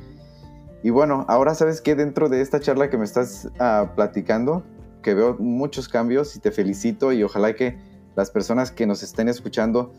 y 0.83 0.89
bueno, 0.89 1.25
ahora 1.27 1.55
sabes 1.55 1.81
que 1.81 1.95
dentro 1.95 2.29
de 2.29 2.41
esta 2.41 2.59
charla 2.59 2.89
que 2.89 2.97
me 2.97 3.05
estás 3.05 3.49
ah, 3.59 3.93
platicando, 3.95 4.63
que 5.01 5.13
veo 5.13 5.35
muchos 5.39 5.89
cambios 5.89 6.35
y 6.35 6.39
te 6.39 6.51
felicito 6.51 7.11
y 7.11 7.23
ojalá 7.23 7.53
que 7.55 7.77
las 8.15 8.31
personas 8.31 8.71
que 8.71 8.85
nos 8.85 9.03
estén 9.03 9.27
escuchando, 9.27 9.91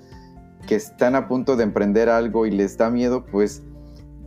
que 0.66 0.74
están 0.74 1.14
a 1.14 1.28
punto 1.28 1.56
de 1.56 1.64
emprender 1.64 2.08
algo 2.08 2.46
y 2.46 2.50
les 2.50 2.76
da 2.76 2.90
miedo, 2.90 3.24
pues 3.24 3.62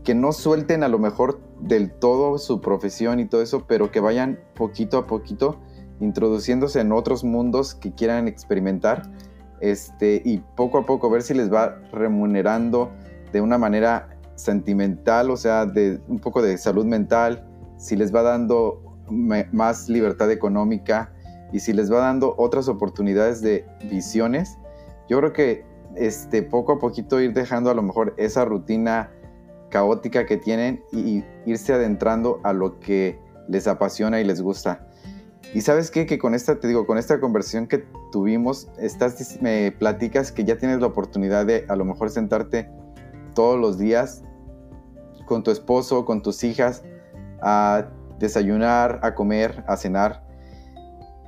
que 0.04 0.16
no 0.16 0.32
suelten 0.32 0.84
a 0.84 0.88
lo 0.88 0.98
mejor 0.98 1.40
del 1.60 1.92
todo 1.92 2.38
su 2.38 2.62
profesión 2.62 3.20
y 3.20 3.26
todo 3.26 3.42
eso, 3.42 3.66
pero 3.68 3.92
que 3.92 4.00
vayan 4.00 4.40
poquito 4.56 4.98
a 4.98 5.08
poquito 5.08 5.60
introduciéndose 6.00 6.80
en 6.82 6.92
otros 6.92 7.24
mundos 7.24 7.76
que 7.76 7.94
quieran 7.94 8.28
experimentar 8.28 9.12
este, 9.60 10.22
y 10.26 10.40
poco 10.40 10.80
a 10.80 10.86
poco 10.86 11.10
ver 11.10 11.22
si 11.22 11.36
les 11.36 11.54
va 11.54 11.80
remunerando 11.92 12.92
de 13.32 13.42
una 13.42 13.60
manera 13.60 14.18
sentimental, 14.36 15.30
o 15.30 15.38
sea, 15.38 15.68
de 15.68 16.02
un 16.08 16.20
poco 16.20 16.42
de 16.42 16.58
salud 16.58 16.86
mental, 16.86 17.48
si 17.78 17.96
les 17.96 18.14
va 18.14 18.24
dando 18.24 18.82
más 19.52 19.88
libertad 19.88 20.32
económica 20.32 21.14
y 21.52 21.60
si 21.60 21.74
les 21.74 21.92
va 21.92 22.00
dando 22.00 22.34
otras 22.38 22.68
oportunidades 22.68 23.42
de 23.42 23.66
visiones, 23.90 24.58
yo 25.08 25.20
creo 25.20 25.34
que 25.34 25.66
este, 25.96 26.44
poco 26.44 26.74
a 26.74 26.80
poquito 26.80 27.20
ir 27.20 27.34
dejando 27.34 27.70
a 27.70 27.74
lo 27.74 27.82
mejor 27.82 28.14
esa 28.18 28.46
rutina 28.46 29.12
caótica 29.70 30.26
que 30.26 30.38
tienen 30.38 30.84
y 30.92 31.24
irse 31.46 31.74
adentrando 31.74 32.40
a 32.44 32.54
lo 32.54 32.80
que 32.80 33.20
les 33.48 33.68
apasiona 33.68 34.20
y 34.20 34.24
les 34.24 34.42
gusta. 34.42 34.88
Y 35.54 35.62
sabes 35.62 35.92
qué, 35.92 36.06
que 36.06 36.18
con 36.18 36.34
esta, 36.34 36.60
te 36.60 36.68
digo, 36.68 36.86
con 36.86 36.98
esta 36.98 37.20
conversación 37.20 37.68
que 37.68 37.84
tuvimos, 38.12 38.70
estás, 38.80 39.42
me 39.42 39.72
platicas 39.72 40.32
que 40.32 40.46
ya 40.46 40.58
tienes 40.58 40.80
la 40.80 40.88
oportunidad 40.88 41.46
de 41.46 41.66
a 41.68 41.76
lo 41.76 41.84
mejor 41.84 42.10
sentarte 42.10 42.70
todos 43.34 43.60
los 43.60 43.78
días 43.78 44.24
con 45.26 45.44
tu 45.44 45.52
esposo, 45.52 46.06
con 46.06 46.22
tus 46.22 46.44
hijas, 46.44 46.84
a 47.42 47.88
desayunar, 48.20 49.00
a 49.04 49.14
comer, 49.16 49.64
a 49.68 49.76
cenar. 49.76 50.24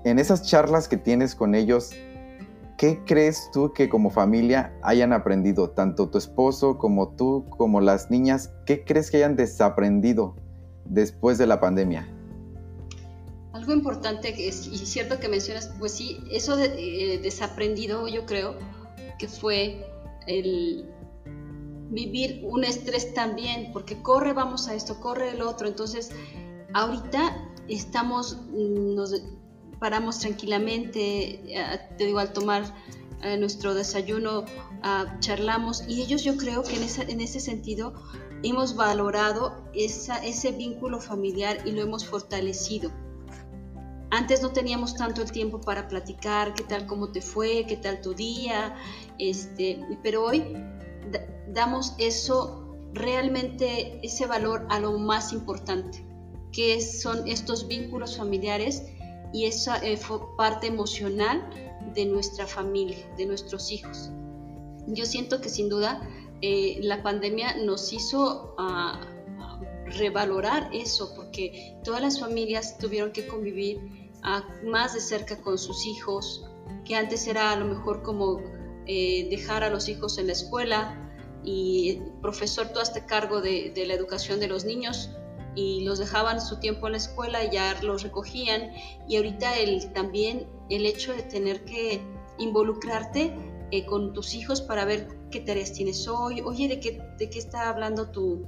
En 0.06 0.20
esas 0.20 0.44
charlas 0.44 0.88
que 0.88 0.98
tienes 0.98 1.36
con 1.36 1.56
ellos, 1.56 1.92
¿qué 2.78 3.02
crees 3.06 3.50
tú 3.52 3.74
que 3.74 3.90
como 3.90 4.10
familia 4.10 4.78
hayan 4.84 5.14
aprendido? 5.14 5.70
Tanto 5.70 6.10
tu 6.10 6.18
esposo 6.18 6.78
como 6.78 7.10
tú, 7.10 7.46
como 7.50 7.82
las 7.82 8.10
niñas, 8.12 8.52
¿qué 8.66 8.84
crees 8.84 9.12
que 9.12 9.18
hayan 9.18 9.36
desaprendido 9.36 10.36
después 10.86 11.38
de 11.38 11.48
la 11.48 11.60
pandemia? 11.60 12.08
Algo 13.54 13.74
importante, 13.74 14.34
y 14.38 14.52
cierto 14.52 15.20
que 15.20 15.30
mencionas, 15.30 15.72
pues 15.80 15.92
sí, 15.92 16.20
eso 16.32 16.56
de, 16.56 16.66
eh, 16.66 17.20
desaprendido 17.20 18.08
yo 18.08 18.26
creo 18.26 18.56
que 19.20 19.28
fue 19.28 19.86
el 20.26 20.86
vivir 21.92 22.42
un 22.44 22.64
estrés 22.64 23.14
también, 23.14 23.72
porque 23.72 24.02
corre, 24.02 24.34
vamos 24.34 24.68
a 24.68 24.74
esto, 24.74 25.00
corre 25.00 25.30
el 25.30 25.42
otro. 25.42 25.68
Entonces, 25.68 26.10
ahorita 26.74 27.38
estamos, 27.68 28.42
nos 28.52 29.12
paramos 29.84 30.20
tranquilamente, 30.20 31.42
eh, 31.60 31.80
te 31.98 32.06
digo, 32.06 32.20
al 32.20 32.32
tomar 32.32 32.64
eh, 33.22 33.36
nuestro 33.36 33.74
desayuno, 33.74 34.46
ah, 34.82 35.18
charlamos, 35.20 35.84
y 35.90 36.02
ellos 36.02 36.24
yo 36.24 36.38
creo 36.38 36.64
que 36.64 36.78
en, 36.78 37.10
en 37.10 37.20
ese 37.20 37.42
sentido 37.42 37.94
hemos 38.44 38.78
valorado 38.78 39.62
esa, 39.74 40.24
ese 40.24 40.54
vínculo 40.54 41.02
familiar 41.02 41.58
y 41.66 41.72
lo 41.72 41.82
hemos 41.82 42.06
fortalecido. 42.06 42.92
Antes 44.10 44.42
no 44.42 44.54
teníamos 44.54 44.96
tanto 44.96 45.22
el 45.22 45.34
tiempo 45.34 45.60
para 45.60 45.90
platicar, 45.90 46.54
qué 46.54 46.64
tal, 46.64 46.86
cómo 46.86 47.12
te 47.12 47.20
fue, 47.22 47.66
qué 47.68 47.76
tal 47.76 48.00
tu 48.00 48.14
día, 48.14 48.78
este, 49.20 49.82
pero 50.02 50.24
hoy 50.24 50.46
damos 51.50 51.94
eso 51.98 52.74
realmente, 52.94 54.00
ese 54.02 54.28
valor 54.28 54.66
a 54.70 54.80
lo 54.80 54.98
más 54.98 55.34
importante, 55.34 56.06
que 56.54 56.80
son 56.80 57.28
estos 57.28 57.68
vínculos 57.68 58.16
familiares 58.16 58.84
y 59.34 59.46
esa 59.46 59.84
eh, 59.84 60.00
parte 60.38 60.68
emocional 60.68 61.50
de 61.94 62.06
nuestra 62.06 62.48
familia, 62.48 62.98
de 63.18 63.26
nuestros 63.26 63.72
hijos. 63.72 64.12
Yo 64.88 65.06
siento 65.06 65.42
que 65.42 65.50
sin 65.50 65.70
duda 65.70 66.08
eh, 66.42 66.80
la 66.82 67.02
pandemia 67.04 67.58
nos 67.58 67.92
hizo 67.92 68.54
ah, 68.58 69.02
revalorar 69.98 70.70
eso, 70.72 71.14
porque 71.16 71.76
todas 71.84 72.02
las 72.02 72.20
familias 72.20 72.78
tuvieron 72.78 73.12
que 73.12 73.28
convivir 73.28 73.80
ah, 74.24 74.48
más 74.64 74.94
de 74.94 75.02
cerca 75.02 75.42
con 75.42 75.58
sus 75.58 75.86
hijos, 75.86 76.46
que 76.86 76.96
antes 76.96 77.28
era 77.28 77.52
a 77.52 77.56
lo 77.56 77.66
mejor 77.66 78.04
como 78.04 78.40
eh, 78.86 79.28
dejar 79.30 79.64
a 79.64 79.70
los 79.70 79.90
hijos 79.90 80.18
en 80.18 80.28
la 80.28 80.34
escuela, 80.34 81.00
y 81.46 82.00
profesor, 82.22 82.70
tú 82.70 82.80
cargo 83.06 83.42
de, 83.42 83.74
la 83.86 83.94
educación 83.94 84.40
de 84.40 84.48
los 84.48 84.66
niños 84.66 85.10
y 85.56 85.82
los 85.82 86.00
dejaban 86.00 86.42
su 86.42 86.60
tiempo 86.60 86.88
en 86.88 86.94
la 86.94 86.98
escuela 86.98 87.44
y 87.44 87.52
ya 87.52 87.80
los 87.82 88.04
recogían. 88.04 88.72
Y 89.08 89.18
ahorita 89.18 89.58
el, 89.60 89.92
también 89.94 90.48
el 90.70 90.86
hecho 90.86 91.14
de 91.14 91.24
tener 91.24 91.64
que 91.66 92.02
involucrarte 92.40 93.36
eh, 93.72 93.86
con 93.86 94.14
tus 94.14 94.34
hijos 94.34 94.62
para 94.62 94.86
ver 94.86 95.08
qué 95.32 95.40
tareas 95.40 95.74
tienes 95.74 96.08
hoy, 96.08 96.42
oye, 96.42 96.68
de 96.68 96.80
qué, 96.80 97.02
de 97.18 97.30
qué 97.30 97.40
está 97.40 97.70
hablando 97.70 98.10
tu, 98.10 98.46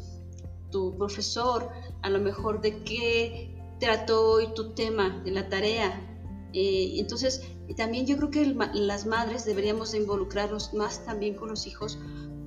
tu 0.71 0.95
profesor, 0.97 1.69
a 2.01 2.09
lo 2.09 2.19
mejor 2.19 2.61
de 2.61 2.83
qué 2.83 3.55
trató 3.79 4.31
hoy 4.31 4.53
tu 4.53 4.73
tema 4.73 5.21
de 5.23 5.31
la 5.31 5.49
tarea. 5.49 6.11
Eh, 6.53 6.93
entonces, 6.99 7.41
también 7.75 8.05
yo 8.05 8.17
creo 8.17 8.31
que 8.31 8.55
las 8.73 9.05
madres 9.05 9.45
deberíamos 9.45 9.93
involucrarnos 9.93 10.73
más 10.73 11.03
también 11.05 11.35
con 11.35 11.49
los 11.49 11.67
hijos 11.67 11.97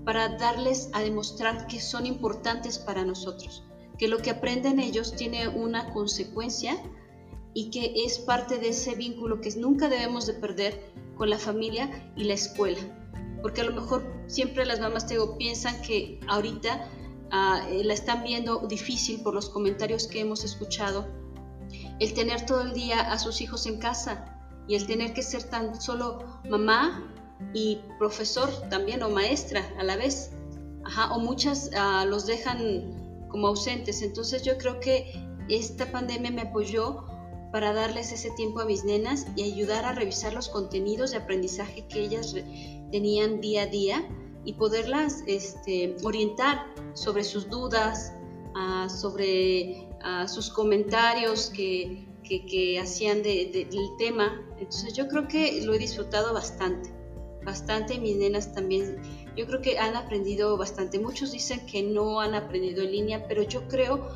para 0.05 0.37
darles 0.38 0.88
a 0.94 1.01
demostrar 1.01 1.66
que 1.66 1.81
son 1.81 2.07
importantes 2.07 2.79
para 2.79 3.05
nosotros, 3.05 3.64
que 3.99 4.09
lo 4.09 4.19
que 4.19 4.31
aprenden 4.31 4.79
ellos 4.79 5.15
tiene 5.15 5.49
una 5.49 5.93
consecuencia 5.93 6.77
y 7.53 7.71
que 7.71 8.05
es 8.05 8.19
parte 8.19 8.59
de 8.59 8.69
ese 8.69 8.95
vínculo 8.95 9.41
que 9.41 9.51
nunca 9.57 9.89
debemos 9.89 10.27
de 10.27 10.35
perder 10.35 10.93
con 11.17 11.29
la 11.29 11.39
familia 11.39 12.13
y 12.17 12.25
la 12.25 12.35
escuela. 12.35 12.79
Porque 13.43 13.63
a 13.63 13.65
lo 13.65 13.73
mejor 13.73 14.07
siempre 14.27 14.65
las 14.65 14.81
mamás 14.81 15.07
te 15.07 15.17
piensan 15.37 15.81
que 15.83 16.21
ahorita 16.29 16.89
ah, 17.33 17.67
eh, 17.71 17.83
la 17.85 17.95
están 17.95 18.23
viendo 18.23 18.67
difícil 18.69 19.21
por 19.23 19.35
los 19.35 19.51
comentarios 19.51 20.07
que 20.07 20.21
hemos 20.21 20.45
escuchado, 20.45 21.07
el 21.99 22.15
tener 22.15 22.47
todo 22.47 22.63
el 22.63 22.73
día 22.73 23.13
a 23.13 23.19
sus 23.19 23.41
hijos 23.41 23.67
en 23.67 23.79
casa 23.79 24.37
y 24.69 24.77
el 24.77 24.87
tener 24.87 25.13
que 25.13 25.23
ser 25.23 25.43
tan 25.45 25.81
solo 25.81 26.23
mamá 26.49 27.13
y 27.53 27.81
profesor 27.99 28.51
también 28.69 29.03
o 29.03 29.09
maestra 29.09 29.69
a 29.79 29.83
la 29.83 29.97
vez. 29.97 30.31
o 31.11 31.19
muchas 31.19 31.71
ah, 31.77 32.05
los 32.07 32.27
dejan 32.27 32.98
como 33.29 33.49
ausentes. 33.49 34.03
Entonces 34.03 34.43
yo 34.43 34.59
creo 34.59 34.81
que 34.81 35.12
esta 35.49 35.91
pandemia 35.91 36.31
me 36.31 36.43
apoyó 36.43 37.07
para 37.53 37.73
darles 37.73 38.12
ese 38.12 38.31
tiempo 38.33 38.61
a 38.61 38.67
mis 38.67 38.85
nenas 38.85 39.27
y 39.37 39.43
ayudar 39.43 39.85
a 39.85 39.93
revisar 39.93 40.35
los 40.35 40.49
contenidos 40.49 41.12
de 41.12 41.19
aprendizaje 41.19 41.87
que 41.87 42.01
ellas 42.01 42.35
tenían 42.91 43.41
día 43.41 43.62
a 43.62 43.67
día 43.67 44.09
y 44.45 44.53
poderlas 44.55 45.23
este, 45.27 45.97
orientar 46.05 46.67
sobre 46.93 47.25
sus 47.25 47.49
dudas, 47.49 48.12
ah, 48.55 48.88
sobre 48.88 49.88
ah, 50.03 50.29
sus 50.29 50.51
comentarios 50.51 51.51
que, 51.51 52.05
hacían 52.79 53.23
del 53.23 53.97
tema. 53.97 54.38
Entonces 54.59 54.93
yo 54.93 55.09
creo 55.09 55.27
que 55.29 55.62
lo 55.64 55.73
he 55.73 55.79
disfrutado 55.79 56.35
bastante 56.35 56.93
bastante 57.49 57.99
mis 57.99 58.17
nenas 58.17 58.53
también, 58.53 58.99
yo 59.38 59.46
creo 59.46 59.62
que 59.62 59.79
han 59.79 59.94
aprendido 59.94 60.57
bastante. 60.57 60.98
Muchos 60.98 61.31
dicen 61.31 61.64
que 61.64 61.81
no 61.81 62.20
han 62.20 62.35
aprendido 62.35 62.83
en 62.83 62.90
línea, 62.90 63.29
pero 63.29 63.44
yo 63.44 63.68
creo 63.68 64.09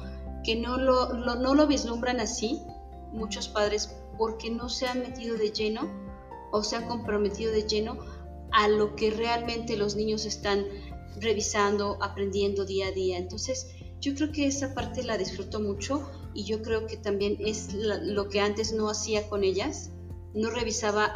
que 0.43 0.57
no 0.57 0.79
lo, 0.79 1.13
no 1.13 1.55
lo 1.55 1.67
vislumbran 1.69 2.19
así, 2.19 2.61
muchos 3.13 3.47
padres, 3.47 3.95
porque 4.19 4.51
no 4.51 4.69
se 4.69 4.89
han 4.89 4.99
metido 4.99 5.37
de 5.37 5.53
lleno 5.53 5.89
o 6.51 6.65
se 6.65 6.75
han 6.75 6.89
comprometido 6.89 7.53
de 7.53 7.63
lleno 7.63 7.99
a 8.51 8.67
lo 8.67 8.97
que 8.97 9.13
realmente 9.13 9.77
los 9.77 9.95
niños 9.95 10.27
están 10.27 10.67
revisando, 11.21 11.99
aprendiendo 12.03 12.65
día 12.65 12.89
a 12.89 12.91
día. 12.91 13.17
Entonces, 13.17 13.69
yo 14.01 14.17
creo 14.17 14.33
que 14.33 14.49
esa 14.49 14.75
parte 14.75 15.05
la 15.05 15.19
disfruto 15.19 15.61
mucho 15.61 16.05
y 16.35 16.43
yo 16.43 16.63
creo 16.63 16.89
que 16.89 16.97
también 16.97 17.37
es 17.39 17.73
lo 17.75 18.29
que 18.29 18.41
antes 18.41 18.73
no 18.73 18.91
hacía 18.91 19.29
con 19.29 19.45
ellas. 19.45 19.93
No 20.35 20.51
revisaba 20.51 21.15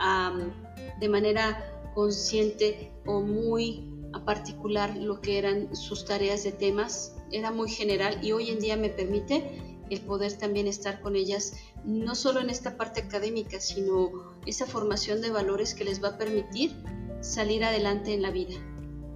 de 1.00 1.08
manera 1.08 1.90
consciente 1.92 2.92
o 3.04 3.20
muy 3.20 3.95
a 4.12 4.24
particular 4.24 4.96
lo 4.96 5.20
que 5.20 5.38
eran 5.38 5.74
sus 5.74 6.04
tareas 6.04 6.44
de 6.44 6.52
temas, 6.52 7.16
era 7.30 7.50
muy 7.50 7.68
general 7.68 8.18
y 8.22 8.32
hoy 8.32 8.50
en 8.50 8.60
día 8.60 8.76
me 8.76 8.88
permite 8.88 9.76
el 9.90 10.00
poder 10.00 10.32
también 10.32 10.66
estar 10.66 11.00
con 11.00 11.16
ellas, 11.16 11.54
no 11.84 12.14
solo 12.14 12.40
en 12.40 12.50
esta 12.50 12.76
parte 12.76 13.00
académica, 13.00 13.60
sino 13.60 14.10
esa 14.46 14.66
formación 14.66 15.20
de 15.20 15.30
valores 15.30 15.74
que 15.74 15.84
les 15.84 16.02
va 16.02 16.08
a 16.08 16.18
permitir 16.18 16.74
salir 17.20 17.64
adelante 17.64 18.12
en 18.12 18.22
la 18.22 18.30
vida. 18.30 18.56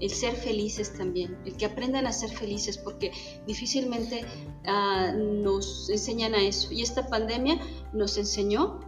El 0.01 0.11
ser 0.11 0.35
felices 0.35 0.95
también, 0.95 1.37
el 1.45 1.57
que 1.57 1.67
aprendan 1.67 2.07
a 2.07 2.13
ser 2.13 2.31
felices, 2.31 2.79
porque 2.79 3.13
difícilmente 3.47 4.25
ah, 4.65 5.13
nos 5.15 5.91
enseñan 5.91 6.35
a 6.35 6.43
eso. 6.43 6.73
Y 6.73 6.83
esta 6.83 7.09
pandemia 7.09 7.61
nos 7.93 8.17
enseñó 8.17 8.81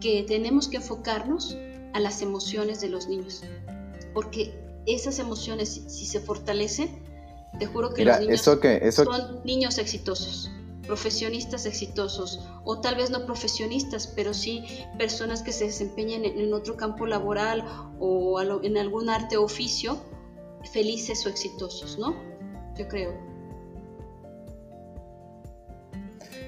que 0.00 0.24
tenemos 0.24 0.66
que 0.66 0.78
enfocarnos 0.78 1.56
a 1.92 2.00
las 2.00 2.20
emociones 2.20 2.80
de 2.80 2.88
los 2.88 3.06
niños. 3.06 3.42
Porque 4.12 4.69
esas 4.94 5.18
emociones, 5.18 5.82
si, 5.88 6.06
se 6.06 6.20
fortalecen, 6.20 6.88
te 7.58 7.66
juro 7.66 7.92
que 7.92 8.04
los 8.04 8.20
niños 8.20 8.40
son 8.40 9.44
niños 9.44 9.78
exitosos, 9.78 10.50
profesionistas 10.86 11.66
exitosos, 11.66 12.40
o 12.64 12.80
tal 12.80 12.96
vez 12.96 13.10
no 13.10 13.26
profesionistas, 13.26 14.06
pero 14.06 14.32
sí 14.34 14.64
personas 14.98 15.42
que 15.42 15.52
se 15.52 15.66
desempeñen 15.66 16.24
en, 16.24 16.52
otro 16.54 16.76
campo 16.76 17.06
laboral 17.06 17.64
o 17.98 18.40
en 18.62 18.76
algún 18.78 19.08
arte 19.08 19.36
o 19.36 19.44
oficio, 19.44 19.98
felices 20.72 21.26
o 21.26 21.28
exitosos, 21.28 21.98
¿no? 21.98 22.14
Yo 22.76 22.88
creo. 22.88 23.30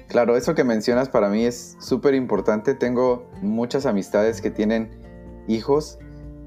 Claro, 0.07 0.37
eso 0.37 0.53
que 0.53 0.63
mencionas 0.63 1.09
para 1.09 1.29
mí 1.29 1.45
es 1.45 1.75
súper 1.79 2.13
importante. 2.13 2.75
Tengo 2.75 3.27
muchas 3.41 3.85
amistades 3.85 4.41
que 4.41 4.51
tienen 4.51 5.01
hijos 5.47 5.97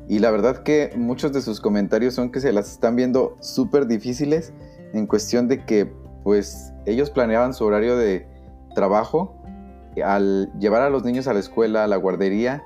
y 0.08 0.18
la 0.20 0.30
verdad 0.30 0.62
que 0.62 0.92
muchos 0.96 1.32
de 1.32 1.42
sus 1.42 1.60
comentarios 1.60 2.14
son 2.14 2.30
que 2.30 2.40
se 2.40 2.52
las 2.52 2.70
están 2.70 2.96
viendo 2.96 3.36
súper 3.40 3.86
difíciles 3.86 4.52
en 4.92 5.06
cuestión 5.06 5.48
de 5.48 5.64
que 5.64 5.92
pues 6.22 6.72
ellos 6.86 7.10
planeaban 7.10 7.54
su 7.54 7.64
horario 7.64 7.96
de 7.96 8.26
trabajo 8.74 9.42
al 10.04 10.52
llevar 10.58 10.82
a 10.82 10.90
los 10.90 11.04
niños 11.04 11.26
a 11.26 11.32
la 11.32 11.40
escuela, 11.40 11.84
a 11.84 11.86
la 11.86 11.96
guardería 11.96 12.62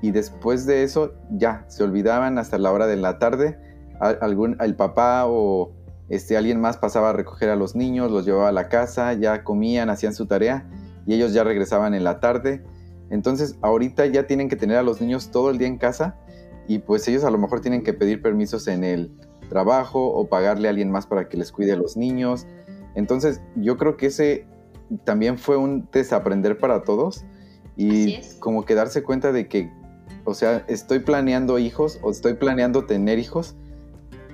y 0.00 0.10
después 0.10 0.66
de 0.66 0.82
eso 0.82 1.12
ya 1.30 1.64
se 1.68 1.84
olvidaban 1.84 2.38
hasta 2.38 2.58
la 2.58 2.72
hora 2.72 2.86
de 2.86 2.96
la 2.96 3.18
tarde. 3.18 3.58
Algún, 4.00 4.56
el 4.60 4.74
papá 4.74 5.26
o 5.26 5.72
este, 6.08 6.36
alguien 6.36 6.60
más 6.60 6.76
pasaba 6.76 7.10
a 7.10 7.12
recoger 7.12 7.50
a 7.50 7.56
los 7.56 7.76
niños, 7.76 8.10
los 8.10 8.24
llevaba 8.24 8.48
a 8.48 8.52
la 8.52 8.68
casa, 8.68 9.12
ya 9.12 9.44
comían, 9.44 9.90
hacían 9.90 10.14
su 10.14 10.26
tarea 10.26 10.68
y 11.06 11.14
ellos 11.14 11.32
ya 11.32 11.44
regresaban 11.44 11.94
en 11.94 12.02
la 12.02 12.18
tarde 12.18 12.64
entonces 13.12 13.58
ahorita 13.60 14.06
ya 14.06 14.26
tienen 14.26 14.48
que 14.48 14.56
tener 14.56 14.78
a 14.78 14.82
los 14.82 15.02
niños 15.02 15.30
todo 15.30 15.50
el 15.50 15.58
día 15.58 15.68
en 15.68 15.76
casa 15.76 16.16
y 16.68 16.78
pues 16.78 17.06
ellos 17.08 17.24
a 17.24 17.30
lo 17.30 17.38
mejor 17.38 17.60
tienen 17.60 17.82
que 17.82 17.92
pedir 17.92 18.22
permisos 18.22 18.68
en 18.68 18.84
el 18.84 19.12
trabajo 19.48 20.06
o 20.06 20.28
pagarle 20.28 20.68
a 20.68 20.70
alguien 20.70 20.90
más 20.90 21.06
para 21.06 21.28
que 21.28 21.36
les 21.36 21.52
cuide 21.52 21.72
a 21.72 21.76
los 21.76 21.96
niños. 21.96 22.46
Entonces 22.94 23.40
yo 23.56 23.76
creo 23.76 23.96
que 23.96 24.06
ese 24.06 24.46
también 25.04 25.38
fue 25.38 25.56
un 25.56 25.88
desaprender 25.92 26.58
para 26.58 26.82
todos 26.82 27.24
y 27.76 28.20
como 28.38 28.64
que 28.64 28.74
darse 28.74 29.02
cuenta 29.02 29.32
de 29.32 29.48
que, 29.48 29.70
o 30.24 30.34
sea, 30.34 30.64
estoy 30.68 31.00
planeando 31.00 31.58
hijos 31.58 31.98
o 32.02 32.10
estoy 32.10 32.34
planeando 32.34 32.84
tener 32.84 33.18
hijos 33.18 33.56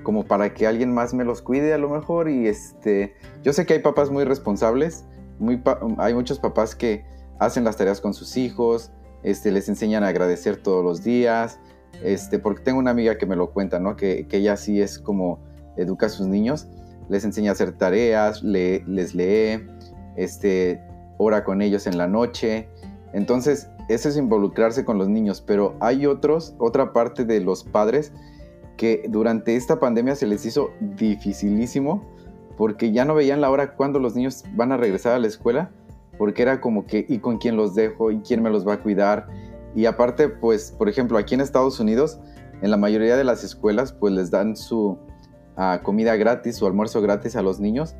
como 0.02 0.24
para 0.24 0.54
que 0.54 0.66
alguien 0.66 0.92
más 0.92 1.14
me 1.14 1.24
los 1.24 1.42
cuide 1.42 1.72
a 1.72 1.78
lo 1.78 1.88
mejor 1.88 2.28
y 2.30 2.46
este, 2.46 3.14
yo 3.42 3.52
sé 3.52 3.66
que 3.66 3.74
hay 3.74 3.80
papás 3.80 4.10
muy 4.10 4.24
responsables, 4.24 5.04
muy 5.38 5.62
hay 5.98 6.14
muchos 6.14 6.38
papás 6.38 6.74
que 6.74 7.04
hacen 7.38 7.64
las 7.64 7.76
tareas 7.76 8.00
con 8.00 8.14
sus 8.14 8.36
hijos, 8.36 8.90
este, 9.22 9.50
les 9.50 9.68
enseñan 9.68 10.04
a 10.04 10.08
agradecer 10.08 10.56
todos 10.56 10.84
los 10.84 11.02
días, 11.02 11.60
este, 12.02 12.38
porque 12.38 12.62
tengo 12.62 12.78
una 12.78 12.90
amiga 12.90 13.18
que 13.18 13.26
me 13.26 13.36
lo 13.36 13.50
cuenta, 13.50 13.78
¿no? 13.78 13.96
Que, 13.96 14.26
que 14.26 14.38
ella 14.38 14.56
sí 14.56 14.80
es 14.80 14.98
como 14.98 15.40
educa 15.76 16.06
a 16.06 16.08
sus 16.08 16.26
niños, 16.26 16.68
les 17.08 17.24
enseña 17.24 17.50
a 17.50 17.52
hacer 17.52 17.72
tareas, 17.72 18.42
les 18.42 19.14
lee, 19.14 19.66
este, 20.16 20.80
ora 21.16 21.44
con 21.44 21.62
ellos 21.62 21.86
en 21.86 21.98
la 21.98 22.06
noche. 22.06 22.68
Entonces, 23.12 23.70
eso 23.88 24.08
es 24.08 24.16
involucrarse 24.16 24.84
con 24.84 24.98
los 24.98 25.08
niños, 25.08 25.40
pero 25.40 25.76
hay 25.80 26.06
otros, 26.06 26.54
otra 26.58 26.92
parte 26.92 27.24
de 27.24 27.40
los 27.40 27.64
padres 27.64 28.12
que 28.76 29.06
durante 29.08 29.56
esta 29.56 29.80
pandemia 29.80 30.14
se 30.14 30.26
les 30.26 30.44
hizo 30.44 30.70
dificilísimo 30.80 32.04
porque 32.56 32.92
ya 32.92 33.04
no 33.04 33.14
veían 33.14 33.40
la 33.40 33.50
hora 33.50 33.74
cuando 33.74 33.98
los 33.98 34.14
niños 34.14 34.44
van 34.54 34.72
a 34.72 34.76
regresar 34.76 35.14
a 35.14 35.18
la 35.18 35.28
escuela, 35.28 35.70
porque 36.18 36.42
era 36.42 36.60
como 36.60 36.86
que, 36.86 37.06
¿y 37.08 37.18
con 37.18 37.38
quién 37.38 37.56
los 37.56 37.74
dejo? 37.74 38.10
¿Y 38.10 38.18
quién 38.18 38.42
me 38.42 38.50
los 38.50 38.66
va 38.66 38.74
a 38.74 38.82
cuidar? 38.82 39.28
Y 39.74 39.86
aparte, 39.86 40.28
pues, 40.28 40.72
por 40.76 40.88
ejemplo, 40.88 41.18
aquí 41.18 41.34
en 41.34 41.40
Estados 41.40 41.78
Unidos, 41.80 42.18
en 42.62 42.70
la 42.70 42.76
mayoría 42.76 43.16
de 43.16 43.24
las 43.24 43.44
escuelas, 43.44 43.92
pues 43.92 44.12
les 44.12 44.30
dan 44.30 44.56
su 44.56 44.98
ah, 45.56 45.80
comida 45.82 46.16
gratis, 46.16 46.56
su 46.56 46.66
almuerzo 46.66 47.00
gratis 47.00 47.36
a 47.36 47.42
los 47.42 47.60
niños. 47.60 47.94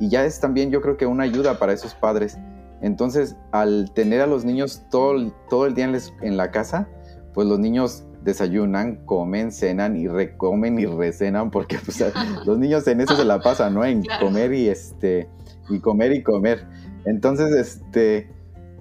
Y 0.00 0.08
ya 0.08 0.24
es 0.24 0.40
también, 0.40 0.70
yo 0.70 0.80
creo 0.80 0.96
que 0.96 1.06
una 1.06 1.24
ayuda 1.24 1.58
para 1.58 1.72
esos 1.72 1.94
padres. 1.94 2.38
Entonces, 2.80 3.36
al 3.52 3.92
tener 3.94 4.20
a 4.20 4.26
los 4.26 4.44
niños 4.44 4.82
todo, 4.90 5.32
todo 5.48 5.66
el 5.66 5.74
día 5.74 5.84
en, 5.84 5.96
en 6.22 6.36
la 6.36 6.50
casa, 6.50 6.88
pues 7.32 7.46
los 7.46 7.58
niños 7.58 8.04
desayunan, 8.24 8.96
comen, 9.04 9.52
cenan 9.52 9.96
y 9.96 10.08
recomen 10.08 10.78
y 10.78 10.86
recenan, 10.86 11.50
porque 11.50 11.78
pues, 11.84 12.02
los 12.46 12.58
niños 12.58 12.86
en 12.86 13.00
eso 13.00 13.16
se 13.16 13.24
la 13.24 13.40
pasan, 13.40 13.74
¿no? 13.74 13.84
En 13.84 14.02
comer 14.20 14.52
y 14.52 14.68
este, 14.68 15.28
y 15.68 15.80
comer 15.80 16.12
y 16.12 16.22
comer. 16.22 16.66
Entonces, 17.04 17.52
este, 17.52 18.30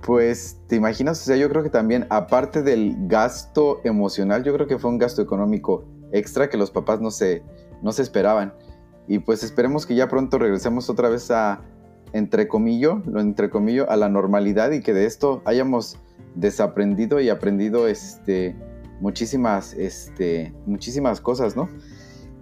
pues, 0.01 0.59
¿te 0.67 0.75
imaginas? 0.75 1.21
O 1.21 1.25
sea, 1.25 1.35
yo 1.35 1.49
creo 1.49 1.63
que 1.63 1.69
también, 1.69 2.07
aparte 2.09 2.61
del 2.61 2.95
gasto 3.07 3.81
emocional, 3.83 4.43
yo 4.43 4.53
creo 4.53 4.67
que 4.67 4.77
fue 4.77 4.89
un 4.89 4.97
gasto 4.97 5.21
económico 5.21 5.85
extra 6.11 6.49
que 6.49 6.57
los 6.57 6.71
papás 6.71 7.01
no 7.01 7.11
se, 7.11 7.43
no 7.81 7.91
se 7.91 8.01
esperaban. 8.01 8.53
Y 9.07 9.19
pues 9.19 9.43
esperemos 9.43 9.85
que 9.85 9.95
ya 9.95 10.07
pronto 10.07 10.37
regresemos 10.37 10.89
otra 10.89 11.09
vez 11.09 11.31
a, 11.31 11.61
entre 12.13 12.47
comillo, 12.47 13.01
lo 13.05 13.21
entre 13.21 13.49
comillo, 13.49 13.89
a 13.89 13.95
la 13.95 14.09
normalidad 14.09 14.71
y 14.71 14.81
que 14.81 14.93
de 14.93 15.05
esto 15.05 15.41
hayamos 15.45 15.97
desaprendido 16.35 17.19
y 17.19 17.29
aprendido 17.29 17.87
este, 17.87 18.55
muchísimas, 18.99 19.73
este, 19.73 20.53
muchísimas 20.65 21.21
cosas, 21.21 21.55
¿no? 21.55 21.69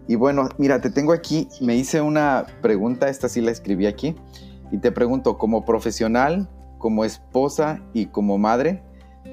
Y 0.08 0.16
bueno, 0.16 0.50
mira, 0.58 0.82
te 0.82 0.90
tengo 0.90 1.14
aquí, 1.14 1.48
me 1.62 1.76
hice 1.76 2.02
una 2.02 2.46
pregunta, 2.62 3.10
esta 3.10 3.30
sí 3.30 3.42
la 3.42 3.52
escribí 3.52 3.86
aquí, 3.86 4.16
y 4.72 4.80
te 4.80 4.92
pregunto, 4.92 5.38
como 5.38 5.66
profesional, 5.66 6.50
como 6.80 7.06
esposa 7.06 7.80
y 7.94 8.08
como 8.08 8.40
madre, 8.40 8.82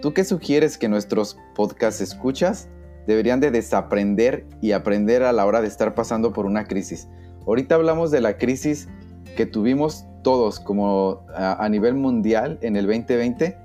¿tú 0.02 0.12
qué 0.12 0.24
sugieres 0.24 0.76
que 0.76 0.88
nuestros 0.88 1.38
podcasts 1.54 2.02
escuchas 2.02 2.68
deberían 3.06 3.40
de 3.40 3.50
desaprender 3.50 4.46
y 4.60 4.72
aprender 4.72 5.22
a 5.22 5.32
la 5.32 5.46
hora 5.46 5.62
de 5.62 5.68
estar 5.68 5.94
pasando 5.94 6.34
por 6.34 6.44
una 6.44 6.64
crisis? 6.64 7.08
Ahorita 7.46 7.76
hablamos 7.76 8.10
de 8.10 8.20
la 8.20 8.36
crisis 8.36 8.88
que 9.36 9.46
tuvimos 9.46 10.04
todos 10.22 10.60
como 10.60 11.24
a, 11.34 11.66
nivel 11.70 11.94
mundial 11.94 12.58
en 12.60 12.76
el 12.76 12.86
2020 12.86 13.56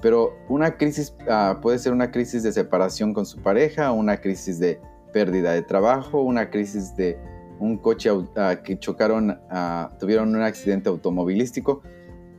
pero 0.00 0.36
una 0.48 0.76
crisis 0.76 1.14
ah, 1.28 1.58
puede 1.60 1.78
ser 1.78 1.92
una 1.92 2.10
crisis 2.10 2.42
de 2.42 2.52
separación 2.52 3.12
con 3.12 3.26
su 3.26 3.42
pareja, 3.42 3.90
una 3.92 4.18
crisis 4.18 4.58
de 4.58 4.80
pérdida 5.12 5.52
de 5.52 5.62
trabajo, 5.62 6.20
una 6.20 6.50
crisis 6.50 6.94
de 6.94 7.18
un 7.58 7.78
coche 7.78 8.10
ah, 8.36 8.56
que 8.62 8.78
chocaron, 8.78 9.40
ah, 9.50 9.90
tuvieron 9.98 10.34
un 10.36 10.42
accidente 10.42 10.88
automovilístico. 10.88 11.82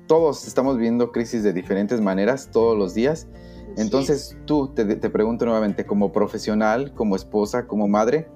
Todos 0.08 0.48
estamos 0.48 0.78
viendo 0.78 1.12
crisis 1.12 1.44
de 1.44 1.54
diferentes 1.54 2.02
maneras 2.02 2.50
todos 2.52 2.78
los 2.78 2.94
días. 2.94 3.28
Entonces 3.76 4.38
tú 4.46 4.74
te, 4.74 4.86
te 4.86 5.10
pregunto 5.10 5.46
nuevamente, 5.46 5.86
como 5.86 6.12
profesional, 6.12 6.94
como 6.94 7.16
esposa, 7.16 7.68
como 7.68 7.88
madre, 7.88 8.30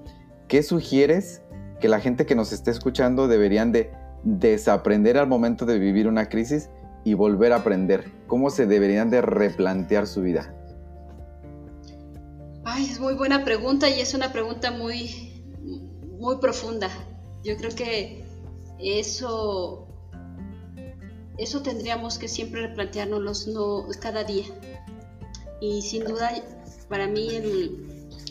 ¿qué 0.48 0.62
sugieres 0.62 1.42
que 1.80 1.88
la 1.88 1.98
gente 1.98 2.26
que 2.26 2.34
nos 2.34 2.52
esté 2.52 2.70
escuchando 2.70 3.26
deberían 3.26 3.72
de 3.72 3.90
desaprender 4.22 5.18
al 5.18 5.26
momento 5.26 5.66
de 5.66 5.78
vivir 5.78 6.06
una 6.06 6.28
crisis 6.28 6.70
y 7.04 7.14
volver 7.14 7.52
a 7.52 7.56
aprender? 7.56 8.04
¿Cómo 8.26 8.50
se 8.50 8.66
deberían 8.66 9.10
de 9.10 9.22
replantear 9.22 10.06
su 10.06 10.22
vida? 10.22 10.54
Ay, 12.64 12.84
es 12.84 13.00
muy 13.00 13.14
buena 13.14 13.44
pregunta 13.44 13.88
y 13.88 14.00
es 14.00 14.14
una 14.14 14.32
pregunta 14.32 14.70
muy, 14.70 15.42
muy 16.18 16.36
profunda. 16.38 16.88
Yo 17.42 17.56
creo 17.56 17.74
que 17.74 18.24
eso, 18.78 19.88
eso 21.42 21.62
tendríamos 21.62 22.18
que 22.18 22.28
siempre 22.28 22.66
replantearnos 22.66 23.46
no, 23.48 23.86
cada 24.00 24.24
día. 24.24 24.44
Y 25.60 25.82
sin 25.82 26.04
duda, 26.04 26.32
para 26.88 27.06
mí 27.06 27.28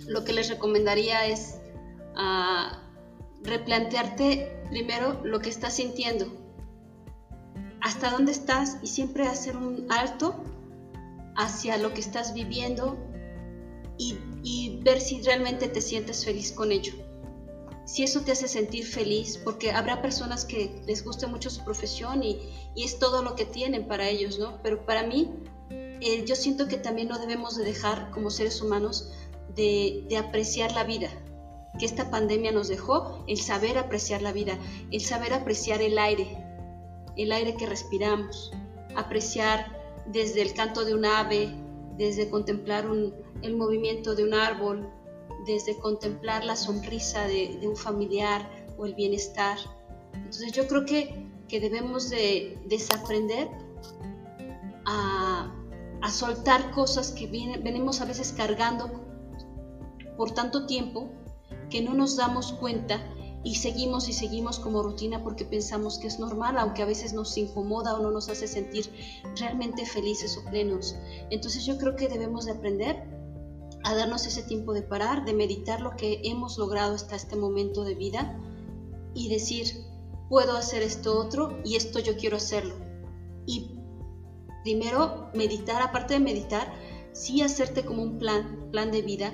lo 0.07 0.23
que 0.23 0.33
les 0.33 0.49
recomendaría 0.49 1.27
es 1.27 1.59
ah, 2.15 2.83
replantearte 3.43 4.63
primero 4.69 5.21
lo 5.23 5.39
que 5.39 5.49
estás 5.49 5.75
sintiendo 5.75 6.41
hasta 7.81 8.11
dónde 8.11 8.31
estás 8.31 8.77
y 8.81 8.87
siempre 8.87 9.27
hacer 9.27 9.57
un 9.57 9.87
alto 9.89 10.43
hacia 11.35 11.77
lo 11.77 11.93
que 11.93 11.99
estás 11.99 12.33
viviendo 12.33 12.97
y, 13.97 14.79
ver 14.83 14.99
si 14.99 15.21
realmente 15.21 15.67
te 15.67 15.79
sientes 15.79 16.25
feliz 16.25 16.51
con 16.51 16.71
ello. 16.71 16.93
Si 17.91 18.03
eso 18.03 18.21
te 18.21 18.31
hace 18.31 18.47
sentir 18.47 18.85
feliz, 18.85 19.37
porque 19.43 19.71
habrá 19.71 20.01
personas 20.01 20.45
que 20.45 20.81
les 20.87 21.03
guste 21.03 21.27
mucho 21.27 21.49
su 21.49 21.61
profesión 21.65 22.23
y, 22.23 22.39
es 22.73 22.99
todo 22.99 23.21
lo 23.21 23.35
que 23.35 23.43
tienen 23.43 23.85
para 23.85 24.07
ellos, 24.07 24.39
¿no? 24.39 24.61
Pero 24.63 24.85
para 24.85 25.03
mí, 25.03 25.29
eh, 25.69 26.23
yo 26.25 26.35
siento 26.37 26.69
que 26.69 26.77
también 26.77 27.09
no 27.09 27.19
debemos 27.19 27.57
de 27.57 27.65
dejar 27.65 28.09
como 28.11 28.29
seres 28.29 28.61
humanos 28.61 29.11
de, 29.57 30.05
de 30.07 30.15
apreciar 30.15 30.71
la 30.71 30.85
vida, 30.85 31.09
que 31.77 31.85
esta 31.85 32.09
pandemia 32.09 32.53
nos 32.53 32.69
dejó, 32.69 33.25
el 33.27 33.41
saber 33.41 33.77
apreciar 33.77 34.21
la 34.21 34.31
vida, 34.31 34.57
el 34.89 35.01
saber 35.01 35.33
apreciar 35.33 35.81
el 35.81 35.99
aire, 35.99 36.37
el 37.17 37.33
aire 37.33 37.57
que 37.57 37.65
respiramos, 37.65 38.53
apreciar 38.95 39.81
desde 40.05 40.41
el 40.41 40.53
canto 40.53 40.85
de 40.85 40.95
un 40.95 41.03
ave, 41.03 41.53
desde 41.97 42.29
contemplar 42.29 42.85
el 43.41 43.57
movimiento 43.57 44.15
de 44.15 44.23
un 44.23 44.33
árbol, 44.33 44.89
desde 45.45 45.77
contemplar 45.77 46.43
la 46.45 46.55
sonrisa 46.55 47.25
de, 47.27 47.59
un 47.67 47.75
familiar 47.75 48.49
o 48.77 48.85
el 48.85 48.93
bienestar. 48.95 49.57
Entonces 50.13 50.51
yo 50.51 50.67
creo 50.67 50.85
que, 50.85 51.27
que 51.47 51.59
debemos 51.59 52.09
de 52.09 52.59
desaprender 52.65 53.49
a, 54.85 55.53
a 56.01 56.11
soltar 56.11 56.71
cosas 56.71 57.11
que 57.11 57.27
venimos 57.27 58.01
a 58.01 58.05
veces 58.05 58.33
cargando 58.35 58.89
por 60.17 60.31
tanto 60.31 60.65
tiempo 60.65 61.09
que 61.69 61.81
no 61.81 61.93
nos 61.93 62.17
damos 62.17 62.53
cuenta 62.53 63.01
y 63.43 63.55
seguimos 63.55 64.07
y 64.07 64.13
seguimos 64.13 64.59
como 64.59 64.83
rutina 64.83 65.23
porque 65.23 65.45
pensamos 65.45 65.97
que 65.97 66.07
es 66.07 66.19
normal, 66.19 66.57
aunque 66.57 66.83
a 66.83 66.85
veces 66.85 67.13
nos 67.13 67.35
incomoda 67.37 67.95
o 67.95 68.03
no 68.03 68.11
nos 68.11 68.29
hace 68.29 68.47
sentir 68.47 68.91
realmente 69.35 69.85
felices 69.85 70.37
o 70.37 70.49
plenos. 70.49 70.95
Entonces 71.31 71.65
yo 71.65 71.77
creo 71.77 71.95
que 71.95 72.07
debemos 72.07 72.45
de 72.45 72.51
aprender 72.51 73.20
a 73.83 73.95
darnos 73.95 74.25
ese 74.25 74.43
tiempo 74.43 74.73
de 74.73 74.81
parar, 74.81 75.25
de 75.25 75.33
meditar 75.33 75.81
lo 75.81 75.95
que 75.95 76.21
hemos 76.23 76.57
logrado 76.57 76.95
hasta 76.95 77.15
este 77.15 77.35
momento 77.35 77.83
de 77.83 77.95
vida 77.95 78.39
y 79.13 79.29
decir, 79.29 79.85
puedo 80.29 80.55
hacer 80.55 80.81
esto 80.83 81.17
otro 81.19 81.59
y 81.65 81.75
esto 81.75 81.99
yo 81.99 82.15
quiero 82.15 82.37
hacerlo. 82.37 82.75
Y 83.45 83.71
primero 84.63 85.29
meditar, 85.33 85.81
aparte 85.81 86.13
de 86.15 86.19
meditar, 86.19 86.73
sí 87.11 87.41
hacerte 87.41 87.83
como 87.83 88.03
un 88.03 88.17
plan, 88.17 88.69
plan 88.71 88.91
de 88.91 89.01
vida, 89.01 89.33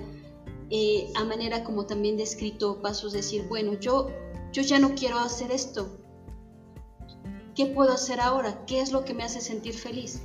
eh, 0.69 1.11
a 1.15 1.23
manera 1.23 1.63
como 1.63 1.85
también 1.85 2.17
descrito 2.17 2.81
pasos, 2.81 3.13
decir, 3.13 3.45
bueno, 3.47 3.73
yo, 3.79 4.09
yo 4.51 4.61
ya 4.63 4.79
no 4.79 4.95
quiero 4.95 5.17
hacer 5.19 5.51
esto. 5.51 5.97
¿Qué 7.55 7.67
puedo 7.67 7.93
hacer 7.93 8.19
ahora? 8.19 8.65
¿Qué 8.65 8.81
es 8.81 8.91
lo 8.91 9.05
que 9.05 9.13
me 9.13 9.23
hace 9.23 9.41
sentir 9.41 9.73
feliz? 9.73 10.21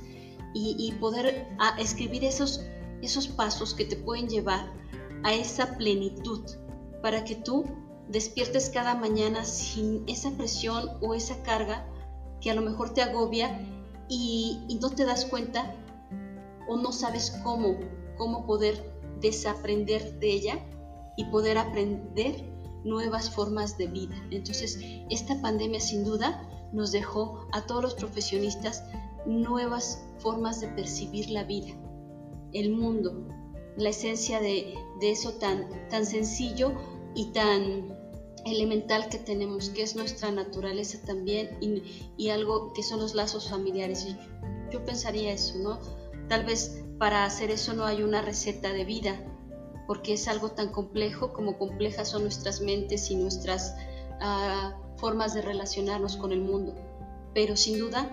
Y, 0.55 0.91
poder 0.99 1.47
escribir 1.79 2.23
esos, 2.23 2.61
esos 3.03 3.27
pasos 3.27 3.73
que 3.73 3.85
te 3.85 3.95
pueden 3.95 4.27
llevar 4.27 4.71
a 5.23 5.33
esa 5.33 5.77
plenitud 5.77 6.41
para 7.01 7.23
que 7.23 7.35
tú 7.35 7.65
despiertes 8.09 8.69
cada 8.69 8.95
mañana 8.95 9.45
sin 9.45 10.03
esa 10.07 10.31
presión 10.31 10.91
o 11.01 11.13
esa 11.13 11.41
carga 11.43 11.87
que 12.41 12.51
a 12.51 12.55
lo 12.55 12.61
mejor 12.61 12.93
te 12.93 13.01
agobia 13.01 13.59
y, 14.09 14.77
no 14.81 14.89
te 14.89 15.05
das 15.05 15.25
cuenta 15.25 15.75
o 16.67 16.77
no 16.77 16.91
sabes 16.91 17.31
cómo, 17.43 17.77
cómo 18.17 18.45
poder 18.45 18.93
desaprender 19.21 20.19
de 20.19 20.31
ella 20.31 20.59
y 21.15 21.25
poder 21.25 21.57
aprender 21.57 22.51
nuevas 22.83 23.29
formas 23.29 23.77
de 23.77 23.87
vida. 23.87 24.15
Entonces, 24.31 24.79
esta 25.09 25.41
pandemia 25.41 25.79
sin 25.79 26.03
duda 26.03 26.49
nos 26.73 26.91
dejó 26.91 27.47
a 27.51 27.65
todos 27.65 27.81
los 27.81 27.95
profesionistas 27.95 28.83
nuevas 29.25 30.03
formas 30.17 30.59
de 30.59 30.67
percibir 30.69 31.29
la 31.29 31.43
vida, 31.43 31.73
el 32.53 32.71
mundo, 32.71 33.27
la 33.77 33.89
esencia 33.89 34.39
de, 34.39 34.73
eso 35.01 35.33
tan, 35.33 35.67
tan 35.89 36.05
sencillo 36.05 36.71
y 37.13 37.31
tan 37.33 37.97
elemental 38.45 39.09
que 39.09 39.17
tenemos, 39.17 39.69
que 39.69 39.83
es 39.83 39.95
nuestra 39.95 40.31
naturaleza 40.31 40.99
también 41.05 41.57
y, 42.17 42.29
algo 42.29 42.73
que 42.73 42.83
son 42.83 42.99
los 42.99 43.15
lazos 43.15 43.49
familiares. 43.49 44.07
Yo 44.71 44.83
pensaría 44.85 45.33
eso, 45.33 45.57
¿no? 45.59 45.79
Tal 46.29 46.45
vez 46.45 46.83
para 46.97 47.25
hacer 47.25 47.51
eso 47.51 47.73
no 47.73 47.85
hay 47.85 48.01
una 48.01 48.21
receta 48.21 48.71
de 48.71 48.85
vida, 48.85 49.19
porque 49.87 50.13
es 50.13 50.27
algo 50.27 50.51
tan 50.51 50.69
complejo 50.69 51.33
como 51.33 51.57
complejas 51.57 52.09
son 52.09 52.23
nuestras 52.23 52.61
mentes 52.61 53.11
y 53.11 53.15
nuestras 53.15 53.75
ah, 54.21 54.79
formas 54.97 55.33
de 55.33 55.41
relacionarnos 55.41 56.15
con 56.17 56.31
el 56.31 56.41
mundo. 56.41 56.75
Pero 57.33 57.57
sin 57.57 57.79
duda, 57.79 58.09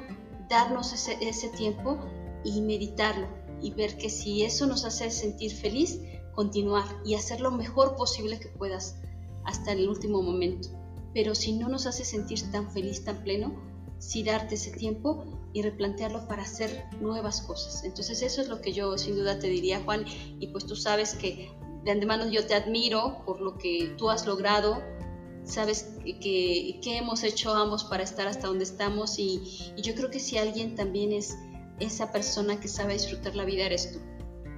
darnos 0.48 0.92
ese, 0.92 1.16
ese 1.20 1.48
tiempo 1.50 1.98
y 2.42 2.60
meditarlo 2.62 3.39
y 3.62 3.72
ver 3.72 3.96
que 3.96 4.10
si 4.10 4.42
eso 4.42 4.66
nos 4.66 4.84
hace 4.84 5.10
sentir 5.10 5.52
feliz, 5.52 6.00
continuar 6.34 6.84
y 7.04 7.14
hacer 7.14 7.40
lo 7.40 7.50
mejor 7.50 7.96
posible 7.96 8.38
que 8.38 8.48
puedas 8.48 8.96
hasta 9.44 9.72
el 9.72 9.88
último 9.88 10.22
momento. 10.22 10.68
Pero 11.12 11.34
si 11.34 11.52
no 11.52 11.68
nos 11.68 11.86
hace 11.86 12.04
sentir 12.04 12.50
tan 12.52 12.70
feliz, 12.70 13.04
tan 13.04 13.22
pleno, 13.22 13.54
sí 13.98 14.22
darte 14.22 14.54
ese 14.54 14.70
tiempo 14.70 15.24
y 15.52 15.62
replantearlo 15.62 16.26
para 16.26 16.42
hacer 16.42 16.84
nuevas 17.00 17.42
cosas. 17.42 17.84
Entonces 17.84 18.22
eso 18.22 18.40
es 18.40 18.48
lo 18.48 18.60
que 18.60 18.72
yo 18.72 18.96
sin 18.96 19.16
duda 19.16 19.38
te 19.38 19.48
diría, 19.48 19.82
Juan, 19.84 20.04
y 20.38 20.46
pues 20.48 20.66
tú 20.66 20.76
sabes 20.76 21.14
que 21.14 21.50
de 21.84 21.90
antemano 21.90 22.28
yo 22.30 22.46
te 22.46 22.54
admiro 22.54 23.22
por 23.24 23.40
lo 23.40 23.58
que 23.58 23.94
tú 23.98 24.10
has 24.10 24.26
logrado, 24.26 24.82
sabes 25.44 25.96
que, 26.04 26.78
que, 26.82 26.98
hemos 26.98 27.22
hecho 27.24 27.52
ambos 27.52 27.84
para 27.84 28.02
estar 28.02 28.26
hasta 28.26 28.46
donde 28.46 28.64
estamos 28.64 29.18
y, 29.18 29.72
y 29.76 29.82
yo 29.82 29.94
creo 29.94 30.10
que 30.10 30.20
si 30.20 30.38
alguien 30.38 30.74
también 30.74 31.12
es 31.12 31.36
esa 31.80 32.12
persona 32.12 32.60
que 32.60 32.68
sabe 32.68 32.92
disfrutar 32.92 33.34
la 33.34 33.44
vida 33.44 33.66
eres 33.66 33.92
tú 33.92 33.98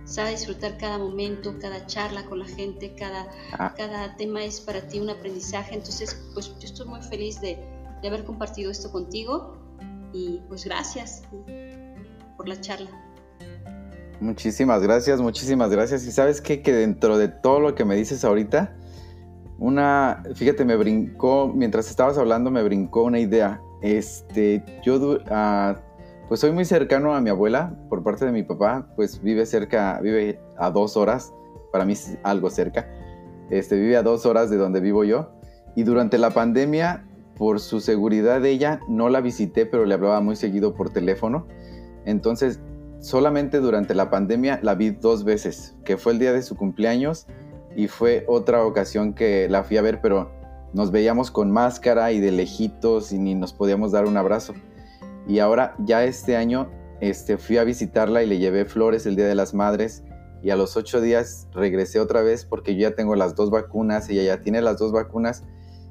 sabe 0.04 0.30
disfrutar 0.30 0.76
cada 0.78 0.98
momento, 0.98 1.54
cada 1.60 1.86
charla 1.86 2.24
con 2.24 2.40
la 2.40 2.46
gente, 2.46 2.94
cada, 2.94 3.26
ah. 3.58 3.72
cada 3.76 4.16
tema 4.16 4.44
es 4.44 4.60
para 4.60 4.80
ti 4.88 5.00
un 5.00 5.10
aprendizaje. 5.10 5.74
Entonces, 5.74 6.20
pues 6.34 6.48
yo 6.58 6.66
estoy 6.66 6.86
muy 6.86 7.00
feliz 7.02 7.40
de, 7.40 7.58
de 8.00 8.08
haber 8.08 8.24
compartido 8.24 8.70
esto 8.70 8.90
contigo 8.90 9.56
y 10.12 10.40
pues 10.48 10.64
gracias 10.64 11.22
por 12.36 12.48
la 12.48 12.60
charla. 12.60 12.90
Muchísimas 14.20 14.82
gracias, 14.82 15.20
muchísimas 15.20 15.70
gracias. 15.70 16.04
Y 16.04 16.12
sabes 16.12 16.40
qué? 16.40 16.62
que 16.62 16.72
dentro 16.72 17.18
de 17.18 17.28
todo 17.28 17.60
lo 17.60 17.74
que 17.74 17.84
me 17.84 17.96
dices 17.96 18.24
ahorita, 18.24 18.76
una, 19.58 20.22
fíjate, 20.34 20.64
me 20.64 20.76
brincó, 20.76 21.52
mientras 21.54 21.88
estabas 21.88 22.18
hablando, 22.18 22.50
me 22.50 22.62
brincó 22.62 23.04
una 23.04 23.18
idea. 23.18 23.60
Este, 23.80 24.64
yo, 24.84 24.96
uh, 24.96 25.74
pues 26.32 26.40
soy 26.40 26.52
muy 26.52 26.64
cercano 26.64 27.14
a 27.14 27.20
mi 27.20 27.28
abuela 27.28 27.76
por 27.90 28.02
parte 28.02 28.24
de 28.24 28.32
mi 28.32 28.42
papá, 28.42 28.86
pues 28.96 29.22
vive 29.22 29.44
cerca, 29.44 30.00
vive 30.00 30.40
a 30.56 30.70
dos 30.70 30.96
horas, 30.96 31.30
para 31.70 31.84
mí 31.84 31.92
es 31.92 32.16
algo 32.22 32.48
cerca, 32.48 32.88
este, 33.50 33.78
vive 33.78 33.98
a 33.98 34.02
dos 34.02 34.24
horas 34.24 34.48
de 34.48 34.56
donde 34.56 34.80
vivo 34.80 35.04
yo. 35.04 35.28
Y 35.76 35.82
durante 35.82 36.16
la 36.16 36.30
pandemia, 36.30 37.06
por 37.36 37.60
su 37.60 37.80
seguridad 37.80 38.40
de 38.40 38.48
ella, 38.48 38.80
no 38.88 39.10
la 39.10 39.20
visité, 39.20 39.66
pero 39.66 39.84
le 39.84 39.92
hablaba 39.92 40.22
muy 40.22 40.34
seguido 40.34 40.74
por 40.74 40.88
teléfono. 40.88 41.46
Entonces, 42.06 42.60
solamente 43.00 43.58
durante 43.58 43.94
la 43.94 44.08
pandemia 44.08 44.58
la 44.62 44.74
vi 44.74 44.88
dos 44.88 45.24
veces, 45.24 45.76
que 45.84 45.98
fue 45.98 46.12
el 46.12 46.18
día 46.18 46.32
de 46.32 46.40
su 46.40 46.56
cumpleaños 46.56 47.26
y 47.76 47.88
fue 47.88 48.24
otra 48.26 48.64
ocasión 48.64 49.12
que 49.12 49.50
la 49.50 49.64
fui 49.64 49.76
a 49.76 49.82
ver, 49.82 50.00
pero 50.00 50.30
nos 50.72 50.92
veíamos 50.92 51.30
con 51.30 51.50
máscara 51.50 52.10
y 52.10 52.20
de 52.20 52.32
lejitos 52.32 53.12
y 53.12 53.18
ni 53.18 53.34
nos 53.34 53.52
podíamos 53.52 53.92
dar 53.92 54.06
un 54.06 54.16
abrazo. 54.16 54.54
Y 55.26 55.38
ahora 55.38 55.74
ya 55.78 56.04
este 56.04 56.36
año 56.36 56.70
este, 57.00 57.38
fui 57.38 57.58
a 57.58 57.64
visitarla 57.64 58.22
y 58.22 58.26
le 58.26 58.38
llevé 58.38 58.64
flores 58.64 59.06
el 59.06 59.16
Día 59.16 59.26
de 59.26 59.34
las 59.34 59.54
Madres 59.54 60.04
y 60.42 60.50
a 60.50 60.56
los 60.56 60.76
ocho 60.76 61.00
días 61.00 61.48
regresé 61.52 62.00
otra 62.00 62.22
vez 62.22 62.44
porque 62.44 62.74
yo 62.74 62.88
ya 62.88 62.96
tengo 62.96 63.14
las 63.14 63.34
dos 63.34 63.50
vacunas, 63.50 64.08
ella 64.08 64.22
ya 64.22 64.40
tiene 64.40 64.60
las 64.60 64.78
dos 64.78 64.92
vacunas. 64.92 65.44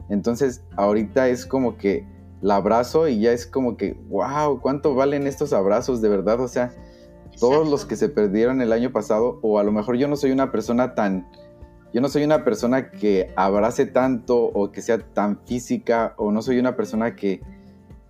Entonces 0.10 0.64
ahorita 0.76 1.30
es 1.30 1.46
como 1.46 1.78
que 1.78 2.06
la 2.42 2.56
abrazo 2.56 3.08
y 3.08 3.20
ya 3.20 3.32
es 3.32 3.46
como 3.46 3.78
que, 3.78 3.94
wow, 4.10 4.60
¿cuánto 4.60 4.96
valen 4.96 5.28
estos 5.28 5.54
abrazos 5.54 6.02
de 6.02 6.10
verdad? 6.10 6.40
O 6.42 6.48
sea, 6.48 6.74
todos 7.40 7.70
los 7.70 7.86
que 7.86 7.96
se 7.96 8.10
perdieron 8.10 8.62
el 8.62 8.74
año 8.74 8.92
pasado, 8.92 9.40
o 9.42 9.60
a 9.60 9.64
lo 9.64 9.72
mejor 9.72 9.96
yo 9.98 10.08
no 10.08 10.16
soy 10.16 10.32
una 10.32 10.52
persona 10.52 10.96
tan, 10.96 11.28
yo 11.94 12.02
no 12.02 12.10
soy 12.10 12.24
una 12.24 12.44
persona 12.44 12.92
que 12.92 13.32
abrace 13.36 13.86
tanto 13.86 14.38
o 14.38 14.72
que 14.72 14.82
sea 14.82 14.98
tan 14.98 15.40
física, 15.46 16.14
o 16.18 16.32
no 16.32 16.42
soy 16.42 16.60
una 16.60 16.76
persona 16.76 17.16
que 17.16 17.42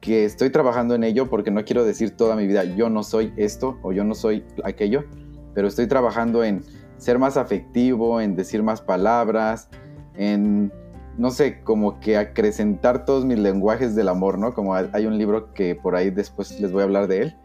que 0.02 0.26
estoy 0.26 0.50
trabajando 0.50 0.96
en 0.96 1.04
ello 1.04 1.30
porque 1.30 1.52
no 1.52 1.64
quiero 1.64 1.86
decir 1.86 2.18
toda 2.18 2.36
mi 2.36 2.48
vida 2.48 2.64
yo 2.64 2.90
no 2.90 3.04
soy 3.04 3.34
esto 3.38 3.78
o 3.84 3.94
yo 3.94 4.04
no 4.04 4.16
soy 4.16 4.44
aquello, 4.64 5.06
pero 5.54 5.68
estoy 5.68 5.88
trabajando 5.88 6.44
en 6.44 6.64
ser 6.98 7.20
más 7.20 7.38
afectivo, 7.38 8.20
en 8.20 8.36
decir 8.36 8.64
más 8.64 8.82
palabras, 8.82 9.70
en, 10.16 10.74
no 11.18 11.30
sé, 11.30 11.62
como 11.64 12.00
que 12.00 12.18
acrecentar 12.18 13.06
todos 13.06 13.26
mis 13.26 13.38
lenguajes 13.38 13.96
del 13.96 14.10
amor, 14.10 14.38
¿no? 14.38 14.54
Como 14.54 14.74
hay 14.76 15.06
un 15.06 15.18
libro 15.18 15.54
que 15.54 15.76
por 15.76 15.96
ahí 15.96 16.10
después 16.10 16.60
les 16.60 16.72
voy 16.72 16.82
a 16.82 16.86
hablar 16.86 17.08
de 17.08 17.22
él, 17.22 17.36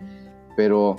pero 0.57 0.97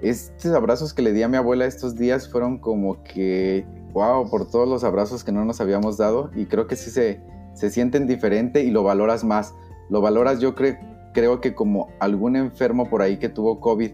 estos 0.00 0.52
abrazos 0.52 0.94
que 0.94 1.02
le 1.02 1.12
di 1.12 1.22
a 1.22 1.28
mi 1.28 1.36
abuela 1.36 1.66
estos 1.66 1.96
días 1.96 2.30
fueron 2.30 2.58
como 2.58 3.02
que, 3.02 3.66
wow, 3.92 4.28
por 4.30 4.50
todos 4.50 4.68
los 4.68 4.84
abrazos 4.84 5.22
que 5.22 5.32
no 5.32 5.44
nos 5.44 5.60
habíamos 5.60 5.98
dado 5.98 6.30
y 6.34 6.46
creo 6.46 6.66
que 6.66 6.76
sí 6.76 6.90
se, 6.90 7.20
se 7.54 7.68
sienten 7.68 8.06
diferente 8.06 8.62
y 8.62 8.70
lo 8.70 8.82
valoras 8.82 9.24
más 9.24 9.54
lo 9.90 10.00
valoras 10.00 10.40
yo 10.40 10.54
creo 10.54 11.40
que 11.40 11.54
como 11.54 11.88
algún 12.00 12.36
enfermo 12.36 12.88
por 12.88 13.02
ahí 13.02 13.18
que 13.18 13.28
tuvo 13.28 13.60
COVID 13.60 13.90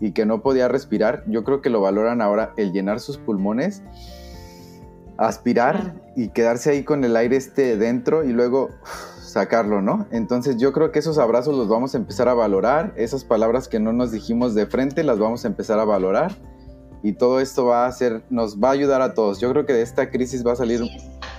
y 0.00 0.12
que 0.12 0.26
no 0.26 0.42
podía 0.42 0.68
respirar, 0.68 1.24
yo 1.26 1.44
creo 1.44 1.60
que 1.60 1.70
lo 1.70 1.80
valoran 1.80 2.20
ahora 2.20 2.52
el 2.56 2.72
llenar 2.72 3.00
sus 3.00 3.18
pulmones, 3.18 3.82
aspirar 5.16 5.94
y 6.16 6.28
quedarse 6.28 6.70
ahí 6.70 6.82
con 6.82 7.04
el 7.04 7.16
aire 7.16 7.36
este 7.36 7.76
dentro 7.76 8.24
y 8.24 8.32
luego 8.32 8.70
sacarlo, 9.20 9.80
¿no? 9.80 10.06
Entonces 10.10 10.56
yo 10.58 10.72
creo 10.72 10.92
que 10.92 10.98
esos 10.98 11.18
abrazos 11.18 11.56
los 11.56 11.68
vamos 11.68 11.94
a 11.94 11.98
empezar 11.98 12.28
a 12.28 12.34
valorar, 12.34 12.92
esas 12.96 13.24
palabras 13.24 13.68
que 13.68 13.80
no 13.80 13.92
nos 13.92 14.10
dijimos 14.10 14.54
de 14.54 14.66
frente 14.66 15.04
las 15.04 15.18
vamos 15.18 15.44
a 15.44 15.48
empezar 15.48 15.78
a 15.78 15.84
valorar 15.84 16.32
y 17.02 17.14
todo 17.14 17.40
esto 17.40 17.66
va 17.66 17.86
a 17.86 17.92
ser, 17.92 18.22
nos 18.30 18.60
va 18.60 18.68
a 18.68 18.72
ayudar 18.72 19.02
a 19.02 19.14
todos. 19.14 19.40
Yo 19.40 19.50
creo 19.50 19.66
que 19.66 19.72
de 19.72 19.82
esta 19.82 20.10
crisis 20.10 20.46
va 20.46 20.52
a 20.52 20.56
salir 20.56 20.82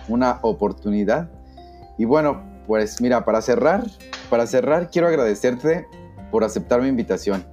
una 0.09 0.39
oportunidad. 0.41 1.29
Y 1.97 2.05
bueno, 2.05 2.43
pues 2.67 3.01
mira, 3.01 3.25
para 3.25 3.41
cerrar, 3.41 3.85
para 4.29 4.47
cerrar 4.47 4.89
quiero 4.89 5.07
agradecerte 5.07 5.87
por 6.31 6.43
aceptar 6.43 6.81
mi 6.81 6.87
invitación 6.87 7.45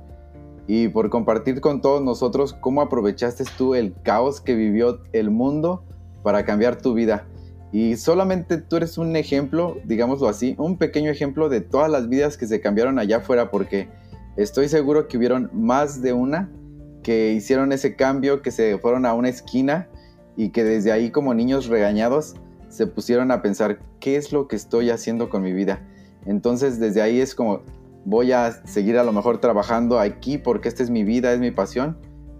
y 0.66 0.88
por 0.88 1.10
compartir 1.10 1.60
con 1.60 1.80
todos 1.80 2.02
nosotros 2.02 2.54
cómo 2.54 2.80
aprovechaste 2.80 3.44
tú 3.58 3.74
el 3.74 3.94
caos 4.02 4.40
que 4.40 4.54
vivió 4.54 5.00
el 5.12 5.30
mundo 5.30 5.84
para 6.22 6.44
cambiar 6.44 6.76
tu 6.76 6.94
vida. 6.94 7.26
Y 7.72 7.96
solamente 7.96 8.58
tú 8.58 8.76
eres 8.76 8.98
un 8.98 9.14
ejemplo, 9.16 9.76
digámoslo 9.84 10.28
así, 10.28 10.54
un 10.58 10.76
pequeño 10.76 11.10
ejemplo 11.10 11.48
de 11.48 11.60
todas 11.60 11.90
las 11.90 12.08
vidas 12.08 12.36
que 12.36 12.46
se 12.46 12.60
cambiaron 12.60 12.98
allá 12.98 13.18
afuera, 13.18 13.50
porque 13.50 13.88
estoy 14.36 14.68
seguro 14.68 15.08
que 15.08 15.18
hubieron 15.18 15.50
más 15.52 16.02
de 16.02 16.12
una 16.12 16.50
que 17.02 17.32
hicieron 17.32 17.72
ese 17.72 17.96
cambio, 17.96 18.42
que 18.42 18.50
se 18.50 18.78
fueron 18.78 19.06
a 19.06 19.14
una 19.14 19.28
esquina 19.28 19.88
y 20.36 20.50
que 20.50 20.64
desde 20.64 20.92
ahí 20.92 21.10
como 21.10 21.34
niños 21.34 21.66
regañados 21.66 22.34
se 22.70 22.86
pusieron 22.86 23.30
a 23.30 23.42
pensar, 23.42 23.80
¿qué 23.98 24.16
es 24.16 24.32
lo 24.32 24.48
que 24.48 24.56
estoy 24.56 24.88
haciendo 24.88 25.28
con 25.28 25.42
mi 25.42 25.52
vida? 25.52 25.82
Entonces 26.24 26.80
desde 26.80 27.02
ahí 27.02 27.20
es 27.20 27.34
como, 27.34 27.62
voy 28.04 28.32
a 28.32 28.52
seguir 28.66 28.96
a 28.96 29.04
lo 29.04 29.12
mejor 29.12 29.38
trabajando 29.38 29.98
aquí 29.98 30.38
porque 30.38 30.68
esta 30.68 30.82
es 30.82 30.88
mi 30.88 31.04
vida, 31.04 31.32
es 31.32 31.40
mi 31.40 31.50
pasión, 31.50 31.98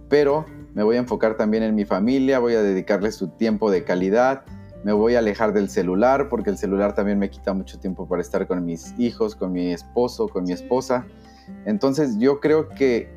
pero 0.08 0.46
me 0.74 0.82
voy 0.82 0.96
a 0.96 1.00
enfocar 1.00 1.36
también 1.36 1.62
en 1.62 1.74
mi 1.74 1.84
familia, 1.84 2.38
voy 2.38 2.54
a 2.54 2.62
dedicarle 2.62 3.12
su 3.12 3.28
tiempo 3.28 3.70
de 3.70 3.84
calidad, 3.84 4.44
me 4.84 4.92
voy 4.92 5.16
a 5.16 5.18
alejar 5.18 5.52
del 5.52 5.68
celular 5.68 6.28
porque 6.28 6.50
el 6.50 6.56
celular 6.56 6.94
también 6.94 7.18
me 7.18 7.28
quita 7.28 7.52
mucho 7.52 7.78
tiempo 7.78 8.08
para 8.08 8.22
estar 8.22 8.46
con 8.46 8.64
mis 8.64 8.94
hijos, 8.98 9.34
con 9.34 9.52
mi 9.52 9.72
esposo, 9.72 10.28
con 10.28 10.44
mi 10.44 10.52
esposa. 10.52 11.06
Entonces 11.66 12.16
yo 12.18 12.40
creo 12.40 12.68
que 12.68 13.10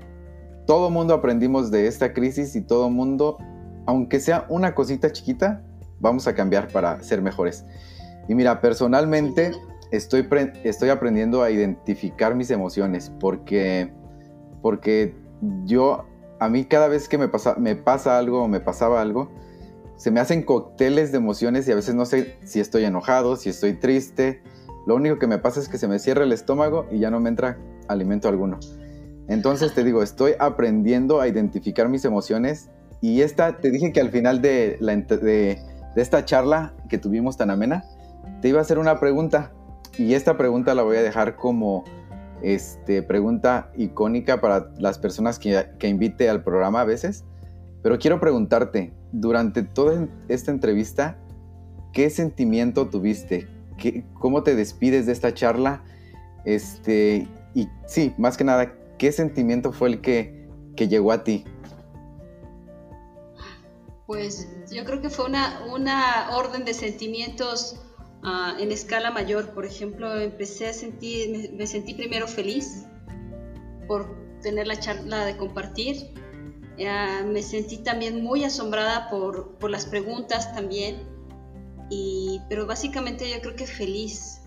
todo 0.65 0.89
mundo 0.89 1.13
aprendimos 1.13 1.71
de 1.71 1.87
esta 1.87 2.13
crisis 2.13 2.55
y 2.55 2.61
todo 2.61 2.89
mundo, 2.89 3.37
aunque 3.85 4.19
sea 4.19 4.45
una 4.49 4.73
cosita 4.73 5.11
chiquita, 5.11 5.61
vamos 6.03 6.27
a 6.27 6.35
cambiar 6.35 6.67
para 6.67 7.01
ser 7.01 7.21
mejores. 7.21 7.65
Y 8.27 8.35
mira, 8.35 8.61
personalmente 8.61 9.53
estoy, 9.89 10.27
estoy 10.63 10.89
aprendiendo 10.89 11.41
a 11.41 11.49
identificar 11.49 12.35
mis 12.35 12.51
emociones 12.51 13.11
porque, 13.19 13.91
porque 14.61 15.15
yo, 15.63 16.05
a 16.39 16.49
mí 16.49 16.65
cada 16.65 16.89
vez 16.89 17.07
que 17.07 17.17
me 17.17 17.29
pasa, 17.29 17.55
me 17.57 17.75
pasa 17.75 18.19
algo 18.19 18.43
o 18.43 18.47
me 18.47 18.59
pasaba 18.59 19.01
algo, 19.01 19.31
se 19.95 20.11
me 20.11 20.19
hacen 20.19 20.43
cócteles 20.43 21.11
de 21.11 21.17
emociones 21.17 21.67
y 21.67 21.71
a 21.71 21.75
veces 21.75 21.95
no 21.95 22.05
sé 22.05 22.37
si 22.43 22.59
estoy 22.59 22.83
enojado, 22.83 23.37
si 23.37 23.49
estoy 23.49 23.73
triste. 23.73 24.43
Lo 24.85 24.95
único 24.95 25.17
que 25.17 25.27
me 25.27 25.37
pasa 25.37 25.61
es 25.61 25.69
que 25.69 25.77
se 25.77 25.87
me 25.87 25.99
cierra 25.99 26.25
el 26.25 26.33
estómago 26.33 26.85
y 26.91 26.99
ya 26.99 27.09
no 27.09 27.21
me 27.21 27.29
entra 27.29 27.57
alimento 27.87 28.27
alguno. 28.27 28.59
Entonces 29.29 29.73
te 29.73 29.85
digo, 29.85 30.03
estoy 30.03 30.33
aprendiendo 30.37 31.21
a 31.21 31.29
identificar 31.29 31.87
mis 31.87 32.03
emociones 32.03 32.69
y 32.99 33.21
esta, 33.21 33.57
te 33.57 33.69
dije 33.69 33.93
que 33.93 34.01
al 34.01 34.09
final 34.09 34.41
de, 34.41 34.77
la, 34.79 34.95
de 34.95 35.72
de 35.95 36.01
esta 36.01 36.25
charla 36.25 36.73
que 36.89 36.97
tuvimos 36.97 37.37
tan 37.37 37.49
amena, 37.49 37.83
te 38.41 38.49
iba 38.49 38.59
a 38.59 38.61
hacer 38.61 38.79
una 38.79 38.99
pregunta 38.99 39.51
y 39.97 40.13
esta 40.13 40.37
pregunta 40.37 40.73
la 40.73 40.83
voy 40.83 40.97
a 40.97 41.03
dejar 41.03 41.35
como 41.35 41.83
este, 42.41 43.03
pregunta 43.03 43.71
icónica 43.75 44.41
para 44.41 44.69
las 44.77 44.97
personas 44.97 45.39
que, 45.39 45.69
que 45.79 45.87
invite 45.87 46.29
al 46.29 46.43
programa 46.43 46.81
a 46.81 46.85
veces. 46.85 47.23
Pero 47.81 47.99
quiero 47.99 48.19
preguntarte, 48.19 48.93
durante 49.11 49.63
toda 49.63 50.07
esta 50.27 50.51
entrevista, 50.51 51.17
¿qué 51.91 52.09
sentimiento 52.09 52.87
tuviste? 52.87 53.47
¿Qué, 53.77 54.05
¿Cómo 54.13 54.43
te 54.43 54.55
despides 54.55 55.05
de 55.05 55.11
esta 55.11 55.33
charla? 55.33 55.83
Este, 56.45 57.27
y 57.53 57.67
sí, 57.85 58.13
más 58.17 58.37
que 58.37 58.43
nada, 58.43 58.73
¿qué 58.97 59.11
sentimiento 59.11 59.71
fue 59.71 59.89
el 59.89 60.01
que, 60.01 60.47
que 60.75 60.87
llegó 60.87 61.11
a 61.11 61.23
ti? 61.23 61.45
Pues 64.05 64.49
yo 64.73 64.83
creo 64.85 65.01
que 65.01 65.09
fue 65.09 65.25
una, 65.25 65.63
una 65.71 66.35
orden 66.35 66.65
de 66.65 66.73
sentimientos 66.73 67.79
uh, 68.23 68.59
en 68.59 68.71
escala 68.71 69.11
mayor. 69.11 69.53
Por 69.53 69.65
ejemplo, 69.65 70.19
empecé 70.19 70.67
a 70.67 70.73
sentir, 70.73 71.29
me, 71.29 71.57
me, 71.57 71.67
sentí 71.67 71.93
primero 71.93 72.27
feliz 72.27 72.85
por 73.87 74.39
tener 74.41 74.67
la 74.67 74.79
charla 74.79 75.25
de 75.25 75.37
compartir. 75.37 76.13
Uh, 76.77 77.27
me 77.27 77.43
sentí 77.43 77.77
también 77.77 78.23
muy 78.23 78.43
asombrada 78.43 79.09
por, 79.09 79.57
por 79.59 79.69
las 79.69 79.85
preguntas 79.85 80.53
también. 80.53 81.07
Y, 81.89 82.41
pero 82.49 82.65
básicamente 82.65 83.29
yo 83.29 83.39
creo 83.41 83.55
que 83.55 83.67
feliz 83.67 84.39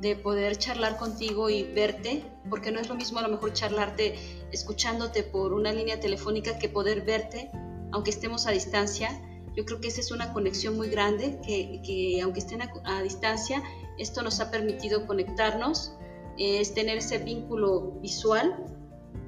de 0.00 0.16
poder 0.16 0.56
charlar 0.56 0.96
contigo 0.96 1.50
y 1.50 1.64
verte, 1.64 2.24
porque 2.48 2.70
no 2.72 2.80
es 2.80 2.88
lo 2.88 2.94
mismo 2.94 3.18
a 3.18 3.22
lo 3.22 3.28
mejor 3.28 3.52
charlarte 3.52 4.14
escuchándote 4.52 5.22
por 5.22 5.52
una 5.52 5.72
línea 5.72 6.00
telefónica 6.00 6.58
que 6.58 6.68
poder 6.68 7.02
verte, 7.02 7.50
aunque 7.92 8.10
estemos 8.10 8.46
a 8.46 8.50
distancia 8.50 9.10
yo 9.56 9.64
creo 9.64 9.80
que 9.80 9.88
esa 9.88 10.00
es 10.00 10.10
una 10.10 10.32
conexión 10.32 10.76
muy 10.76 10.88
grande 10.88 11.38
que, 11.44 11.80
que 11.84 12.20
aunque 12.22 12.40
estén 12.40 12.60
a, 12.62 13.02
distancia, 13.02 13.62
esto 13.98 14.22
nos 14.22 14.40
ha 14.40 14.50
permitido 14.50 15.06
conectarnos, 15.06 15.92
es 16.38 16.74
tener 16.74 16.98
ese 16.98 17.18
vínculo 17.18 17.92
visual, 18.00 18.66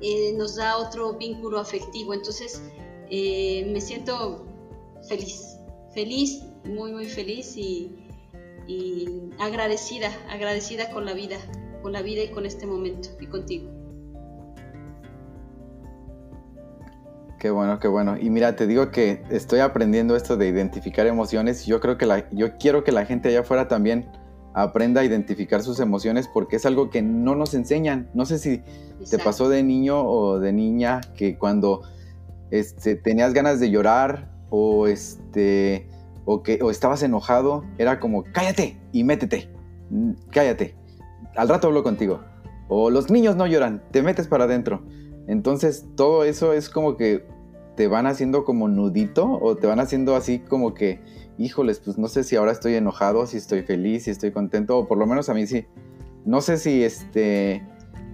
eh, 0.01 0.33
nos 0.37 0.57
da 0.57 0.79
otro 0.79 1.14
vínculo 1.14 1.61
afectivo. 1.61 2.12
Entonces, 2.12 2.61
eh, 3.11 3.68
me 3.72 3.81
siento 3.81 4.45
feliz, 5.09 5.59
feliz, 5.95 6.43
muy, 6.64 6.93
muy 6.93 7.07
feliz 7.07 7.57
y 7.57 7.93
agradecida, 9.39 10.11
agradecida 10.29 10.91
con 10.91 11.05
la 11.05 11.14
vida, 11.14 11.39
con 11.83 11.93
la 11.93 12.03
vida 12.03 12.24
y 12.24 12.29
con 12.29 12.47
este 12.47 12.66
momento 12.66 13.11
y 13.20 13.27
contigo. 13.27 13.76
Qué 17.47 17.51
bueno, 17.53 17.78
qué 17.78 17.86
bueno. 17.86 18.16
Y 18.20 18.28
mira, 18.28 18.57
te 18.57 18.66
digo 18.66 18.90
que 18.90 19.22
estoy 19.30 19.61
aprendiendo 19.61 20.16
esto 20.16 20.36
de 20.36 20.49
identificar 20.49 21.07
emociones. 21.07 21.64
Yo 21.64 21.78
creo 21.78 21.97
que 21.97 22.05
la, 22.05 22.28
yo 22.32 22.59
quiero 22.59 22.82
que 22.82 22.90
la 22.90 23.07
gente 23.07 23.28
allá 23.28 23.42
afuera 23.42 23.68
también 23.68 24.11
aprenda 24.53 25.03
a 25.03 25.05
identificar 25.05 25.62
sus 25.62 25.78
emociones 25.78 26.26
porque 26.26 26.57
es 26.57 26.66
algo 26.66 26.90
que 26.90 27.03
no 27.03 27.36
nos 27.36 27.55
enseñan. 27.55 28.11
No 28.14 28.26
sé 28.26 28.40
si 28.40 28.55
Exacto. 28.55 29.05
te 29.11 29.18
pasó 29.18 29.49
de 29.49 29.62
niño 29.62 30.03
o 30.03 30.40
de 30.40 30.53
niña 30.53 31.03
que 31.16 31.38
cuando 31.38 31.82
este, 32.51 32.97
tenías 32.97 33.32
ganas 33.32 33.61
de 33.61 33.70
llorar 33.70 34.28
o 34.51 34.88
este 34.88 35.88
o 36.24 36.42
que 36.42 36.59
o 36.61 36.72
estabas 36.72 37.05
enojado, 37.05 37.62
era 37.78 38.01
como 38.01 38.24
cállate 38.24 38.76
y 38.90 39.05
métete. 39.05 39.49
Mm, 39.90 40.14
cállate. 40.32 40.74
Al 41.36 41.49
rato 41.49 41.68
hablo 41.68 41.84
contigo. 41.84 42.24
O 42.66 42.90
los 42.90 43.09
niños 43.09 43.36
no 43.36 43.47
lloran, 43.47 43.84
te 43.92 44.03
metes 44.03 44.26
para 44.26 44.47
adentro. 44.47 44.82
Entonces 45.28 45.86
todo 45.94 46.24
eso 46.24 46.53
es 46.53 46.68
como 46.68 46.97
que 46.97 47.36
te 47.77 47.89
van 47.89 48.07
haciendo 48.07 48.45
como 48.45 48.68
nudito 48.68 49.39
o 49.41 49.57
te 49.57 49.66
van 49.66 49.81
haciendo 49.81 50.16
así 50.16 50.39
como 50.39 50.74
que, 50.74 51.01
híjoles, 51.39 51.79
pues 51.81 51.99
no 51.99 52.09
sé 52.09 52.24
si 52.24 52.37
ahora 52.37 52.53
estoy 52.53 52.74
enojado, 52.74 53.27
si 53.27 53.37
estoy 53.37 53.62
feliz, 53.62 54.05
si 54.05 54.11
estoy 54.11 54.33
contento, 54.33 54.79
o 54.79 54.89
por 54.89 54.99
lo 54.99 55.07
menos 55.07 55.29
a 55.29 55.35
mí 55.35 55.47
sí. 55.47 55.66
No 56.24 56.41
sé 56.41 56.59
si 56.59 56.83
este 56.83 57.62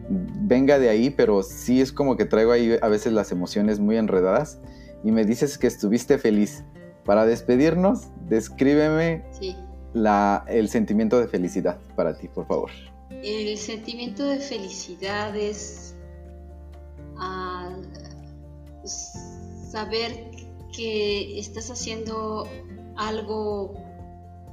venga 0.08 0.78
de 0.78 0.88
ahí, 0.88 1.10
pero 1.10 1.42
sí 1.42 1.80
es 1.80 1.92
como 1.92 2.16
que 2.16 2.24
traigo 2.24 2.52
ahí 2.52 2.76
a 2.82 2.88
veces 2.88 3.12
las 3.12 3.32
emociones 3.32 3.80
muy 3.80 3.96
enredadas 3.96 4.60
y 5.04 5.12
me 5.12 5.24
dices 5.24 5.56
que 5.58 5.66
estuviste 5.66 6.18
feliz. 6.18 6.64
Para 7.04 7.26
despedirnos, 7.26 8.08
descríbeme 8.28 9.24
sí. 9.32 9.56
la, 9.92 10.44
el 10.48 10.68
sentimiento 10.68 11.18
de 11.18 11.26
felicidad 11.26 11.78
para 11.96 12.16
ti, 12.16 12.28
por 12.28 12.46
favor. 12.46 12.70
El 13.22 13.56
sentimiento 13.58 14.26
de 14.26 14.38
felicidad 14.38 15.36
es 15.36 15.96
uh, 17.16 17.82
saber 19.72 20.30
que 20.76 21.38
estás 21.40 21.70
haciendo 21.70 22.46
algo, 22.96 23.74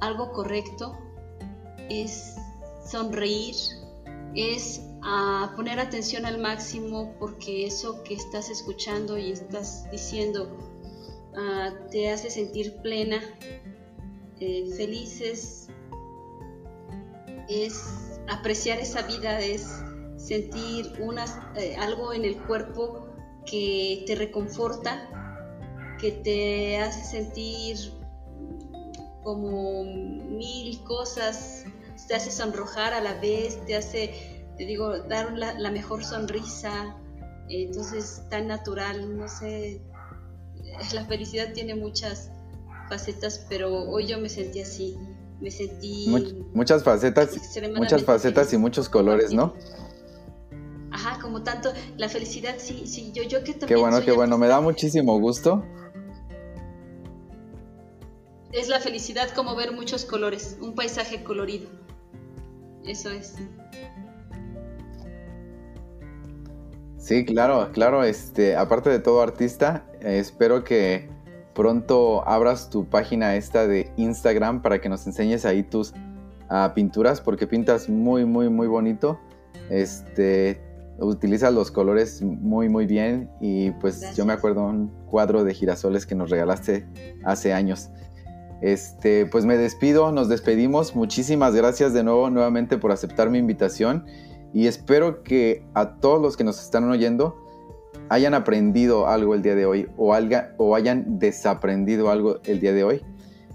algo 0.00 0.32
correcto, 0.32 0.96
es 1.90 2.36
sonreír, 2.86 3.54
es 4.34 4.80
a 5.02 5.52
poner 5.56 5.78
atención 5.78 6.24
al 6.24 6.38
máximo 6.38 7.14
porque 7.18 7.66
eso 7.66 8.02
que 8.02 8.14
estás 8.14 8.48
escuchando 8.48 9.18
y 9.18 9.32
estás 9.32 9.90
diciendo 9.90 10.56
uh, 11.32 11.90
te 11.90 12.10
hace 12.10 12.30
sentir 12.30 12.76
plena, 12.82 13.20
eh, 14.40 14.70
felices, 14.74 15.68
es 17.48 18.18
apreciar 18.28 18.78
esa 18.78 19.02
vida, 19.02 19.38
es 19.40 19.68
sentir 20.16 20.92
eh, 21.56 21.76
algo 21.78 22.14
en 22.14 22.24
el 22.24 22.38
cuerpo 22.38 23.09
que 23.50 24.04
te 24.06 24.14
reconforta, 24.14 25.08
que 25.98 26.12
te 26.12 26.78
hace 26.78 27.04
sentir 27.04 27.76
como 29.22 29.84
mil 29.84 30.82
cosas, 30.84 31.64
te 32.06 32.14
hace 32.14 32.30
sonrojar 32.30 32.94
a 32.94 33.00
la 33.00 33.14
vez, 33.20 33.64
te 33.66 33.76
hace, 33.76 34.46
te 34.56 34.64
digo, 34.64 35.00
dar 35.00 35.36
la, 35.36 35.58
la 35.58 35.70
mejor 35.70 36.04
sonrisa, 36.04 36.96
entonces 37.48 38.22
tan 38.30 38.46
natural, 38.46 39.16
no 39.16 39.28
sé, 39.28 39.82
la 40.94 41.04
felicidad 41.06 41.52
tiene 41.52 41.74
muchas 41.74 42.30
facetas, 42.88 43.44
pero 43.48 43.90
hoy 43.90 44.06
yo 44.06 44.18
me 44.18 44.28
sentí 44.28 44.60
así, 44.60 44.96
me 45.40 45.50
sentí... 45.50 46.06
Much, 46.08 46.32
muchas 46.54 46.82
facetas, 46.82 47.36
muchas 47.76 48.04
facetas 48.04 48.46
feliz. 48.46 48.54
y 48.54 48.58
muchos 48.58 48.88
colores, 48.88 49.32
¿no? 49.32 49.54
Ajá, 50.92 51.18
como 51.20 51.42
tanto, 51.42 51.72
la 51.96 52.08
felicidad, 52.08 52.54
sí, 52.58 52.86
sí, 52.86 53.12
yo, 53.12 53.22
yo 53.22 53.44
que 53.44 53.52
también... 53.52 53.68
Qué 53.68 53.76
bueno, 53.76 54.00
qué 54.04 54.12
bueno, 54.12 54.38
me 54.38 54.48
da 54.48 54.60
muchísimo 54.60 55.18
gusto. 55.20 55.64
Es 58.52 58.68
la 58.68 58.80
felicidad 58.80 59.30
como 59.30 59.54
ver 59.54 59.72
muchos 59.72 60.04
colores, 60.04 60.58
un 60.60 60.74
paisaje 60.74 61.22
colorido. 61.22 61.68
Eso 62.84 63.10
es. 63.10 63.36
Sí, 66.98 67.24
claro, 67.24 67.70
claro, 67.72 68.02
este, 68.04 68.56
aparte 68.56 68.90
de 68.90 68.98
todo 68.98 69.22
artista, 69.22 69.86
eh, 70.00 70.18
espero 70.18 70.64
que 70.64 71.08
pronto 71.54 72.26
abras 72.26 72.70
tu 72.70 72.84
página 72.88 73.36
esta 73.36 73.66
de 73.66 73.92
Instagram 73.96 74.62
para 74.62 74.80
que 74.80 74.88
nos 74.88 75.06
enseñes 75.06 75.44
ahí 75.44 75.62
tus 75.62 75.92
uh, 76.50 76.72
pinturas, 76.74 77.20
porque 77.20 77.46
pintas 77.46 77.88
muy, 77.88 78.24
muy, 78.24 78.48
muy 78.48 78.66
bonito. 78.66 79.20
Este, 79.70 80.60
utilizas 81.00 81.52
los 81.52 81.70
colores 81.70 82.22
muy 82.22 82.68
muy 82.68 82.86
bien 82.86 83.30
y 83.40 83.70
pues 83.72 84.00
Gracias. 84.00 84.16
yo 84.16 84.26
me 84.26 84.32
acuerdo 84.32 84.64
un 84.64 84.88
cuadro 85.06 85.44
de 85.44 85.54
girasoles 85.54 86.06
que 86.06 86.14
nos 86.14 86.30
regalaste 86.30 86.86
hace 87.24 87.52
años. 87.52 87.90
Este, 88.60 89.24
pues 89.24 89.46
me 89.46 89.56
despido, 89.56 90.12
nos 90.12 90.28
despedimos. 90.28 90.94
Muchísimas 90.94 91.54
gracias 91.54 91.94
de 91.94 92.04
nuevo 92.04 92.28
nuevamente 92.28 92.76
por 92.76 92.92
aceptar 92.92 93.30
mi 93.30 93.38
invitación 93.38 94.04
y 94.52 94.66
espero 94.66 95.22
que 95.22 95.64
a 95.74 95.96
todos 95.96 96.20
los 96.20 96.36
que 96.36 96.44
nos 96.44 96.62
están 96.62 96.88
oyendo 96.90 97.36
hayan 98.08 98.34
aprendido 98.34 99.06
algo 99.06 99.34
el 99.34 99.42
día 99.42 99.54
de 99.54 99.64
hoy 99.64 99.88
o, 99.96 100.12
alga, 100.12 100.54
o 100.58 100.74
hayan 100.74 101.18
desaprendido 101.18 102.10
algo 102.10 102.40
el 102.44 102.60
día 102.60 102.72
de 102.72 102.84
hoy. 102.84 103.02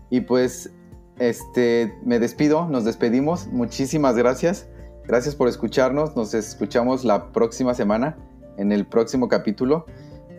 Y 0.10 0.22
pues 0.22 0.74
este, 1.20 1.94
me 2.04 2.20
despido, 2.20 2.68
nos 2.68 2.86
despedimos. 2.86 3.48
Muchísimas 3.48 4.16
gracias. 4.16 4.68
Gracias 5.08 5.36
por 5.36 5.48
escucharnos. 5.48 6.16
Nos 6.16 6.34
escuchamos 6.34 7.04
la 7.04 7.32
próxima 7.32 7.76
semana 7.76 8.18
en 8.58 8.72
el 8.72 8.88
próximo 8.88 9.28
capítulo. 9.28 9.86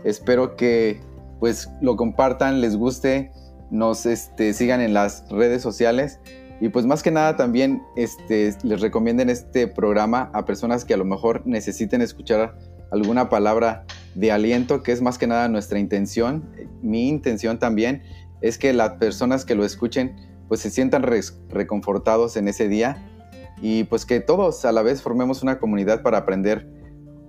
Espero 0.03 0.57
que 0.57 1.01
pues 1.39 1.69
lo 1.81 1.95
compartan, 1.95 2.61
les 2.61 2.77
guste, 2.77 3.31
nos 3.71 4.07
este, 4.07 4.53
sigan 4.55 4.81
en 4.81 4.93
las 4.93 5.25
redes 5.31 5.63
sociales 5.63 6.19
y 6.61 6.69
pues 6.71 6.85
más 6.85 7.05
que 7.05 7.13
nada 7.13 7.37
también 7.37 7.83
este, 7.95 8.57
les 8.65 8.81
recomienden 8.81 9.31
este 9.31 9.69
programa 9.69 10.31
a 10.33 10.45
personas 10.45 10.85
que 10.85 10.95
a 10.95 10.97
lo 10.97 11.05
mejor 11.05 11.43
necesiten 11.47 12.03
escuchar 12.03 12.59
alguna 12.91 13.29
palabra 13.29 13.85
de 14.17 14.33
aliento, 14.33 14.83
que 14.83 14.91
es 14.91 15.01
más 15.01 15.17
que 15.17 15.29
nada 15.29 15.49
nuestra 15.49 15.79
intención. 15.79 16.51
Mi 16.83 17.09
intención 17.09 17.61
también 17.61 18.03
es 18.41 18.59
que 18.59 18.73
las 18.73 18.95
personas 18.95 19.45
que 19.45 19.55
lo 19.55 19.65
escuchen 19.65 20.17
pues 20.49 20.61
se 20.61 20.71
sientan 20.71 21.05
reconfortados 21.49 22.37
en 22.37 22.49
ese 22.49 22.67
día 22.67 23.16
y 23.61 23.85
pues 23.85 24.05
que 24.05 24.21
todos 24.21 24.65
a 24.65 24.73
la 24.73 24.83
vez 24.83 25.03
formemos 25.03 25.43
una 25.43 25.59
comunidad 25.59 26.03
para 26.03 26.19
aprender 26.19 26.69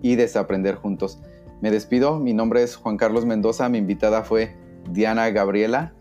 y 0.02 0.16
desaprender 0.16 0.76
juntos. 0.76 1.20
Me 1.62 1.72
despido, 1.72 2.20
mi 2.20 2.34
nombre 2.34 2.64
es 2.64 2.76
Juan 2.76 2.98
Carlos 2.98 3.26
Mendoza, 3.26 3.70
mi 3.70 3.80
invitada 3.80 4.24
fue 4.24 4.56
Diana 4.92 5.30
Gabriela 5.32 5.94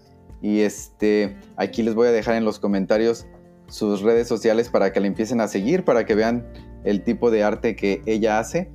Y 0.43 0.61
este, 0.61 1.37
aquí 1.57 1.83
les 1.83 1.95
voy 1.95 2.09
a 2.09 2.13
dejar 2.13 2.35
en 2.35 2.45
los 2.45 2.59
comentarios 2.59 3.27
sus 3.69 4.03
redes 4.03 4.29
sociales 4.29 4.69
para 4.69 4.93
que 4.93 5.01
la 5.01 5.07
empiecen 5.07 5.41
a 5.41 5.49
seguir, 5.49 5.85
para 5.85 6.05
que 6.05 6.15
vean 6.15 6.47
el 6.85 7.03
tipo 7.03 7.31
de 7.31 7.43
arte 7.43 7.75
que 7.75 8.03
ella 8.07 8.39
hace. 8.39 8.71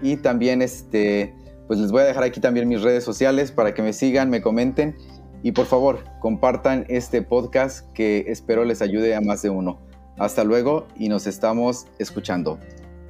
Y 0.00 0.16
también 0.16 0.62
este, 0.62 1.34
pues 1.68 1.78
les 1.78 1.92
voy 1.92 2.02
a 2.02 2.04
dejar 2.04 2.24
aquí 2.24 2.40
también 2.40 2.68
mis 2.68 2.82
redes 2.82 3.04
sociales 3.04 3.52
para 3.52 3.72
que 3.74 3.82
me 3.82 3.92
sigan, 3.92 4.30
me 4.30 4.42
comenten 4.42 4.96
y 5.42 5.52
por 5.52 5.66
favor 5.66 6.04
compartan 6.20 6.86
este 6.88 7.22
podcast 7.22 7.92
que 7.92 8.24
espero 8.28 8.64
les 8.64 8.82
ayude 8.82 9.14
a 9.14 9.20
más 9.20 9.42
de 9.42 9.50
uno. 9.50 9.80
Hasta 10.22 10.44
luego 10.44 10.86
y 10.96 11.08
nos 11.08 11.26
estamos 11.26 11.88
escuchando. 11.98 12.60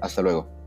Hasta 0.00 0.22
luego. 0.22 0.61